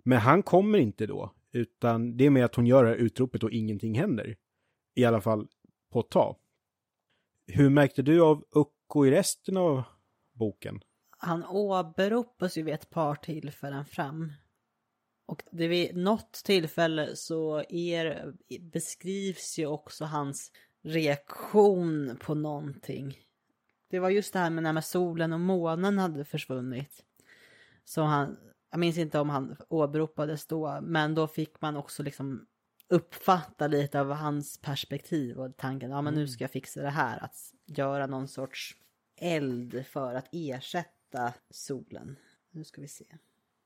[0.04, 3.44] Men han kommer inte då, utan det är med att hon gör det här utropet
[3.44, 4.36] och ingenting händer.
[4.94, 5.48] I alla fall
[5.92, 6.36] på ett tag.
[7.46, 9.82] Hur märkte du av Ukko i resten av
[10.32, 10.80] boken?
[11.24, 14.32] han åberopas ju vid ett par tillfällen fram.
[15.26, 20.52] Och det vid något tillfälle så er, beskrivs ju också hans
[20.82, 23.18] reaktion på någonting.
[23.90, 27.04] Det var just det här med när solen och månen hade försvunnit.
[27.84, 28.36] Så han,
[28.70, 32.46] jag minns inte om han åberopades då, men då fick man också liksom
[32.94, 36.28] uppfatta lite av hans perspektiv och tanken, ja men nu mm.
[36.28, 38.76] ska jag fixa det här, att göra någon sorts
[39.16, 42.16] eld för att ersätta solen.
[42.50, 43.04] Nu ska vi se.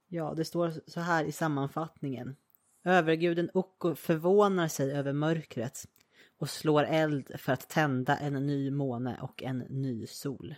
[0.08, 2.36] Ja, det står så här i sammanfattningen.
[2.84, 5.84] Överguden Ukko förvånar sig över mörkret
[6.38, 10.54] och slår eld för att tända en ny måne och en ny sol.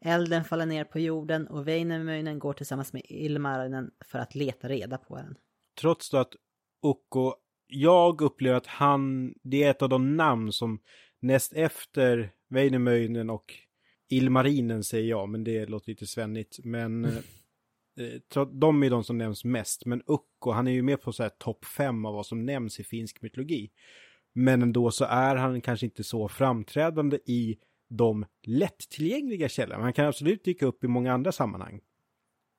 [0.00, 4.98] Elden faller ner på jorden och Väinämöinen går tillsammans med Ilmarinen för att leta reda
[4.98, 5.38] på den.
[5.80, 6.34] Trots att
[6.82, 7.34] Ukko,
[7.70, 10.80] jag upplever att han, det är ett av de namn som
[11.20, 13.54] näst efter Väinämöinen och
[14.08, 16.58] Ilmarinen säger jag, men det låter lite svennigt.
[16.64, 17.22] Men mm.
[18.36, 19.86] eh, de är de som nämns mest.
[19.86, 22.80] Men Ukko, han är ju med på så här topp fem av vad som nämns
[22.80, 23.70] i finsk mytologi.
[24.32, 29.82] Men ändå så är han kanske inte så framträdande i de lättillgängliga källorna.
[29.82, 31.80] Han kan absolut dyka upp i många andra sammanhang.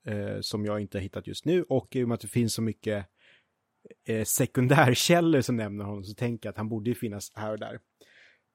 [0.06, 1.64] Eh, som jag inte har hittat just nu.
[1.64, 3.06] Och i och med att det finns så mycket
[4.08, 7.60] eh, sekundärkällor som nämner honom så tänker jag att han borde ju finnas här och
[7.60, 7.80] där.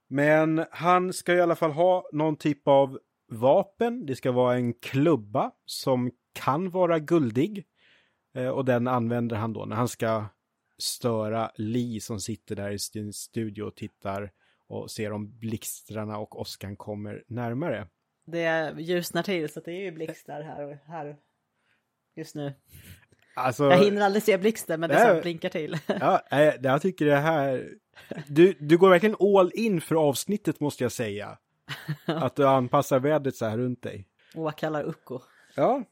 [0.08, 2.98] Men han ska i alla fall ha någon typ av
[3.28, 4.06] vapen.
[4.06, 7.66] Det ska vara en klubba som kan vara guldig.
[8.34, 10.24] Eh, och den använder han då när han ska
[10.78, 14.32] störa Lee som sitter där i sin studio och tittar
[14.68, 17.88] och ser om blixtrarna och åskan kommer närmare.
[18.26, 21.16] Det ljusnar till så det är ju blixtar här och här
[22.16, 22.54] just nu.
[23.36, 25.78] Alltså, jag hinner aldrig se blixten men det så blinkar till.
[25.86, 26.22] ja,
[26.62, 27.70] jag tycker det här...
[28.26, 31.38] Du, du går verkligen all in för avsnittet måste jag säga.
[32.06, 34.08] Att du anpassar vädret så här runt dig.
[34.34, 35.20] Åkallar Ukko.
[35.54, 35.84] Ja.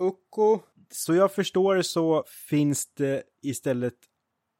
[0.00, 0.60] Ukko.
[0.90, 3.94] Så jag förstår det så finns det istället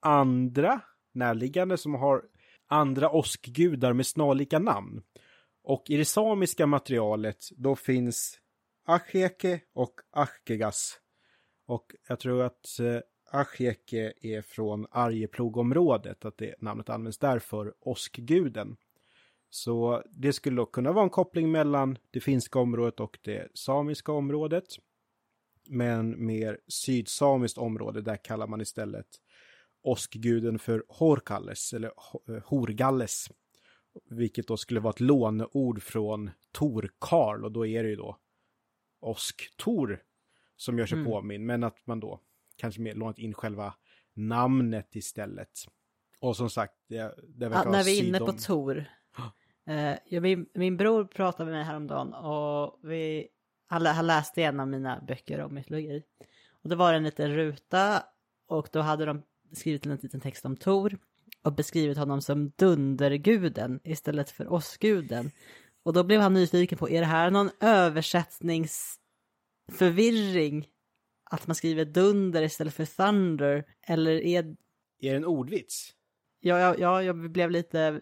[0.00, 0.80] andra
[1.14, 2.22] närliggande som har
[2.68, 5.02] andra åskgudar med snarlika namn.
[5.64, 8.38] Och i det samiska materialet då finns
[8.86, 10.98] Asheke och Ashkegas.
[11.66, 13.00] Och jag tror att eh,
[14.20, 18.76] är från Arjeplogområdet, att det namnet används där för åskguden.
[19.50, 24.12] Så det skulle då kunna vara en koppling mellan det finska området och det samiska
[24.12, 24.64] området.
[25.68, 29.06] Men mer sydsamiskt område, där kallar man istället
[29.82, 31.92] åskguden för Horkalles, eller
[32.28, 33.30] eh, Horgalles.
[34.10, 38.18] Vilket då skulle vara ett låneord från Torkarl och då är det ju då
[39.00, 40.02] Osk-Tor
[40.62, 41.10] som gör sig Mm.
[41.10, 41.46] påminn.
[41.46, 42.20] Men att man då
[42.56, 43.74] kanske mer lånat in själva
[44.14, 45.50] namnet istället.
[46.20, 48.84] Och som sagt, det, det verkar Ja, när vi är inne på Tor.
[49.66, 53.28] Eh, ja, min, min bror pratade med mig häromdagen och vi,
[53.66, 56.02] han, han läste en av mina böcker om mytologi.
[56.62, 58.02] Och då var det en liten ruta
[58.48, 59.22] och då hade de
[59.52, 60.98] skrivit en liten text om Tor
[61.42, 65.30] och beskrivit honom som dunderguden istället för åskguden.
[65.82, 67.50] Och då blev han nyfiken på, är det här någon
[69.80, 70.68] översättningsförvirring?
[71.24, 73.64] Att man skriver dunder istället för thunder?
[73.86, 74.38] Eller är
[75.00, 75.94] Är det en ordvits?
[76.40, 78.00] Ja, ja, ja, jag blev lite,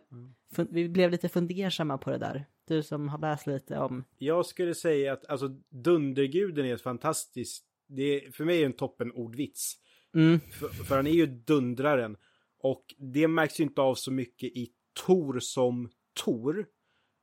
[0.54, 2.46] fun- vi blev lite fundersamma på det där.
[2.68, 7.64] Du som har läst lite om, Jag skulle säga att alltså Dunderguden är ett fantastiskt,
[7.88, 9.74] det är, för mig är det en toppen ordvits.
[10.14, 12.16] mm, För, för han är ju dundraren.
[12.62, 14.70] Och det märks ju inte av så mycket i
[15.06, 15.90] Tor som
[16.24, 16.66] Tor.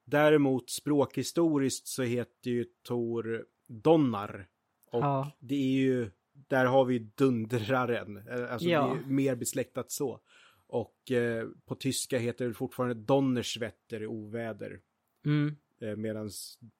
[0.05, 4.47] Däremot språkhistoriskt så heter ju Tor Donnar.
[4.91, 5.31] Och Ja.
[5.39, 8.17] det är ju, där har vi dundraren.
[8.27, 8.87] Eh, Alltså Ja.
[8.93, 10.19] det är mer besläktat så.
[10.67, 14.81] Och eh, på tyska heter det fortfarande Donnersvetter i oväder.
[15.25, 16.29] mm, Eh, Medan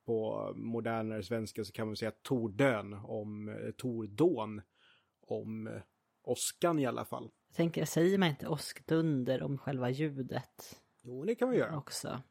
[0.06, 4.62] på modernare svenska så kan man säga Tordön om eh, Tordån.
[5.22, 5.82] Om eh,
[6.24, 7.30] åskan i alla fall.
[7.48, 11.78] jag tänker, säger man inte åskdunder om själva ljudet Jo, det kan vi göra.
[11.78, 12.22] också?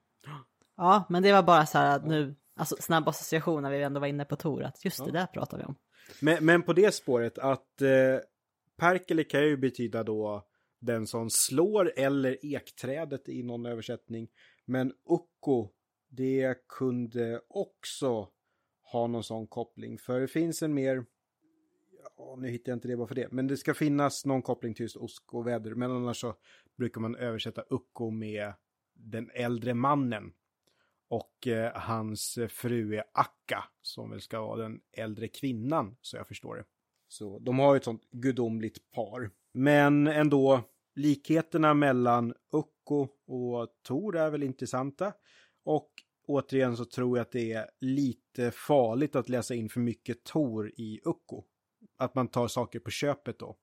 [0.76, 4.00] Ja, men det var bara så här att nu, alltså snabb association när vi ändå
[4.00, 5.74] var inne på Tor, att just det där pratar vi om.
[6.20, 7.88] Men, men på det spåret att eh,
[8.76, 10.46] Perkele kan ju betyda då
[10.78, 14.28] den som slår eller ekträdet i någon översättning.
[14.64, 15.68] Men Ukko,
[16.08, 18.28] det kunde också
[18.92, 19.98] ha någon sån koppling.
[19.98, 21.04] För det finns en mer,
[22.16, 24.74] ja, nu hittar jag inte det bara för det, men det ska finnas någon koppling
[24.74, 25.74] till just osk och väder.
[25.74, 26.34] Men annars så
[26.76, 28.52] brukar man översätta Ukko med
[28.94, 30.32] den äldre mannen.
[31.08, 36.28] Och eh, hans fru är Akka, som väl ska vara den äldre kvinnan, så jag
[36.28, 36.64] förstår det.
[37.08, 39.30] Så de har ju ett sånt gudomligt par.
[39.52, 40.62] Men ändå,
[40.94, 45.12] likheterna mellan Ukko och Tor är väl intressanta.
[45.64, 45.90] Och
[46.26, 50.72] återigen så tror jag att det är lite farligt att läsa in för mycket Tor
[50.76, 51.44] i Ukko.
[51.96, 53.56] Att man tar saker på köpet då.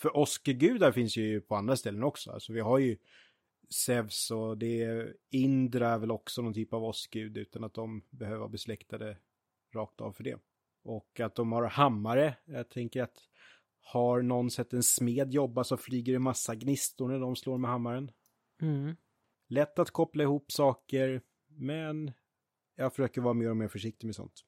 [0.00, 2.30] För åskegudar finns ju på andra ställen också.
[2.30, 2.96] Alltså vi har ju
[3.68, 8.02] Zeus och det är Indra är väl också någon typ av åskgud utan att de
[8.10, 9.18] behöver vara besläktade
[9.74, 10.38] rakt av för det.
[10.82, 12.36] Och att de har hammare.
[12.44, 13.18] Jag tänker att
[13.80, 17.70] har någon sett en smed jobba så flyger det massa gnistor när de slår med
[17.70, 18.10] hammaren.
[18.62, 18.96] Mm.
[19.48, 22.12] Lätt att koppla ihop saker, men
[22.74, 24.44] jag försöker vara mer och mer försiktig med sånt.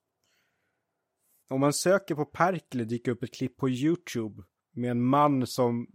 [1.49, 5.91] Om man söker på Perkele dyker upp ett klipp på YouTube med en man som,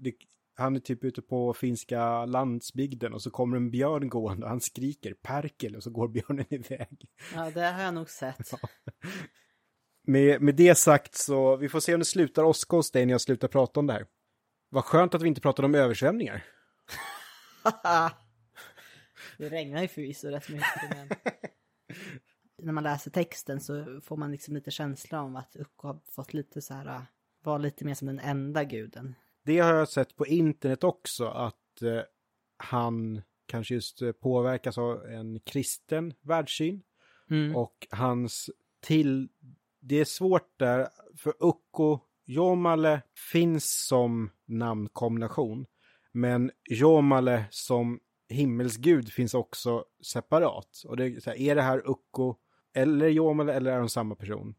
[0.56, 4.62] han är typ ute på finska landsbygden och så kommer en björn gående och han
[4.62, 7.06] skriker Perkele och så går björnen iväg.
[7.36, 8.52] Ja, det har jag nog sett.
[10.08, 13.14] Med, med det sagt så, vi får se om det slutar åska hos dig när
[13.14, 14.06] jag slutar prata om det här.
[14.70, 16.46] Vad skönt att vi inte pratade om översvämningar.
[19.38, 21.10] det regnar ju förvisso rätt mycket, men
[22.66, 26.34] när man läser texten så får man liksom lite känsla om att Ukko har fått
[26.34, 27.06] lite så här,
[27.44, 29.16] vara lite mer som den enda guden.
[29.45, 32.02] Det har jag sett på internet också, att eh,
[32.57, 36.82] han kanske just eh, påverkas av en kristen världssyn.
[37.30, 37.56] Mm.
[37.56, 38.49] Och hans
[38.82, 39.30] till...
[39.86, 40.88] Det är svårt där,
[41.18, 43.02] för Ukko Jomale
[43.32, 45.65] finns som namnkombination.
[46.11, 47.99] Men Jomale som
[48.30, 50.84] himmelsgud finns också separat.
[50.86, 52.36] Och det är, så här, är det här Ukko
[52.74, 54.56] eller Jomale eller är de samma person?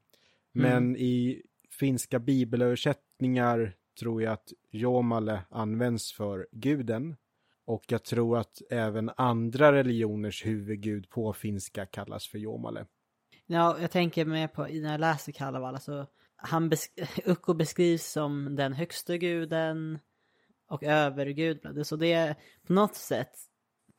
[0.52, 7.16] Men i finska bibelöversättningar tror jag att Jomale används för guden.
[7.66, 12.86] Och jag tror att även andra religioners huvudgud på finska kallas för Jomale.
[13.46, 16.06] Ja, jag tänker med på, när jag läser Kalevala så,
[16.36, 16.92] han besk
[17.24, 19.98] Ukko beskrivs som den högsta guden
[20.68, 21.86] och övergud.
[21.86, 22.34] Så det
[22.66, 23.32] på något sätt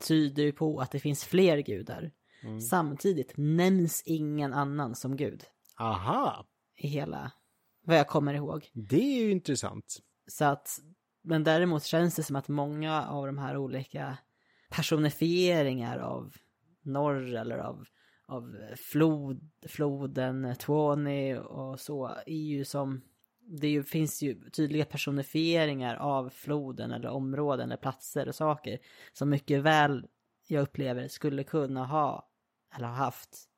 [0.08, 2.12] tyder ju på att det finns fler gudar.
[2.70, 5.44] Samtidigt nämns ingen annan som gud
[5.80, 6.46] Aha,
[6.78, 7.32] i hela,
[7.86, 8.70] vad jag kommer ihåg.
[8.74, 9.98] det är ju intressant.
[10.28, 10.80] Så att,
[11.24, 14.18] men däremot känns det som att många av de här olika
[14.70, 16.34] personifieringar av
[16.82, 17.86] norr eller av,
[18.28, 23.02] av flod, floden Tuoni och så är ju som,
[23.40, 28.80] det ju, finns ju tydliga personifieringar av floden eller områden eller platser och saker
[29.14, 30.08] som mycket väl
[30.48, 32.30] jag upplever skulle kunna ha
[32.76, 33.50] eller ha haft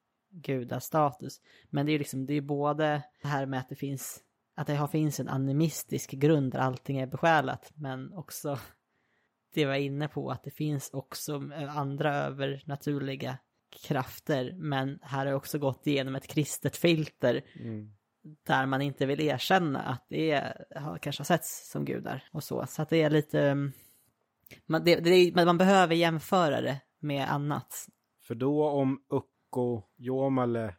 [0.41, 1.41] gudastatus.
[1.69, 4.23] Men det är ju liksom, det är både det här med att det finns
[4.55, 8.59] att det finns en animistisk grund där allting är besjälat, men också
[9.53, 13.37] det jag var inne på att det finns också andra övernaturliga
[13.85, 17.41] krafter, men här har också gått igenom ett kristet filter
[18.43, 22.43] där man inte vill erkänna att det är, har, kanske har setts som gudar och
[22.43, 22.65] så.
[22.67, 23.71] Så att det är lite, mm,
[24.65, 27.87] man, det, det man behöver jämföra det med annat.
[28.21, 29.03] För då om
[29.47, 30.75] Ukko Jomale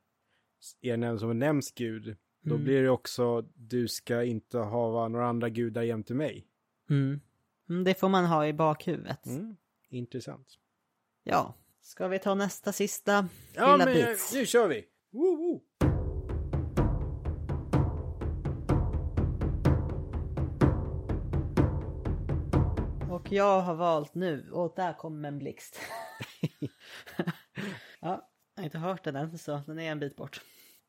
[0.80, 2.64] är nämnd som nämns gud, då Mm.
[2.64, 6.46] blir det också du ska inte ha några andra gudar jämte mig.
[6.90, 7.20] Mm.
[7.68, 9.26] Mm, Det får man ha i bakhuvudet.
[9.26, 9.56] Mm.
[9.88, 10.48] Intressant.
[11.22, 14.30] Ja, ska vi ta nästa sista Ja, lilla men bit?
[14.34, 14.84] nu kör vi!
[15.10, 15.60] Woo, woo.
[23.10, 25.78] Och jag har valt nu, och där kommer en blixt.
[28.58, 30.40] jag har inte hört den än, så den är en bit bort.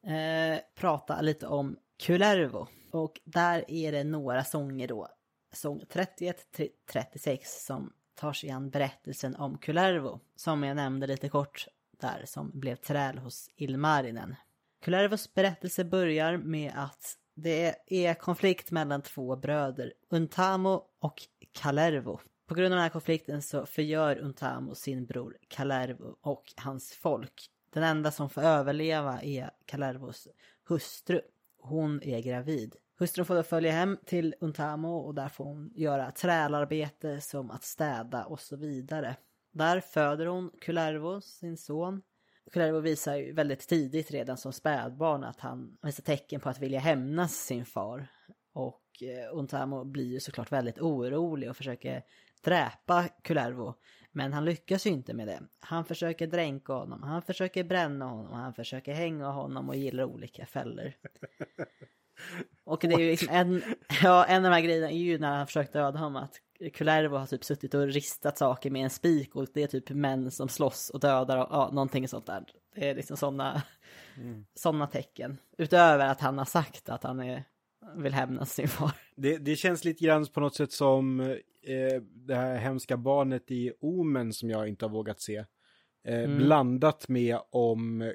[0.04, 2.68] Eh, prata lite om Kullervo.
[2.92, 5.08] Och där är det några sånger då.
[5.52, 10.20] Sång 31-36 som tar sig an berättelsen om Kullervo.
[10.36, 11.68] Som jag nämnde lite kort
[12.00, 14.36] där, som blev träl hos Ilmarinen.
[14.82, 21.22] Kullervos berättelse börjar med att det är konflikt mellan två bröder, Untamo och
[21.52, 22.20] Kalervo.
[22.48, 27.50] På grund av den här konflikten så förgör Untamo sin bror Kalervo och hans folk.
[27.70, 30.28] Den enda som får överleva är Kalervos
[30.68, 31.22] hustru.
[31.58, 32.76] Hon är gravid.
[33.00, 37.64] Hustrun får då följa hem till Untamo och där får hon göra trälarbete som att
[37.64, 39.16] städa och så vidare.
[39.52, 42.02] Där föder hon Kullervo, sin son.
[42.52, 46.80] Kullervo visar ju väldigt tidigt redan som spädbarn att han visar tecken på att vilja
[46.80, 48.08] hämnas sin far.
[48.54, 52.04] Och eh, Untamo blir ju såklart väldigt orolig och försöker
[52.44, 53.74] dräpa Kullervo.
[54.20, 55.40] Men han lyckas ju inte med det.
[55.60, 60.46] Han försöker dränka honom, han försöker bränna honom, han försöker hänga honom och gillar olika
[60.46, 60.94] fällor.
[62.64, 63.62] Och det är ju liksom en,
[64.04, 66.42] ja, en av de här grejerna är ju när han försökt döda honom att
[66.74, 70.32] Kullervo har typ suttit och ristat saker med en spik och det är typ män
[70.32, 72.46] som slåss och dödar och ja, någonting sånt där.
[72.76, 73.64] Det är liksom sådana
[74.56, 75.38] såna tecken.
[75.58, 77.44] Utöver att han har sagt att han är,
[77.98, 78.92] vill hämnas sin far.
[79.16, 83.72] Det, det känns lite grann på något sätt som eh, det här hemska barnet i
[83.82, 85.38] Omen som jag inte har vågat se.
[85.38, 85.46] Eh,
[86.20, 86.38] Mm.
[86.38, 88.14] Blandat med om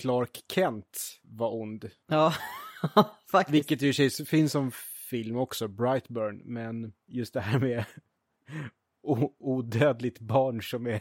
[0.00, 1.90] Clark Kent var ond.
[2.06, 2.34] Ja,
[3.30, 3.54] faktiskt.
[3.54, 4.70] Vilket för sig finns som
[5.10, 6.42] film också, Brightburn.
[6.44, 7.84] Men just det här med
[9.38, 11.00] odödligt barn som är,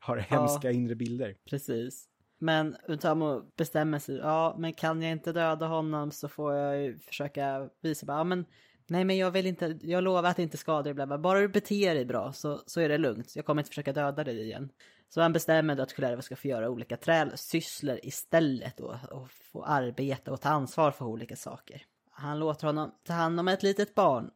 [0.00, 1.36] har hemska inre bilder.
[1.50, 2.08] Precis.
[2.44, 6.98] Men Utamo bestämmer sig, ja men kan jag inte döda honom så får jag ju
[6.98, 8.44] försöka visa bara, ja men
[8.86, 11.94] nej men jag vill inte, jag lovar att inte skada dig, bla, bara du beter
[11.94, 14.72] dig bra så, så är det lugnt, jag kommer inte försöka döda dig igen.
[15.08, 19.64] Så han bestämmer då att Kullervo ska få göra olika trälsysslor istället då och få
[19.64, 21.82] arbeta och ta ansvar för olika saker.
[22.10, 24.30] Han låter honom ta hand om ett litet barn,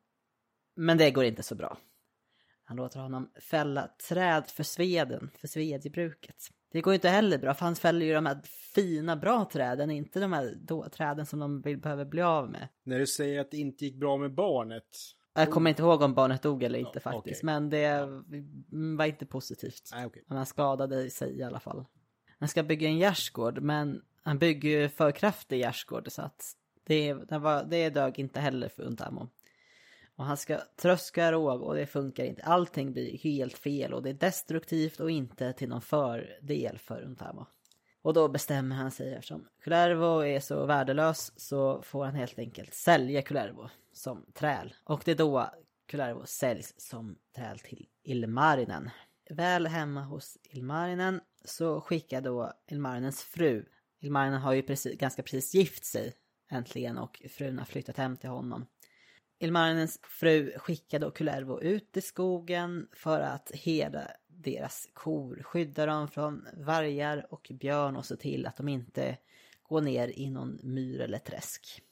[0.76, 1.78] men det går inte så bra.
[2.64, 6.50] Han låter honom fälla träd för sveden, för svedjebruket.
[6.72, 8.40] Det går ju inte heller bra, för han fäller ju de här
[8.74, 12.68] fina, bra träden, inte de här då, träden som de vill, behöver bli av med.
[12.84, 14.88] När du säger att det inte gick bra med barnet.
[15.34, 17.46] Jag kommer inte ihåg om barnet dog eller inte Ja, faktiskt, okej.
[17.46, 19.90] men det mm, var inte positivt.
[20.06, 20.24] Okej.
[20.26, 21.84] Men han skadade sig i alla fall.
[22.38, 26.52] Han ska bygga en gärdsgård, men han bygger ju för kraftig gärdsgård så att
[26.86, 29.28] det, det, var, det dög inte heller för Untamo.
[30.18, 32.42] Och han ska tröska råg och det funkar inte.
[32.42, 37.46] Allting blir helt fel och det är destruktivt och inte till någon fördel för Untama.
[38.02, 42.74] Och då bestämmer han sig eftersom Kullervo är så värdelös så får han helt enkelt
[42.74, 44.74] sälja Kullervo som träl.
[44.84, 45.50] Och det är då
[45.86, 48.90] Kullervo säljs som träl till Ilmarinen.
[49.30, 53.64] Väl hemma hos Ilmarinen så skickar då Ilmarinens fru.
[54.00, 56.12] Ilmarinen har ju precis, ganska precis gift sig
[56.50, 58.66] äntligen och frun har flyttat hem till honom.
[59.38, 60.98] Ilmarinens fru skickar
[61.44, 67.96] då ut i skogen för att heda deras kor, skydda dem från vargar och björn
[67.96, 69.16] och se till att de inte
[69.62, 71.82] går ner i någon myr eller träsk.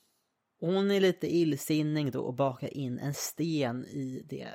[0.60, 4.48] Hon är lite illsinnig då och bakar in en sten i det,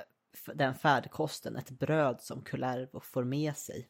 [0.54, 3.88] den färdkosten, ett bröd som Kullervo får med sig.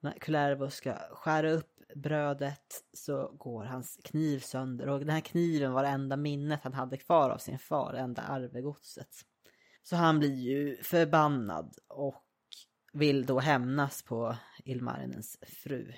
[0.00, 5.72] När Kullervo ska skära upp brödet så går hans kniv sönder och den här kniven
[5.72, 9.08] var det enda minnet han hade kvar av sin far, enda arvegodset.
[9.82, 12.24] Så han blir ju förbannad och
[12.92, 15.92] vill då hämnas på Ilmarinens fru.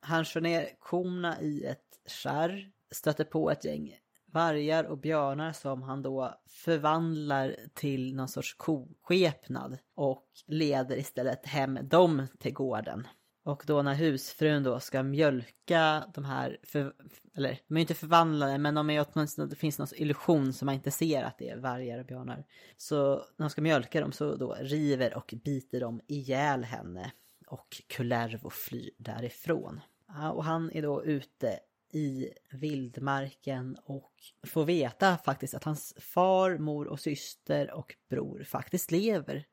[0.00, 4.00] Han kör ner korna i ett skärr, stöter på ett gäng
[4.32, 11.78] vargar och björnar som han då förvandlar till någon sorts koskepnad och leder istället hem
[11.82, 13.06] dem till gården.
[13.42, 16.94] Och då när husfrun då ska mjölka de här, för,
[17.36, 20.74] eller de är inte förvandlade men de är åtminstone, det finns någon illusion som man
[20.74, 22.44] inte ser att det är vargar och björnar.
[22.76, 27.12] Så när de ska mjölka dem så då river och biter de ihjäl henne
[27.46, 29.80] och Kullervo flyr därifrån.
[30.08, 31.58] Ja, och han är då ute
[31.92, 34.12] i vildmarken och
[34.46, 39.46] får veta faktiskt att hans far, mor och syster och bror faktiskt lever.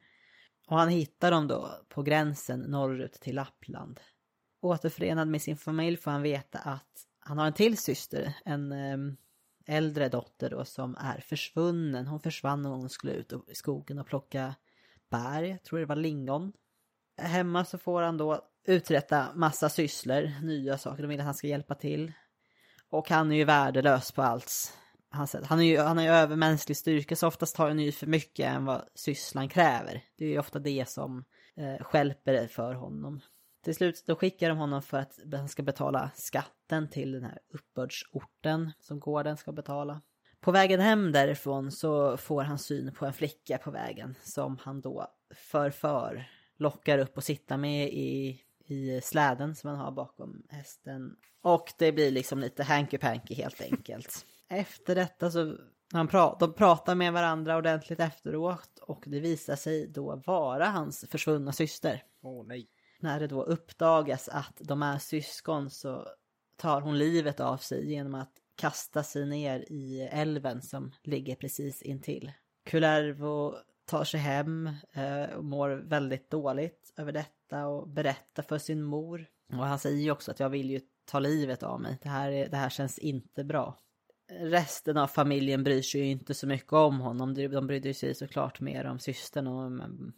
[0.68, 3.99] Och han hittar dem då på gränsen norrut till Lappland.
[4.61, 9.18] Återförenad med sin familj får han veta att han har en till syster, en ehm,
[9.65, 12.07] äldre dotter då som är försvunnen.
[12.07, 14.56] Hon försvann när hon skulle ut i skogen och plocka
[15.10, 16.53] bär, jag tror det var lingon.
[17.18, 21.48] Hemma så får han då uträtta massa sysslor, nya saker, de vill att han ska
[21.48, 22.14] hjälpa till.
[22.89, 24.73] Och han är ju värdelös på allt
[25.09, 28.07] han, han, är ju, han har ju övermänsklig styrka så oftast tar han ju för
[28.07, 30.03] mycket än vad sysslan kräver.
[30.17, 31.23] Det är ju ofta det som
[31.55, 33.21] eh, skälper för honom.
[33.63, 37.39] Till slut då skickar de honom för att han ska betala skatten till den här
[37.53, 40.01] uppbördsorten som gården ska betala.
[40.39, 44.81] På vägen hem därifrån så får han syn på en flicka på vägen som han
[44.81, 51.15] då förför, lockar upp och sitta med i, i släden som han har bakom hästen.
[51.41, 54.25] Och det blir liksom lite hanky-panky helt enkelt.
[54.49, 55.57] Efter detta så
[55.94, 61.06] han pra de pratar med varandra ordentligt efteråt och det visar sig då vara hans
[61.10, 62.03] försvunna syster.
[62.22, 62.69] Åh oh, nej.
[62.99, 66.07] När det då uppdagas att de är syskon så
[66.56, 71.82] tar hon livet av sig genom att kasta sig ner i älven som ligger precis
[71.82, 72.32] intill.
[72.65, 73.56] Kullervo
[73.86, 79.26] tar sig hem eh, och mår väldigt dåligt över detta och berättar för sin mor.
[79.53, 81.98] Och han säger ju också att jag vill ju ta livet av mig.
[82.02, 83.78] Det här, är, det här känns inte bra
[84.30, 87.34] resten av familjen bryr sig ju inte så mycket om honom.
[87.34, 90.14] De brydde sig såklart mer om systern och mm,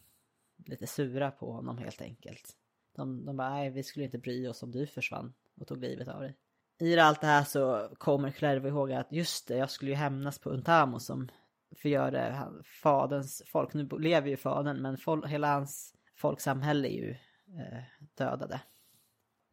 [0.65, 2.56] lite sura på honom helt enkelt.
[2.95, 6.07] De, de bara, nej vi skulle inte bry oss om du försvann och tog livet
[6.07, 6.38] av dig.
[6.80, 10.40] I allt det här så kommer Clervo ihåg att just det, jag skulle ju hämnas
[10.40, 11.30] på Untamo som
[11.76, 12.45] förgörde
[12.81, 13.73] faderns folk.
[13.73, 17.11] Nu lever ju fadern men fol- hela hans folksamhälle är ju
[17.60, 17.84] eh,
[18.18, 18.61] dödade.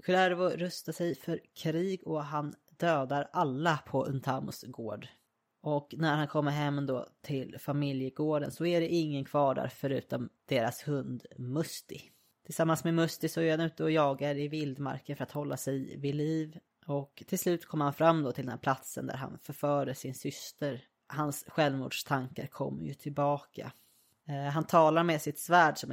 [0.04, 5.08] Clervo rustar sig för krig och han dödar alla på Untamos gård.
[5.62, 10.28] Och när han kommer hem då till familjegården så är det ingen kvar där förutom
[10.48, 12.10] deras hund Musti.
[12.44, 15.96] Tillsammans med Musti så är han ute och jagar i vildmarken för att hålla sig
[15.98, 16.58] vid liv.
[16.86, 20.14] Och till slut kommer han fram då till den här platsen där han förförde sin
[20.14, 20.84] syster.
[21.08, 23.72] Hans självmordstankar kommer ju tillbaka.
[24.28, 25.90] Eh, han talar med sitt svärd som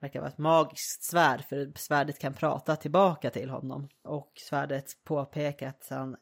[0.00, 3.88] verkar vara ett magiskt svärd för svärdet kan prata tillbaka till honom.
[4.02, 6.16] Och svärdet påpekar att han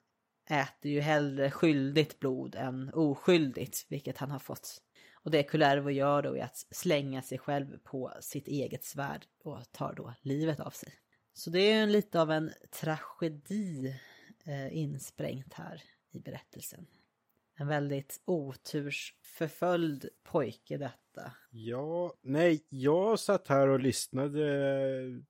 [0.50, 4.82] äter ju hellre skyldigt blod än oskyldigt, vilket han har fått.
[5.14, 9.72] Och det Kullervo gör då är att slänga sig själv på sitt eget svärd och
[9.72, 10.94] tar då livet av sig.
[11.34, 13.96] Så det är ju lite av en tragedi
[14.44, 16.86] eh, insprängt här i berättelsen.
[17.54, 21.32] En väldigt otursförföljd pojke detta.
[21.50, 25.22] Ja, nej, jag satt här och lyssnade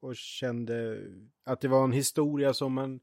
[0.00, 1.04] och kände
[1.44, 3.00] att det var en historia som man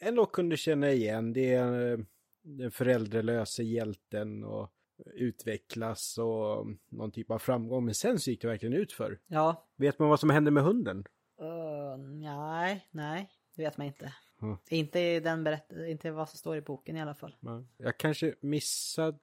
[0.00, 1.32] ändå kunde känna igen.
[1.32, 1.98] Det är eh,
[2.42, 4.72] den föräldralösa hjälten och
[5.14, 7.84] utvecklas och någon typ av framgång.
[7.84, 9.18] Men sen så gick det verkligen ut för.
[9.26, 9.68] Ja.
[9.76, 11.04] Vet man vad som hände med hunden?
[11.42, 14.12] Uh, nej, nej, det vet man inte.
[14.42, 14.56] Mm.
[14.70, 17.36] Inte, den berätt inte vad som står i boken i alla fall.
[17.76, 19.18] Jag kanske missade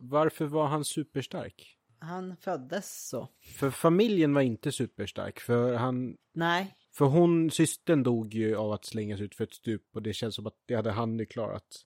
[0.00, 1.78] varför var han superstark?
[1.98, 3.28] Han föddes så.
[3.58, 6.16] För familjen var inte superstark, för han...
[6.32, 6.74] Nej.
[6.98, 10.34] För hon, systern dog ju av att slängas ut för ett stup och det känns
[10.34, 11.84] som att det hade han ju klarat.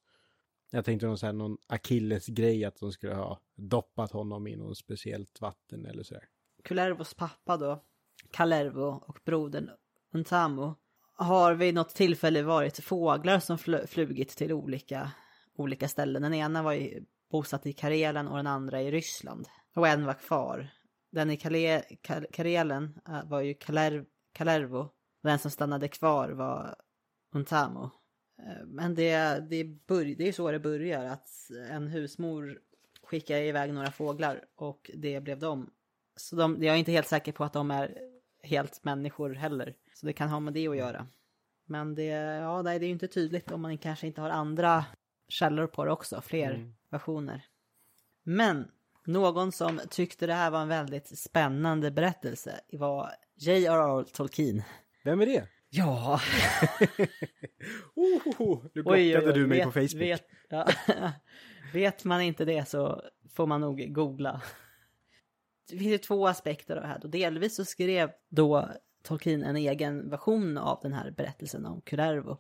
[0.71, 4.79] Jag tänkte någon, så här, någon Achilles-grej att de skulle ha doppat honom i något
[4.79, 6.25] speciellt vatten eller sådär.
[6.65, 7.85] Kullervos pappa då,
[8.31, 9.71] Kalervo och brodern
[10.13, 10.75] Untamo
[11.15, 15.11] har vid något tillfälle varit fåglar som fl flugit till olika,
[15.55, 16.23] olika ställen.
[16.23, 19.49] Den ena var ju bosatt i Karelen och den andra i Ryssland.
[19.75, 20.69] Och en var kvar.
[21.11, 21.83] Den i Kale
[22.33, 24.91] Karelen äh, var ju Kaler Kalervo.
[25.23, 26.77] Den som stannade kvar var
[27.35, 27.91] Untamo.
[28.39, 29.17] Äh, men det,
[29.51, 29.65] det,
[30.17, 31.29] det är så det börjar, att
[31.71, 32.59] en husmor
[33.03, 35.71] skickar iväg några fåglar och det blev dem.
[36.17, 37.99] Så de, jag är inte helt säker på att de är
[38.43, 39.75] helt människor heller.
[39.95, 41.07] Så det kan ha med det att göra.
[41.65, 44.85] Men det, ja, det är ju inte tydligt om man kanske inte har andra
[45.29, 46.75] källor på det också, fler mm.
[46.91, 47.45] versioner.
[48.23, 48.71] Men
[49.07, 54.05] någon som tyckte det här var en väldigt spännande berättelse var J.R.R.
[54.13, 54.63] Tolkien.
[55.05, 55.49] Vem är det?
[55.71, 56.21] Ja.
[57.95, 60.03] oh, nu blockade du mig vet, på Facebook.
[60.03, 60.69] Vet, ja.
[61.73, 64.43] vet man inte det så får man nog googla.
[65.71, 66.99] Det finns ju två aspekter av det här.
[66.99, 68.69] Då delvis så skrev då
[69.03, 72.39] Tolkien en egen version av den här berättelsen om Kullervo.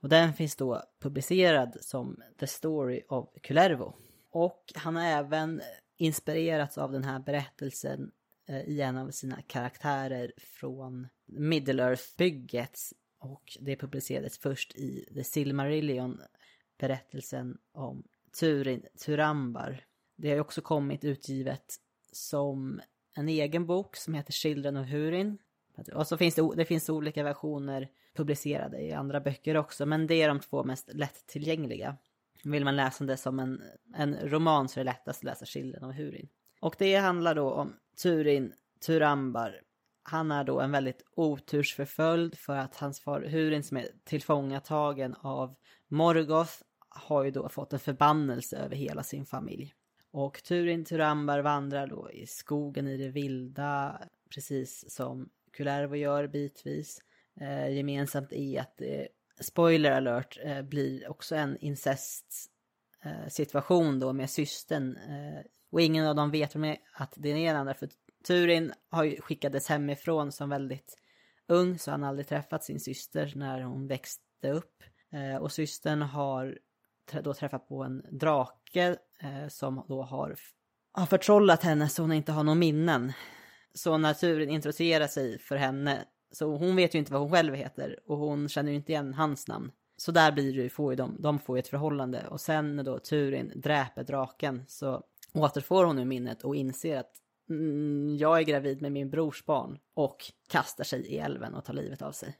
[0.00, 3.94] Och den finns då publicerad som The Story of Kullervo.
[4.30, 5.60] Och han har även
[5.96, 8.10] inspirerats av den här berättelsen
[8.48, 12.78] Eh, i en av sina karaktärer från Middle-earth-bygget.
[13.18, 16.20] Och det publicerades först i The Silmarillion,
[16.78, 18.04] berättelsen om
[18.40, 19.84] Turin, Turambar.
[20.16, 21.74] Det har också kommit utgivet
[22.12, 22.80] som
[23.14, 25.38] en egen bok som heter Children of Hurin.
[25.94, 30.22] Och så finns det, det finns olika versioner publicerade i andra böcker också, men det
[30.22, 31.96] är de två mest lättillgängliga.
[32.44, 33.62] Vill man läsa det som en,
[33.94, 36.28] en roman så är det lättast att läsa Children of Hurin.
[36.60, 38.52] Och det handlar då om Turin
[38.86, 39.60] Turambar.
[40.02, 45.54] Han är då en väldigt otursförföljd för att hans far Hurin som är tillfångatagen av
[45.88, 46.52] Morgoth
[46.88, 49.74] har ju då fått en förbannelse över hela sin familj.
[50.10, 54.00] Och Turin Turambar vandrar då i skogen i det vilda,
[54.34, 56.98] precis som Kullervo gör bitvis.
[57.40, 59.08] Eh, gemensamt är att det,
[59.40, 62.50] spoiler alert, eh, blir också en incest
[63.04, 64.96] eh, situation då med systern.
[64.96, 67.88] Eh, och ingen av dem vet med att det är den andra, för
[68.26, 70.98] Turin har ju skickades hemifrån som väldigt
[71.48, 74.82] ung, så han har aldrig träffat sin syster när hon växte upp.
[75.12, 76.58] Eh, och systern har
[77.22, 80.36] då träffat på en drake eh, som då har,
[80.92, 83.12] har förtrollat henne så hon inte har några minnen.
[83.74, 87.98] Så naturen introducerar sig för henne, så hon vet ju inte vad hon själv heter
[88.06, 89.72] och hon känner ju inte igen hans namn.
[89.96, 92.76] Så där blir det ju, får ju de, de får ju ett förhållande och sen
[92.76, 95.02] när då Turin dräper draken så
[95.38, 97.12] återfår hon nu minnet och inser att
[97.50, 101.74] mm, jag är gravid med min brors barn och kastar sig i älven och tar
[101.74, 102.38] livet av sig.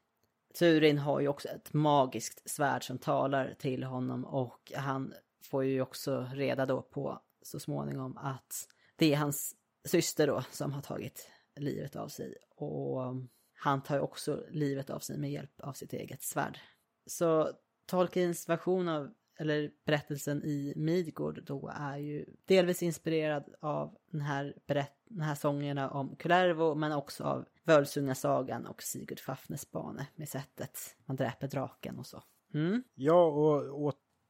[0.59, 5.81] Turin har ju också ett magiskt svärd som talar till honom och han får ju
[5.81, 11.31] också reda då på så småningom att det är hans syster då som har tagit
[11.57, 12.35] livet av sig.
[12.57, 13.15] Och
[13.55, 16.59] han tar ju också livet av sig med hjälp av sitt eget svärd.
[17.07, 17.53] Så
[17.87, 24.55] Tolkiens version av, eller berättelsen i Midgård då är ju delvis inspirerad av den här,
[24.67, 30.29] berätt, den här sångerna om Kullervo men också av Völsungasagan och Sigurd Fafnes bane med
[30.29, 32.23] sättet man dräper draken och så.
[32.55, 32.83] Mm.
[32.95, 33.81] Ja, och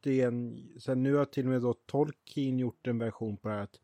[0.04, 3.62] återigen, sen nu har till och med då Tolkien gjort en version på det här
[3.62, 3.80] att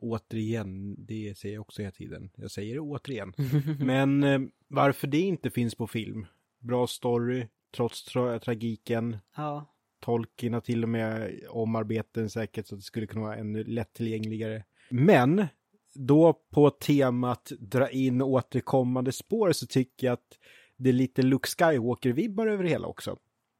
[0.00, 2.30] återigen, det säger jag också hela tiden.
[2.36, 3.32] Jag säger det återigen.
[3.80, 6.26] Men eh, varför det inte finns på film?
[6.58, 7.46] Bra story,
[7.76, 9.16] trots tra tragiken.
[9.36, 9.66] Ja.
[10.08, 14.64] Tolkien har till och med omarbeten säkert så att det skulle kunna vara ännu lättillgängligare.
[14.90, 15.46] Men
[15.94, 20.38] då på temat dra in återkommande spår så tycker jag att
[20.76, 23.16] det är lite Luke Skywalker-vibbar över det hela också.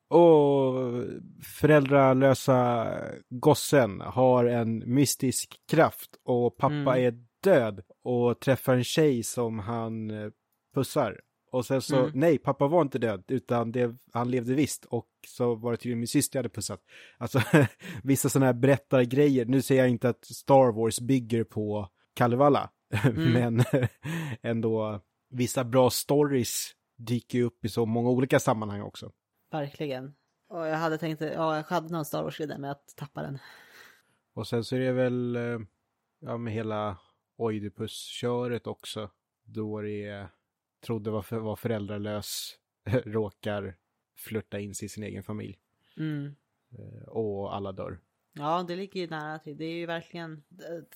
[0.09, 0.75] Och
[1.61, 2.89] föräldralösa
[3.29, 7.05] gossen har en mystisk kraft och pappa mm.
[7.05, 10.11] är död och träffar en tjej som han
[10.75, 11.21] pussar.
[11.51, 12.11] Och sen så, mm.
[12.15, 14.85] nej, pappa var inte död, utan det, han levde visst.
[14.85, 16.81] Och så var det tydligen min syster jag hade pussat.
[17.19, 17.41] Alltså,
[18.03, 19.45] vissa sådana här berättargrejer.
[19.45, 22.71] Nu säger jag inte att Star Wars bygger på Kalevala,
[23.05, 23.33] mm.
[23.33, 23.65] men
[24.43, 25.01] ändå
[25.31, 29.13] vissa bra stories dyker upp i så många olika sammanhang också.
[29.51, 30.15] Verkligen.
[30.49, 33.39] Och jag hade tänkt, ja, jag hade någon Star Wars-grej med att tappa den.
[34.35, 35.59] Och sen så är det väl, eh,
[36.21, 36.99] ja med hela
[37.37, 39.11] Oidipus-köret också.
[39.45, 40.29] Då det
[40.81, 42.59] trodde var, för, var föräldralös,
[43.05, 43.77] råkar
[44.17, 45.59] flörta in sig i sin egen familj.
[45.97, 46.35] Mm.
[46.79, 47.99] Eh, och alla dör.
[48.33, 49.57] Ja, det ligger ju nära till.
[49.57, 50.39] Det är ju verkligen äh,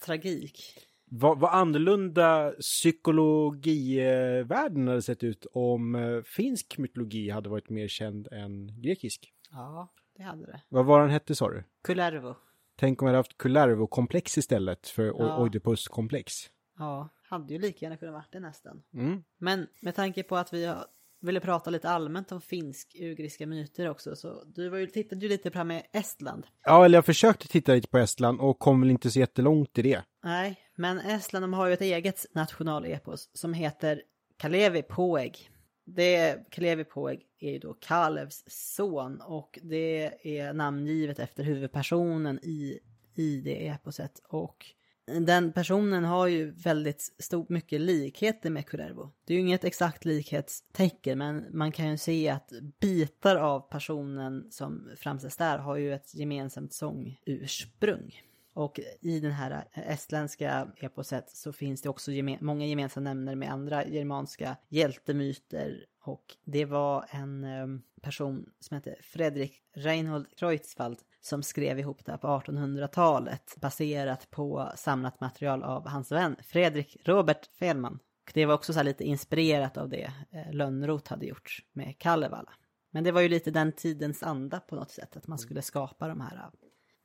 [0.07, 0.59] tragik.
[1.05, 8.29] Vad, vad annorlunda psykologivärlden hade sett ut om eh, finsk mytologi hade varit mer känd
[8.33, 9.33] än grekisk.
[9.51, 10.61] Ja, det hade det.
[10.69, 11.65] Vad var den hette sa du?
[11.85, 12.35] Kullervo.
[12.77, 15.43] Tänk om vi hade haft Kullervo-komplex istället för Ja.
[15.43, 16.33] Oidipus-komplex.
[16.79, 18.83] Ja, hade ju lika gärna kunnat varit det nästan.
[18.95, 19.25] Mm.
[19.39, 20.75] Men med tanke på att vi
[21.21, 25.51] ville prata lite allmänt om finsk-ugriska myter också, så du var ju, tittade ju lite
[25.51, 26.47] på med Estland.
[26.65, 29.83] Ja, eller jag försökte titta lite på Estland och kom väl inte så jättelångt i
[29.83, 30.03] det.
[30.25, 34.03] Nej, men Estland de har ju ett eget nationalepos som heter
[34.37, 35.51] Kalevi Poeg.
[35.85, 42.79] Det, Kalevi Poeg är ju då Kalevs son och det är namngivet efter huvudpersonen i,
[43.15, 44.21] i det eposet.
[44.29, 44.67] Och
[45.07, 49.13] den personen har ju väldigt stort, mycket likheter med Curervo.
[49.25, 54.47] Det är ju inget exakt likhetstecken men man kan ju se att bitar av personen
[54.51, 58.23] som framställs där har ju ett gemensamt sångursprung.
[58.55, 63.35] Och i den här eh, estländska eposet så finns det också geme- många gemensamma nämner
[63.35, 65.87] med andra germanska hjältemyter.
[66.01, 67.67] Och det var en eh,
[68.03, 74.73] person som hette Fredrik Reinhold Kreutzwald som skrev ihop det här på 1800-talet baserat på
[74.77, 77.99] samlat material av hans vän Fredrik Robert Felman.
[78.27, 82.53] Och det var också lite inspirerat av det eh, Lönnroth hade gjort med Kalevala.
[82.91, 86.09] Men det var ju lite den tidens anda på något sätt, att man skulle skapa
[86.09, 86.51] de här eh,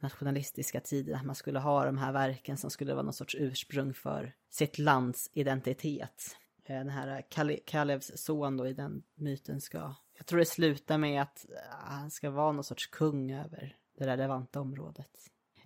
[0.01, 3.93] nationalistiska tiderna, att man skulle ha de här verken som skulle vara någon sorts ursprung
[3.93, 6.37] för sitt lands identitet.
[6.65, 10.97] Eh, Den här Kale- Kalevs son då i den myten ska, jag tror det slutar
[10.97, 11.45] med att
[11.85, 15.11] han ska vara någon sorts kung över det relevanta området.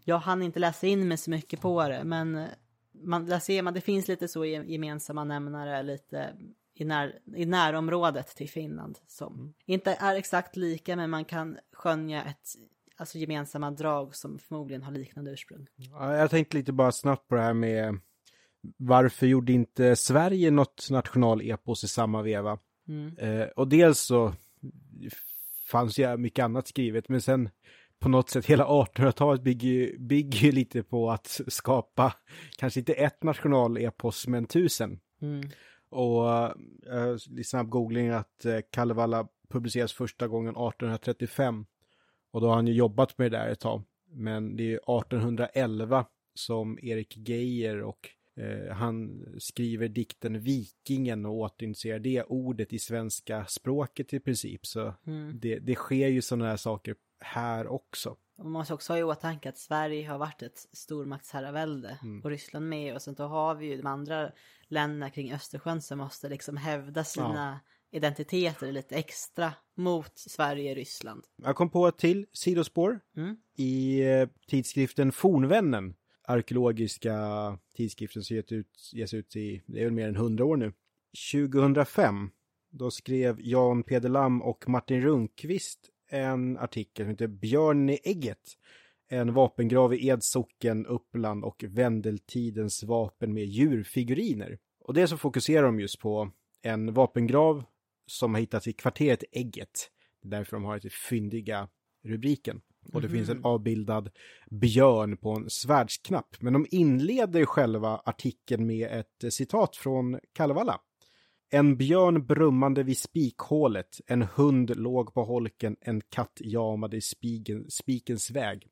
[0.03, 2.47] Jag hann inte läsa in mig så mycket på det, men eh,
[3.03, 6.35] man, där ser man, det finns lite så ge- gemensamma nämnare lite
[6.73, 12.23] i, när, i närområdet till Finland som inte är exakt lika, men man kan skönja
[12.23, 12.49] ett
[12.97, 15.67] alltså gemensamma drag som förmodligen har liknande ursprung.
[15.75, 17.99] Ja, Jag tänkte lite bara snabbt på det här med
[18.77, 22.59] varför gjorde inte Sverige något nationalepos i samma veva?
[22.87, 23.17] Mm.
[23.17, 24.33] Eh, och dels så
[25.71, 27.49] fanns ju mycket annat skrivet, men sen
[28.01, 32.13] på något sätt hela 1800-talet bygger, bygger lite på att skapa,
[32.57, 34.99] kanske inte ett nationalepos, men tusen.
[35.21, 35.49] Mm.
[35.89, 36.25] Och
[36.93, 41.65] uh, snabb googling att uh, Kalevala publiceras första gången 1835.
[42.31, 43.83] Och då har han ju jobbat med det där ett tag.
[44.11, 51.99] Men det är 1811 som Erik Geijer och eh, han skriver dikten Vikingen och återintroducerar
[51.99, 54.65] det ordet i svenska språket i princip.
[54.65, 55.39] Så Mm.
[55.39, 58.17] det, det sker ju sådana här saker här också.
[58.37, 62.95] Man måste också ha i åtanke att Sverige har varit ett stormaktsherravälde och Ryssland med
[62.95, 64.31] och sen då har vi ju de andra
[64.67, 67.59] länderna kring Östersjön som måste liksom hävda sina
[67.91, 71.23] identiteter lite extra mot Sverige och Ryssland.
[71.35, 72.99] Jag kom på ett till sidospår.
[73.17, 73.37] Mm.
[73.57, 77.17] i eh, tidskriften Fornvännen, arkeologiska
[77.75, 80.73] tidskriften som ges ut, ges ut i, det är väl mer än 100 år nu.
[81.33, 82.29] 2005,
[82.71, 88.57] då skrev Jan Peder Lam och Martin Rundqvist en artikel som heter Björn i ägget.
[89.09, 94.59] En vapengrav i Edsocken, Uppland och Vendeltidens vapen med djurfiguriner.
[94.79, 96.31] Och det så fokuserar de just på
[96.61, 97.63] en vapengrav
[98.05, 99.89] som har hittats i kvarteret Ägget.
[100.23, 101.69] Därför de har lite fyndiga
[102.03, 102.61] rubriken.
[102.93, 104.09] Och det finns en avbildad
[104.51, 106.35] björn på en svärdsknapp.
[106.39, 110.79] Men de inleder själva artikeln med ett citat från Kalevala.
[111.53, 117.71] En björn brummande vid spikhålet, en hund låg på holken, en katt jamade i spiken,
[117.71, 118.67] spikens väg.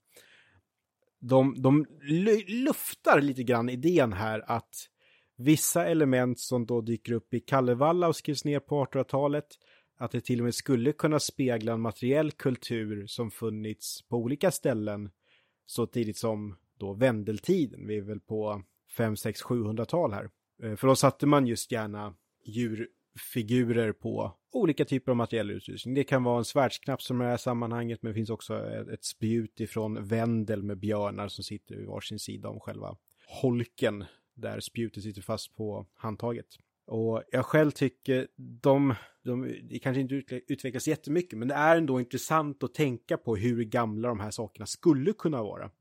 [1.19, 1.85] De, de
[2.47, 4.76] luftar lite grann idén här att
[5.38, 9.47] vissa element som då dyker upp i Kallevalla och skrivs ner på 1800-talet
[9.97, 14.51] att det till och med skulle kunna spegla en materiell kultur som funnits på olika
[14.51, 15.10] ställen
[15.65, 17.88] så tidigt som då Vendeltiden.
[17.88, 18.64] Vi är väl på
[18.97, 20.30] 5, 6, 700-tal här.
[20.64, 22.15] Eh, för då satte man just gärna
[22.50, 25.94] djurfigurer på olika typer av materiell utrustning.
[25.94, 28.70] Det kan vara en svärdsknapp som är i det här sammanhanget, men det finns också
[28.94, 32.98] ett spjut ifrån Vendel med björnar som sitter vid varsin sida om själva
[33.42, 36.48] holken där spjutet sitter fast på handtaget.
[36.86, 40.16] Och jag själv tycker de, de det kanske inte
[40.48, 44.66] utvecklas jättemycket, men det är ändå intressant att tänka på hur gamla de här sakerna
[44.66, 45.72] skulle kunna vara.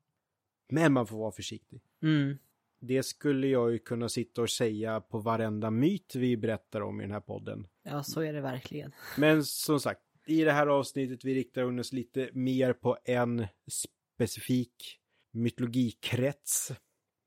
[0.68, 1.82] Men man får vara försiktig.
[2.02, 2.38] Mm.
[2.80, 7.04] Det skulle jag ju kunna sitta och säga på varenda myt vi berättar om i
[7.04, 7.66] den här podden.
[7.82, 8.92] Ja, så är det verkligen.
[9.16, 14.98] Men som sagt, i det här avsnittet vi riktar oss lite mer på en specifik
[15.32, 16.72] mytologikrets.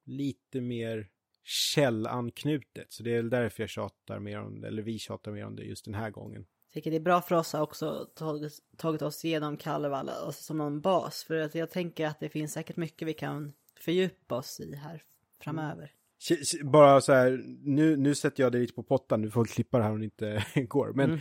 [0.05, 1.09] Lite mer
[1.43, 2.93] källanknutet.
[2.93, 5.55] Så det är väl därför jag tjatar mer om det, eller vi tjatar mer om
[5.55, 6.45] det just den här gången.
[6.67, 10.43] Jag tycker det är bra för oss att också tagit, tagit oss igenom Kalevala alltså
[10.43, 11.23] som någon bas.
[11.23, 15.03] För att jag tänker att det finns säkert mycket vi kan fördjupa oss i här
[15.43, 15.91] framöver.
[16.29, 19.77] K- Bara så här, nu, nu sätter jag dig lite på pottan, du får klippa
[19.77, 20.93] det här om det inte går.
[20.93, 21.19] Men Mm.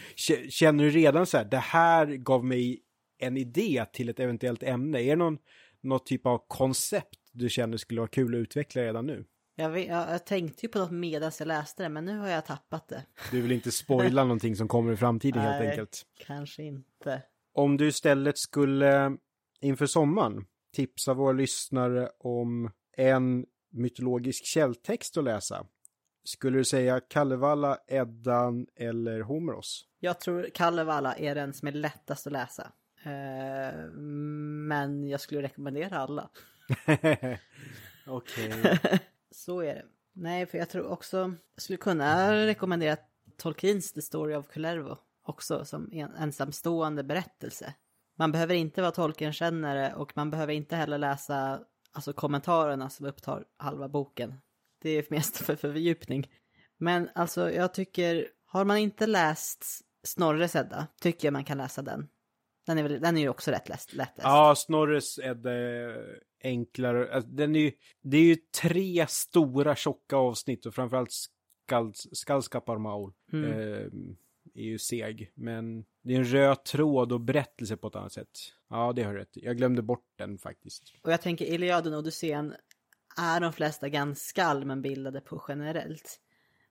[0.50, 2.82] känner du redan så här, det här gav mig
[3.18, 4.98] en idé till ett eventuellt ämne?
[5.02, 5.38] Är det någon,
[5.82, 9.24] något typ av koncept du känner skulle vara kul att utveckla redan nu?
[9.56, 12.28] Jag, vet, jag, jag tänkte ju på något medan jag läste det, men nu har
[12.28, 13.02] jag tappat det.
[13.30, 15.70] Du vill inte spoila någonting som kommer i framtiden helt Nej.
[15.70, 16.02] enkelt.
[16.26, 17.22] Kanske inte.
[17.54, 19.16] Om du istället skulle
[19.60, 20.44] inför sommaren
[20.76, 25.66] tipsa våra lyssnare om en mytologisk källtext att läsa.
[26.24, 29.84] Skulle du säga Kalevala, Eddan eller Homeros?
[30.00, 32.72] Jag tror Kalevala är den som är lättast att läsa.
[33.04, 33.90] Eh,
[34.68, 36.30] men jag skulle rekommendera alla.
[38.06, 38.78] Okej.
[39.30, 39.84] Så är det.
[40.12, 41.16] Nej, för jag tror också,
[41.54, 42.96] jag skulle kunna rekommendera
[43.36, 47.74] Tolkiens The Story of Kullervo också som en ensamstående berättelse.
[48.18, 51.60] Man behöver inte vara Tolkien-kännare och man behöver inte heller läsa
[51.92, 54.34] alltså kommentarerna som upptar halva boken.
[54.82, 56.30] Det är mest för fördjupning.
[56.78, 59.64] Men alltså jag tycker, har man inte läst
[60.02, 62.08] Snorres Edda, tycker jag man kan läsa den.
[62.66, 64.22] Den är, väl, den är ju också rätt läst, lättläst.
[64.22, 65.96] Ja, Snorres är det
[66.42, 67.14] enklare.
[67.14, 67.72] Alltså, den är ju,
[68.02, 71.12] det är ju tre stora tjocka avsnitt och framförallt
[72.12, 73.50] Skallskaparmaul Mm.
[73.50, 73.86] eh,
[74.54, 75.32] är ju seg.
[75.34, 78.38] Men det är en röd tråd och berättelse på ett annat sätt.
[78.68, 79.36] Ja, det har du rätt.
[79.36, 80.94] Jag glömde bort den faktiskt.
[81.02, 82.54] Och jag tänker Iliaden och Odysseen
[83.16, 86.20] är de flesta ganska allmänbildade på generellt.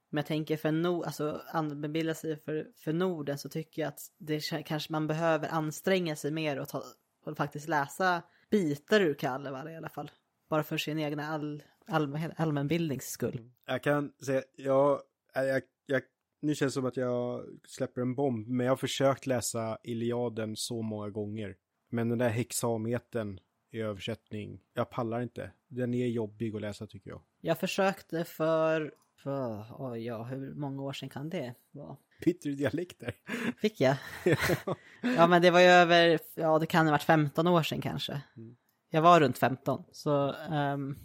[0.10, 4.12] Men jag tänker för Nord, alltså allmänbilda sig för, för Norden så tycker jag att
[4.18, 6.84] det kanske man behöver anstränga sig mer och, ta,
[7.26, 10.12] och faktiskt läsa bitar ur Kalevala i alla fall.
[10.50, 13.52] Bara för sin egna all, allmän, allmänbildnings skull.
[13.66, 15.02] Jag kan säga, ja,
[15.34, 16.02] jag, jag,
[16.42, 20.56] nu känns det som att jag släpper en bomb, men jag har försökt läsa Iliaden
[20.56, 21.56] så många gånger.
[21.90, 23.40] Men den där hexametern
[23.72, 25.52] i översättning, jag pallar inte.
[25.68, 27.22] Den är jobbig att läsa tycker jag.
[27.42, 28.94] Jag försökte för,
[29.24, 31.98] för oj ja, hur många år sedan kan det vara?
[32.26, 33.16] Byter du dialekter?
[33.58, 33.96] Fick jag?
[35.02, 38.22] ja men det var ju över, ja det kan ha varit 15 år sedan kanske.
[38.38, 38.56] Mm.
[38.90, 40.98] Jag var runt 15, så ehm,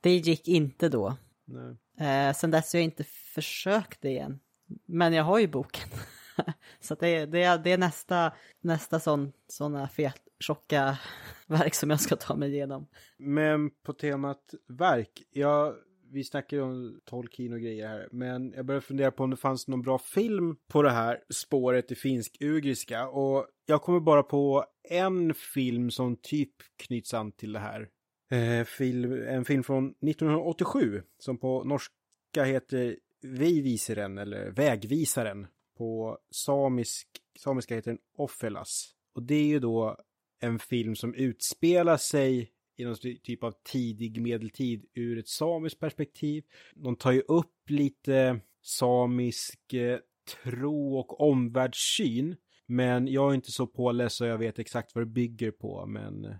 [0.00, 1.16] det gick inte då.
[1.44, 1.76] Nej.
[2.08, 4.40] Eh, sen dess har jag inte försökt det igen.
[4.86, 5.88] Men jag har ju boken.
[6.80, 10.98] så det, är- det, det är nästa, nästa sån, såna fet, tjocka
[11.46, 12.86] verk som jag ska ta mig igenom.
[13.18, 15.74] Men på temat verk, jag,
[16.12, 19.36] vi snackar ju om Tolkien och grejer här, men jag började fundera på om det
[19.36, 24.64] fanns någon bra film på det här spåret i finsk-ugriska och jag kommer bara på
[24.88, 27.88] en film som typ knyts an till det här.
[28.30, 35.46] Eh, film, en film från 1987 som på norska heter Veiviseren eller Vägvisaren.
[35.78, 38.94] På samisk, samiska heter den Offelas.
[39.14, 39.96] Och det är ju då
[40.40, 46.44] en film som utspelar sig i någon typ av tidig medeltid ur ett samiskt perspektiv.
[46.74, 49.98] De tar ju upp lite samisk eh,
[50.42, 52.36] tro och omvärldssyn.
[52.66, 55.86] Men jag är inte så påläst så jag vet exakt vad det bygger på.
[55.86, 56.36] Men eh,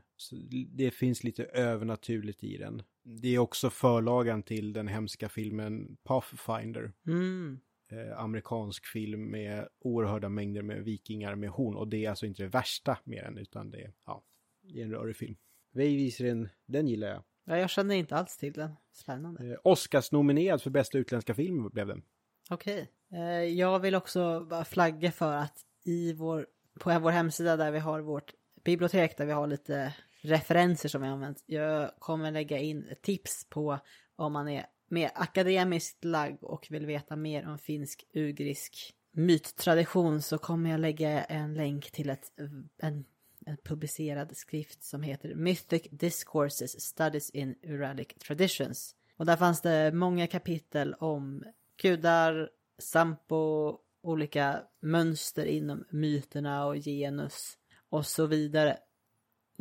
[0.68, 2.82] det finns lite övernaturligt i den.
[3.18, 6.92] Det är också förlagan till den hemska filmen Pathfinder.
[7.06, 7.60] Mm.
[7.90, 11.76] Eh, amerikansk film med oerhörda mängder med vikingar med horn.
[11.76, 14.22] Och det är alltså inte det värsta med den utan det är, ja,
[14.62, 15.36] det är en rörig film.
[15.72, 17.22] Vejvisaren, den gillar jag.
[17.44, 18.74] Ja, jag känner inte alls till den.
[18.92, 19.52] Spännande.
[19.52, 22.02] Eh, Oscars-nominerad för bästa utländska film blev den.
[22.50, 22.90] Okej.
[23.12, 26.46] Eh, jag vill också bara flagga för att i vår,
[26.80, 28.34] på vår hemsida där vi har vårt
[28.64, 31.42] bibliotek där vi har lite referenser som vi använt.
[31.46, 33.78] Jag kommer lägga in tips på
[34.16, 40.70] om man är mer akademiskt lagd och vill veta mer om finsk-ugrisk myttradition så kommer
[40.70, 42.32] jag lägga en länk till ett,
[42.82, 43.04] en,
[43.46, 48.94] en publicerad skrift som heter Mythic Discourses Studies in Uralic Traditions.
[49.16, 51.44] Och där fanns det många kapitel om
[51.82, 57.58] gudar, sampo, olika mönster inom myterna och genus
[57.90, 58.78] och så vidare.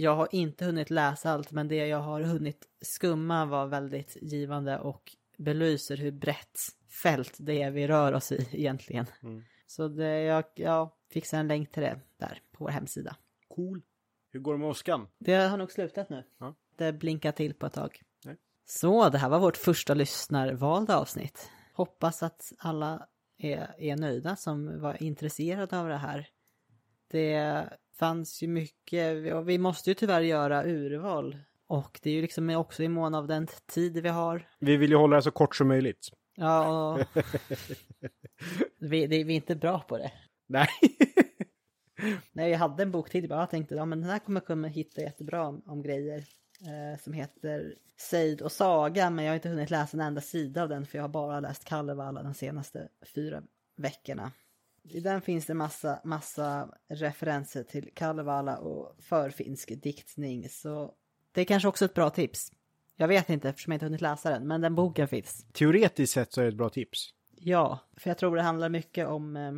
[0.02, 4.80] Jag har inte hunnit läsa allt men det jag har hunnit skumma var väldigt givande
[4.80, 6.60] och belyser hur brett
[7.04, 9.06] fält det är vi rör oss i egentligen.
[9.24, 9.44] Mm.
[9.68, 13.16] Så det, jag, jag fixar en länk till det där på vår hemsida.
[13.48, 13.82] Cool.
[14.32, 15.08] Hur går det med åskan?
[15.18, 16.24] Det har nog slutat nu.
[16.40, 16.56] Ja.
[16.76, 18.02] Det blinkar till på ett tag.
[18.26, 18.38] Nej.
[18.66, 21.50] Så det här var vårt första lyssnarvalda avsnitt.
[21.74, 23.08] Hoppas att alla
[23.38, 26.28] är, är nöjda som var intresserade av det här.
[27.08, 27.70] Det
[28.00, 31.38] fanns ju mycket, och vi måste ju tyvärr göra urval.
[31.68, 34.48] Och det är ju liksom också i mån av den tid vi har.
[34.60, 36.10] Vi vill ju hålla det så kort som möjligt.
[36.36, 37.00] Ja, och
[38.78, 40.12] vi, det, vi är inte bra på det.
[40.48, 40.68] Nej.
[42.32, 45.02] När jag hade en boktitel, jag tänkte ja men den här kommer jag kunna hitta
[45.02, 46.24] jättebra om, om grejer.
[46.62, 50.64] Eh, som heter Seid och Saga, men jag har inte hunnit läsa en enda sida
[50.64, 53.44] av den för jag har bara läst Kalevala de senaste fyra
[53.78, 54.32] veckorna.
[54.84, 60.94] I den finns det massa, massa referenser till Kalevala och förfinsk diktning, så
[61.32, 62.52] det är kanske också ett bra tips.
[62.96, 65.46] Jag vet inte eftersom jag inte hunnit läsa den, men den boken finns.
[65.54, 67.14] Teoretiskt sett så är det ett bra tips.
[67.36, 69.38] Ja, för jag tror det handlar mycket om...
[69.38, 69.52] eh,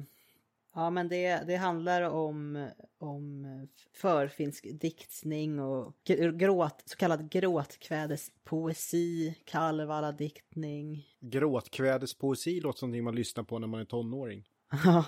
[0.74, 2.68] Ja, men det, det handlar om,
[2.98, 3.46] om
[3.94, 11.08] förfinsk diktning och gr- gråt, så kallad gråtkvädespoesi, Kalevala diktning.
[11.20, 14.48] Gråtkvädespoesi låter som någonting man lyssnar på när man är tonåring.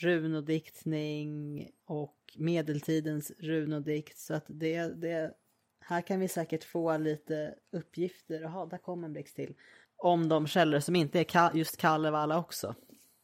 [0.00, 4.18] Runodiktning och medeltidens runodikt.
[4.18, 5.32] Så att det, det,
[5.80, 8.40] här kan vi säkert få lite uppgifter.
[8.40, 9.54] Jaha, där kom en blixt till.
[9.96, 12.74] Om de källor som inte är just Kalevala också.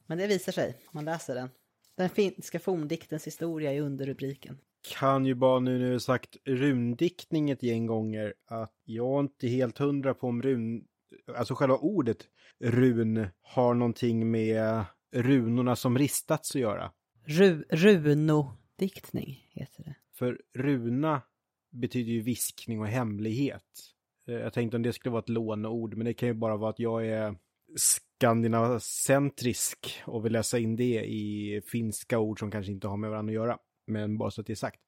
[0.06, 1.50] Men det visar sig om man läser den.
[1.96, 4.58] Den finska forndiktens historia i underrubriken.
[4.98, 9.48] Kan ju bara nu när jag sagt rundiktning ett gäng gånger att jag är inte
[9.48, 10.84] helt hundra på om run,
[11.36, 12.28] alltså själva ordet
[12.60, 16.92] run har någonting med runorna som ristats att göra.
[17.26, 19.94] Ru, runodiktning heter det.
[20.14, 21.22] För runa
[21.70, 23.62] betyder ju viskning och hemlighet.
[24.28, 26.70] Eh, Jag tänkte om det skulle vara ett låneord, men det kan ju bara vara
[26.70, 27.36] att jag är
[27.76, 33.30] skandinacentrisk och vill läsa in det i finska ord som kanske inte har med varandra
[33.30, 33.58] att göra.
[33.86, 34.80] Men bara så att det är sagt.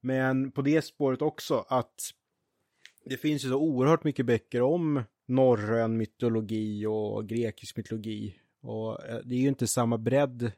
[0.00, 1.94] Men på det spåret också att
[3.04, 8.36] det finns ju så oerhört mycket böcker om norrön mytologi och grekisk mytologi.
[8.66, 10.52] Och eh, det är ju inte samma bredd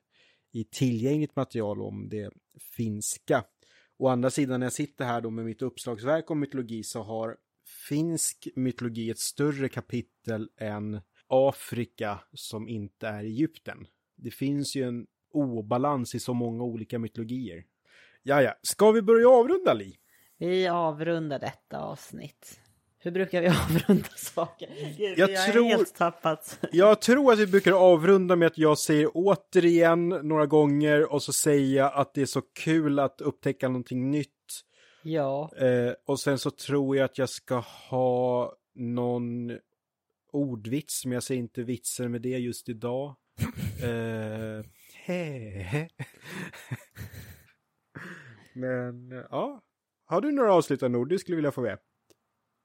[0.53, 2.31] i tillgängligt material om det
[2.77, 3.45] finska.
[3.99, 7.37] Å andra sidan när jag sitter här då med mitt uppslagsverk om mytologi så har
[7.89, 13.87] finsk mytologi ett större kapitel än Afrika som inte är Egypten.
[14.17, 17.65] Det finns ju en obalans i så många olika mytologier.
[18.23, 19.97] Ja, ja, ska vi börja avrunda Li?
[20.39, 22.61] Vi avrundar detta avsnitt.
[23.01, 23.49] Hur brukar vi
[23.89, 24.69] avrunda saker?
[24.99, 26.59] Jag jag är tror- helt tappat.
[26.73, 31.33] Jag tror att vi brukar avrunda med att jag säger återigen några gånger och så
[31.33, 34.29] säger jag att det är så kul att upptäcka någonting nytt.
[35.03, 37.55] Ja, Eh, och sen så tror jag att jag ska
[37.91, 39.59] ha någon
[40.33, 43.17] ordvits, men jag säger inte vitser med det just idag.
[43.83, 44.65] eh,
[45.07, 45.89] he.
[48.55, 49.63] men ja,
[50.07, 51.79] har du några avslutande ord du skulle vilja få med?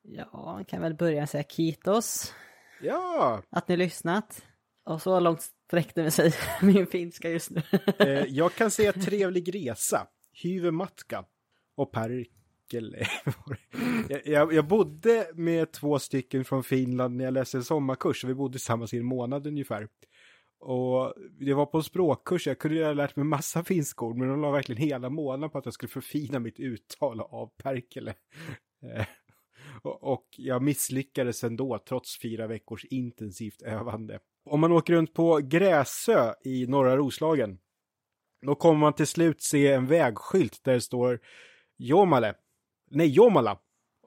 [0.04, 2.34] Ja, man kan väl börja säga kitos.
[2.82, 4.46] Ja, Att ni lyssnat.
[4.86, 7.62] Och så långt sträckte mig sig min finska just nu.
[8.00, 10.08] eh, jag kan säga trevlig resa,
[10.44, 11.26] hyvematka
[11.76, 13.08] och perkele.
[14.10, 18.24] jag, jag, jag bodde med två stycken från Finland när jag läste en sommarkurs.
[18.24, 19.88] Vi bodde tillsammans i en månad ungefär.
[20.60, 24.28] Och det var på en språkkurs, jag kunde ha lärt mig massa finska ord, men
[24.28, 28.14] de la verkligen hela månaden på att jag skulle förfina mitt uttal av perkele.
[30.02, 34.20] Och, jag misslyckades ändå, trots fyra veckors intensivt övande.
[34.46, 37.58] Om man åker runt på Gräsö i norra Roslagen,
[38.46, 41.20] då kommer man till slut se en vägskylt där det står
[41.78, 42.36] Jomale.
[42.92, 43.60] Nej, Jomala.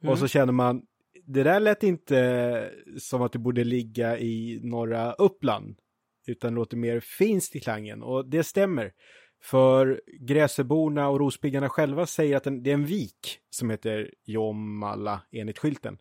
[0.03, 0.82] Och så känner man,
[1.27, 5.78] det där lät inte som att det borde ligga i norra Uppland.
[6.27, 8.03] Utan låter mer finskt i klangen.
[8.03, 8.93] Och det stämmer.
[9.42, 15.20] För Gräseborna och Rospiggarna själva säger att den, det är en vik som heter Jomala
[15.32, 15.98] enligt skylten.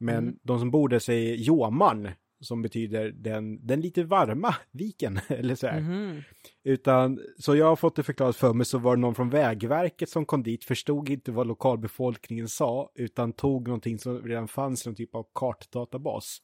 [0.00, 0.38] Men Mm.
[0.42, 2.08] de som bor där säger Joman,
[2.40, 5.18] som betyder den, den lite varma viken.
[5.28, 5.80] Eller så här.
[5.80, 6.22] Mhm.
[6.64, 10.08] Utan, så jag har fått det förklarat för mig så var det någon från Vägverket
[10.08, 14.88] som kom dit, förstod inte vad lokalbefolkningen sa, utan tog någonting som redan fanns i
[14.88, 16.38] någon typ av kartdatabas.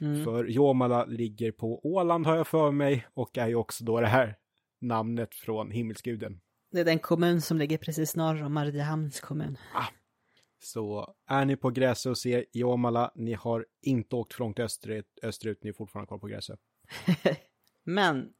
[0.00, 0.24] Mm.
[0.24, 4.06] För Jomala ligger på Åland har jag för mig, och är ju också då det
[4.06, 4.36] här
[4.80, 6.40] namnet från himmelsguden.
[6.72, 9.58] Det är den kommun som ligger precis norr om Mariehamns kommun.
[10.58, 15.06] Så är ni på Gräsö och ser Jomala, ni har inte åkt för långt österut,
[15.22, 16.56] österut ni är fortfarande kvar på Gräsö.
[17.84, 18.32] Men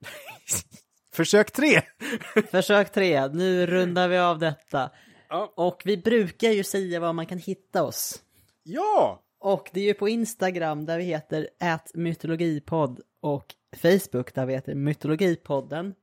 [1.12, 1.80] Försök tre!
[2.50, 4.90] försök tre, nu rundar vi av detta.
[5.28, 5.52] Ja.
[5.56, 8.22] Och vi brukar ju säga var man kan hitta oss.
[8.62, 9.24] ja!
[9.40, 11.48] Och det är ju på Instagram där vi heter
[11.94, 15.94] mytologipodd och Facebook där vi heter mytologipodden.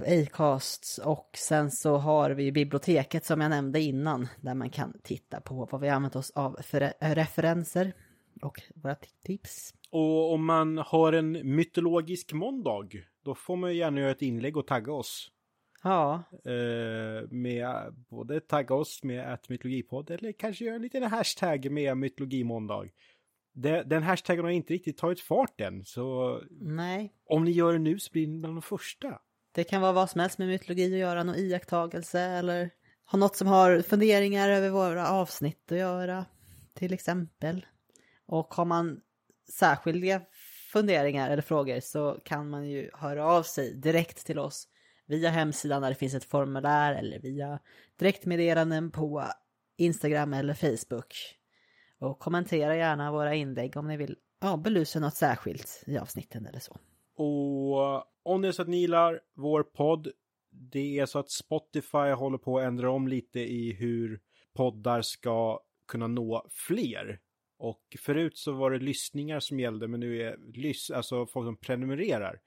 [0.00, 5.40] Acasts och sen så har vi biblioteket som jag nämnde innan där man kan titta
[5.40, 7.92] på vad vi har använt oss av för referenser
[8.42, 9.74] och våra tips.
[9.90, 12.88] Och om man har en mytologisk måndag,
[13.24, 15.30] då får man gärna göra ett inlägg och tagga oss.
[15.82, 21.70] Ja, Eh, med både tagga oss med att mytologipodd eller kanske göra en liten hashtag
[21.70, 22.88] med mytologimåndag.
[23.52, 27.12] Det, den hashtaggen har inte riktigt tagit fart än, så nej.
[27.26, 29.18] om ni gör det nu så blir ni bland de första.
[29.52, 32.70] Det kan vara vad som helst med mytologi att göra, någon iakttagelse eller
[33.10, 36.24] ha något som har funderingar över våra avsnitt att göra,
[36.74, 37.66] till exempel.
[38.26, 39.00] Och har man
[39.52, 40.20] särskilda
[40.72, 44.68] funderingar eller frågor så kan man ju höra av sig direkt till oss
[45.06, 47.58] via hemsidan där det finns ett formulär eller via
[47.98, 49.24] direktmeddelanden på
[49.76, 51.14] Instagram eller Facebook.
[51.98, 56.58] Och kommentera gärna våra inlägg om ni vill ja, belysa något särskilt i avsnitten eller
[56.58, 56.76] så.
[57.16, 60.08] Och om det är så att ni gillar vår podd,
[60.50, 64.20] det är så att Spotify håller på att ändra om lite i hur
[64.54, 67.20] poddar ska kunna nå fler.
[67.58, 71.56] Och förut så var det lyssningar som gällde, men nu är lys alltså folk som
[71.56, 72.40] prenumererar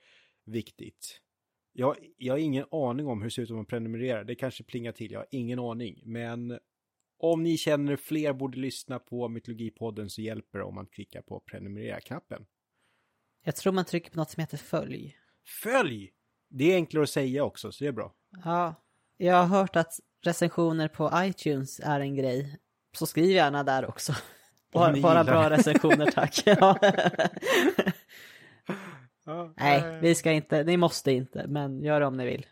[0.46, 1.22] viktigt.
[1.74, 4.24] Jag, jag har ingen aning om hur det ser ut om man prenumererar.
[4.24, 6.02] Det kanske plingar till, jag har ingen aning.
[6.06, 6.60] Men
[7.18, 11.40] om ni känner fler borde lyssna på Mytologipodden så hjälper det om man klickar på
[11.40, 12.46] prenumerera-knappen.
[13.44, 15.18] Jag tror man trycker på något som heter följ.
[15.64, 16.12] Följ!
[16.50, 18.16] Det är enklare att säga också, så det är bra.
[18.46, 18.76] Ja,
[19.18, 22.60] jag har hört att recensioner på iTunes är en grej.
[22.98, 24.14] Så skriv gärna där också.
[24.74, 25.58] Bara, bara bra det.
[25.58, 26.44] recensioner, tack.
[29.26, 29.54] Ja.
[29.58, 32.46] Nej, eh, vi ska inte, ni måste inte, men gör det om ni vill.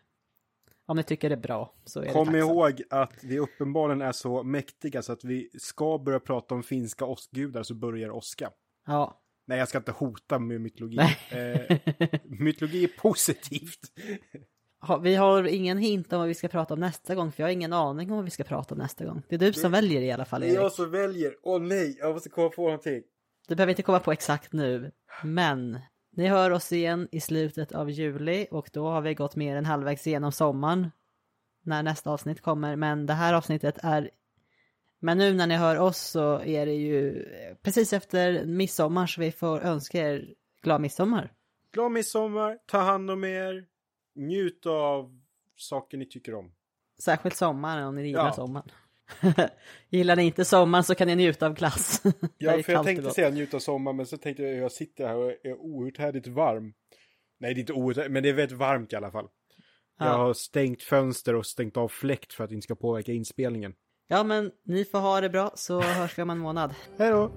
[0.85, 2.37] Om ni tycker det är bra så är det Kom tacksamt.
[2.51, 7.05] ihåg att vi uppenbarligen är så mäktiga så att vi ska börja prata om finska
[7.05, 8.49] åskgudar så börjar åska.
[8.87, 9.21] Ja.
[9.47, 10.97] Nej, jag ska inte hota med mytologi.
[11.29, 11.77] Eh,
[12.23, 13.79] mytologi är positivt.
[15.01, 17.53] Vi har ingen hint om vad vi ska prata om nästa gång, för jag har
[17.53, 19.21] ingen aning om vad vi ska prata om nästa gång.
[19.29, 20.73] Det är du som väljer i alla fall, Det är jag Erik.
[20.73, 21.33] som väljer.
[21.43, 23.03] Åh nej, jag måste komma på någonting.
[23.47, 24.91] Du behöver inte komma på exakt nu,
[25.23, 25.79] men
[26.11, 29.65] ni hör oss igen i slutet av juli och då har vi gått mer än
[29.65, 30.91] halvvägs igenom sommaren
[31.63, 32.75] när nästa avsnitt kommer.
[32.75, 34.09] Men det här avsnittet är...
[34.99, 37.25] Men nu när ni hör oss så är det ju
[37.61, 40.33] precis efter midsommar så vi får önska er
[40.63, 41.31] glad midsommar.
[41.73, 43.65] Glad midsommar, ta hand om er,
[44.17, 45.19] njut av
[45.55, 46.51] saker ni tycker om.
[46.99, 48.33] Särskilt sommaren om ni gillar Ja.
[48.33, 48.69] sommaren.
[49.89, 52.01] gillar ni inte sommaren så kan ni njuta av glass.
[52.37, 55.15] Ja, för jag tänkte säga njut av sommaren, men så tänkte jag jag sitter här
[55.15, 56.73] och är outhärdligt varm.
[57.39, 59.27] Nej, det är inte outhärdligt, men det är väldigt varmt i alla fall.
[59.99, 60.13] Jag Ja.
[60.17, 63.73] har stängt fönster och stängt av fläkt för att det inte ska påverka inspelningen.
[64.07, 66.75] ja, men ni får ha det bra så hörs vi om en månad.
[66.97, 67.31] Hej då!